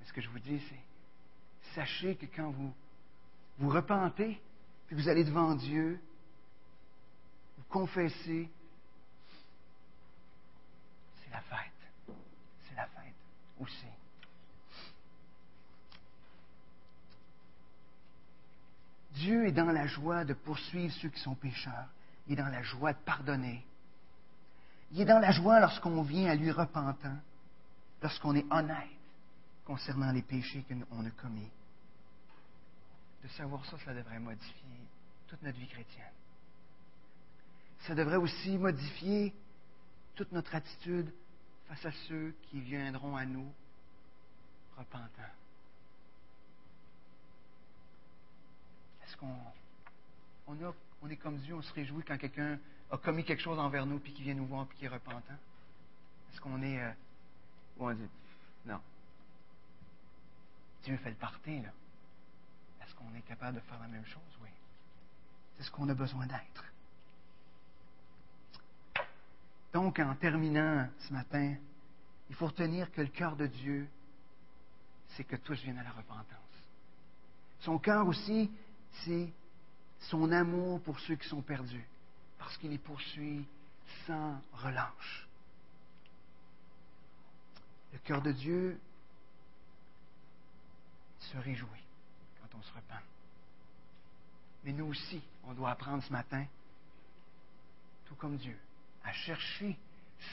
Mais 0.00 0.06
ce 0.06 0.12
que 0.12 0.20
je 0.20 0.28
vous 0.28 0.40
dis, 0.40 0.60
c'est 0.68 1.76
sachez 1.76 2.16
que 2.16 2.26
quand 2.34 2.50
vous 2.50 2.74
vous 3.58 3.70
repentez, 3.70 4.42
puis 4.88 4.96
vous 4.96 5.08
allez 5.08 5.22
devant 5.22 5.54
Dieu, 5.54 6.00
vous 7.58 7.64
confessez, 7.68 8.50
c'est 11.22 11.30
la 11.30 11.42
fête. 11.42 12.16
C'est 12.68 12.74
la 12.74 12.88
fête 12.88 13.14
aussi. 13.60 13.86
Dieu 19.16 19.46
est 19.46 19.52
dans 19.52 19.72
la 19.72 19.86
joie 19.86 20.24
de 20.24 20.34
poursuivre 20.34 20.92
ceux 21.00 21.08
qui 21.08 21.20
sont 21.20 21.34
pécheurs. 21.34 21.88
Il 22.26 22.34
est 22.34 22.42
dans 22.42 22.48
la 22.48 22.62
joie 22.62 22.92
de 22.92 22.98
pardonner. 22.98 23.64
Il 24.92 25.00
est 25.00 25.06
dans 25.06 25.18
la 25.18 25.30
joie 25.30 25.58
lorsqu'on 25.58 26.02
vient 26.02 26.30
à 26.30 26.34
lui 26.34 26.50
repentant, 26.50 27.16
lorsqu'on 28.02 28.34
est 28.34 28.46
honnête 28.50 28.90
concernant 29.64 30.12
les 30.12 30.22
péchés 30.22 30.64
qu'on 30.68 31.04
a 31.04 31.10
commis. 31.10 31.50
De 33.22 33.28
savoir 33.28 33.64
ça, 33.66 33.78
ça 33.84 33.94
devrait 33.94 34.20
modifier 34.20 34.80
toute 35.26 35.42
notre 35.42 35.58
vie 35.58 35.66
chrétienne. 35.66 36.04
Ça 37.86 37.94
devrait 37.94 38.16
aussi 38.16 38.58
modifier 38.58 39.34
toute 40.14 40.30
notre 40.32 40.54
attitude 40.54 41.12
face 41.68 41.86
à 41.86 41.92
ceux 42.06 42.34
qui 42.50 42.60
viendront 42.60 43.16
à 43.16 43.24
nous 43.24 43.50
repentants. 44.76 45.22
Est-ce 49.06 49.16
qu'on 49.16 49.36
on, 50.48 51.08
est 51.08 51.16
comme 51.16 51.38
Dieu, 51.38 51.54
on 51.54 51.62
se 51.62 51.72
réjouit 51.74 52.04
quand 52.04 52.18
quelqu'un 52.18 52.58
a 52.90 52.98
commis 52.98 53.24
quelque 53.24 53.42
chose 53.42 53.58
envers 53.58 53.86
nous, 53.86 53.98
puis 53.98 54.12
qui 54.12 54.22
vient 54.22 54.34
nous 54.34 54.46
voir, 54.46 54.66
puis 54.66 54.78
qui 54.78 54.84
est 54.84 54.88
repentant? 54.88 55.34
Est-ce 56.32 56.40
qu'on 56.40 56.62
est... 56.62 56.82
Euh, 56.82 56.92
on 57.78 57.92
dit, 57.92 58.08
non. 58.64 58.80
Dieu 60.84 60.96
fait 60.98 61.10
le 61.10 61.16
parti, 61.16 61.60
là. 61.60 61.70
Est-ce 62.82 62.94
qu'on 62.94 63.14
est 63.14 63.22
capable 63.22 63.56
de 63.56 63.60
faire 63.60 63.78
la 63.80 63.88
même 63.88 64.06
chose? 64.06 64.22
Oui. 64.42 64.48
C'est 65.56 65.64
ce 65.64 65.70
qu'on 65.70 65.88
a 65.88 65.94
besoin 65.94 66.26
d'être. 66.26 66.64
Donc, 69.72 69.98
en 69.98 70.14
terminant 70.14 70.88
ce 70.98 71.12
matin, 71.12 71.54
il 72.28 72.34
faut 72.34 72.46
retenir 72.46 72.90
que 72.92 73.02
le 73.02 73.08
cœur 73.08 73.36
de 73.36 73.46
Dieu, 73.46 73.88
c'est 75.08 75.24
que 75.24 75.36
tous 75.36 75.60
viennent 75.62 75.78
à 75.78 75.84
la 75.84 75.90
repentance. 75.90 76.26
Son 77.60 77.78
cœur 77.78 78.06
aussi, 78.06 78.50
c'est 79.04 79.28
son 80.00 80.30
amour 80.32 80.80
pour 80.82 80.98
ceux 81.00 81.16
qui 81.16 81.28
sont 81.28 81.42
perdus, 81.42 81.86
parce 82.38 82.56
qu'il 82.58 82.70
les 82.70 82.78
poursuit 82.78 83.46
sans 84.06 84.40
relâche. 84.52 85.26
Le 87.92 87.98
cœur 88.00 88.22
de 88.22 88.32
Dieu 88.32 88.80
se 91.20 91.36
réjouit 91.38 91.84
quand 92.40 92.58
on 92.58 92.62
se 92.62 92.72
repent. 92.72 93.02
Mais 94.64 94.72
nous 94.72 94.86
aussi, 94.86 95.22
on 95.44 95.54
doit 95.54 95.70
apprendre 95.70 96.02
ce 96.02 96.12
matin, 96.12 96.44
tout 98.06 98.14
comme 98.16 98.36
Dieu, 98.36 98.58
à 99.04 99.12
chercher 99.12 99.78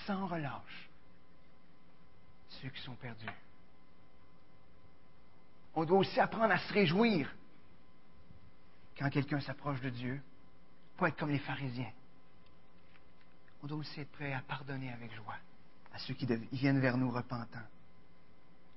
sans 0.05 0.27
relâche 0.27 0.89
ceux 2.61 2.69
qui 2.69 2.81
sont 2.81 2.95
perdus. 2.95 3.25
On 5.75 5.85
doit 5.85 5.99
aussi 5.99 6.19
apprendre 6.19 6.53
à 6.53 6.59
se 6.59 6.73
réjouir 6.73 7.29
quand 8.97 9.09
quelqu'un 9.09 9.39
s'approche 9.39 9.81
de 9.81 9.89
Dieu, 9.89 10.21
pas 10.97 11.09
être 11.09 11.17
comme 11.17 11.31
les 11.31 11.39
pharisiens. 11.39 11.91
On 13.61 13.67
doit 13.67 13.77
aussi 13.77 14.01
être 14.01 14.11
prêt 14.11 14.33
à 14.33 14.41
pardonner 14.41 14.91
avec 14.91 15.13
joie 15.15 15.37
à 15.93 15.99
ceux 15.99 16.13
qui 16.13 16.25
viennent 16.51 16.79
vers 16.79 16.97
nous 16.97 17.11
repentants. 17.11 17.59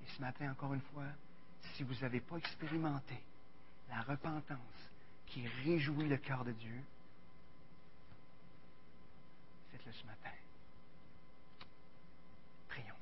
Et 0.03 0.11
ce 0.17 0.21
matin, 0.21 0.51
encore 0.51 0.75
une 0.75 0.83
fois, 0.93 1.07
si 1.75 1.83
vous 1.83 1.95
n'avez 2.03 2.21
pas 2.21 2.37
expérimenté 2.37 3.19
la 3.89 4.03
repentance 4.03 4.59
qui 5.27 5.47
réjouit 5.65 6.09
le 6.09 6.17
cœur 6.19 6.45
de 6.45 6.53
Dieu, 6.53 6.81
faites-le 9.73 9.93
ce 9.93 10.07
matin. 10.07 10.31
Prions. 12.69 12.95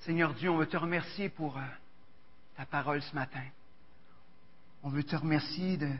Seigneur 0.00 0.34
Dieu, 0.34 0.50
on 0.50 0.58
veut 0.58 0.68
te 0.68 0.76
remercier 0.76 1.28
pour... 1.28 1.58
Ta 2.56 2.66
parole 2.66 3.02
ce 3.02 3.14
matin. 3.14 3.44
On 4.82 4.88
veut 4.88 5.04
te 5.04 5.16
remercier 5.16 5.76
de 5.76 5.90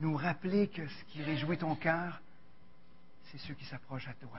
nous 0.00 0.16
rappeler 0.16 0.68
que 0.68 0.86
ce 0.86 1.04
qui 1.04 1.22
réjouit 1.22 1.58
ton 1.58 1.74
cœur, 1.74 2.20
c'est 3.24 3.38
ceux 3.38 3.54
qui 3.54 3.64
s'approchent 3.64 4.08
à 4.08 4.14
toi, 4.14 4.38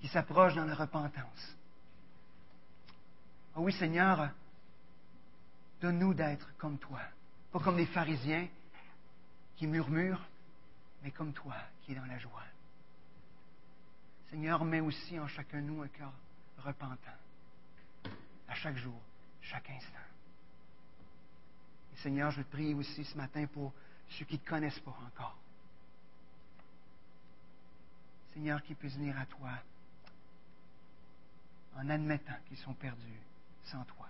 qui 0.00 0.08
s'approchent 0.08 0.54
dans 0.54 0.64
la 0.64 0.74
repentance. 0.74 1.56
Ah 3.54 3.60
oui, 3.60 3.72
Seigneur, 3.72 4.30
donne-nous 5.80 6.14
d'être 6.14 6.56
comme 6.56 6.78
toi, 6.78 7.00
pas 7.52 7.60
comme 7.60 7.76
les 7.76 7.86
pharisiens 7.86 8.48
qui 9.56 9.66
murmurent, 9.66 10.26
mais 11.02 11.10
comme 11.10 11.32
toi 11.32 11.56
qui 11.82 11.92
es 11.92 11.94
dans 11.94 12.06
la 12.06 12.18
joie. 12.18 12.44
Seigneur, 14.30 14.64
mets 14.64 14.80
aussi 14.80 15.18
en 15.18 15.26
chacun 15.28 15.60
de 15.60 15.66
nous 15.66 15.82
un 15.82 15.88
cœur 15.88 16.12
repentant, 16.58 16.96
à 18.48 18.54
chaque 18.54 18.76
jour, 18.76 19.00
chaque 19.40 19.70
instant. 19.70 20.07
Seigneur, 22.02 22.30
je 22.30 22.42
te 22.42 22.50
prie 22.50 22.74
aussi 22.74 23.04
ce 23.04 23.16
matin 23.16 23.46
pour 23.46 23.72
ceux 24.10 24.24
qui 24.24 24.34
ne 24.34 24.48
connaissent 24.48 24.78
pas 24.80 24.96
encore. 25.06 25.36
Seigneur, 28.32 28.62
qu'ils 28.62 28.76
puissent 28.76 28.94
venir 28.94 29.18
à 29.18 29.26
toi 29.26 29.50
en 31.76 31.88
admettant 31.88 32.36
qu'ils 32.46 32.58
sont 32.58 32.74
perdus 32.74 33.20
sans 33.64 33.84
toi. 33.84 34.06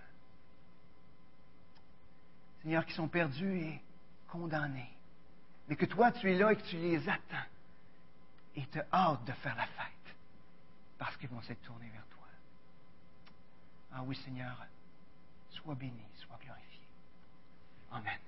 Seigneur, 2.63 2.85
qu'ils 2.85 2.95
sont 2.95 3.09
perdus 3.09 3.59
et 3.59 3.83
condamnés. 4.29 4.93
Mais 5.69 5.77
que 5.77 5.87
toi, 5.87 6.13
tu 6.13 6.31
es 6.31 6.37
là 6.37 6.53
et 6.53 6.57
que 6.57 6.63
tu 6.63 6.77
les 6.77 7.09
attends. 7.09 7.37
Et 8.57 8.67
te 8.67 8.79
hâte 8.93 9.25
de 9.25 9.33
faire 9.33 9.55
la 9.55 9.67
fête. 9.67 10.17
Parce 10.99 11.17
qu'ils 11.17 11.29
vont 11.29 11.43
s'être 11.43 11.63
tournés 11.63 11.89
vers 11.91 12.07
toi. 12.07 12.27
Ah 13.93 14.03
oui, 14.03 14.17
Seigneur, 14.25 14.67
sois 15.51 15.75
béni, 15.75 16.03
sois 16.17 16.39
glorifié. 16.43 16.68
Amen. 17.93 18.19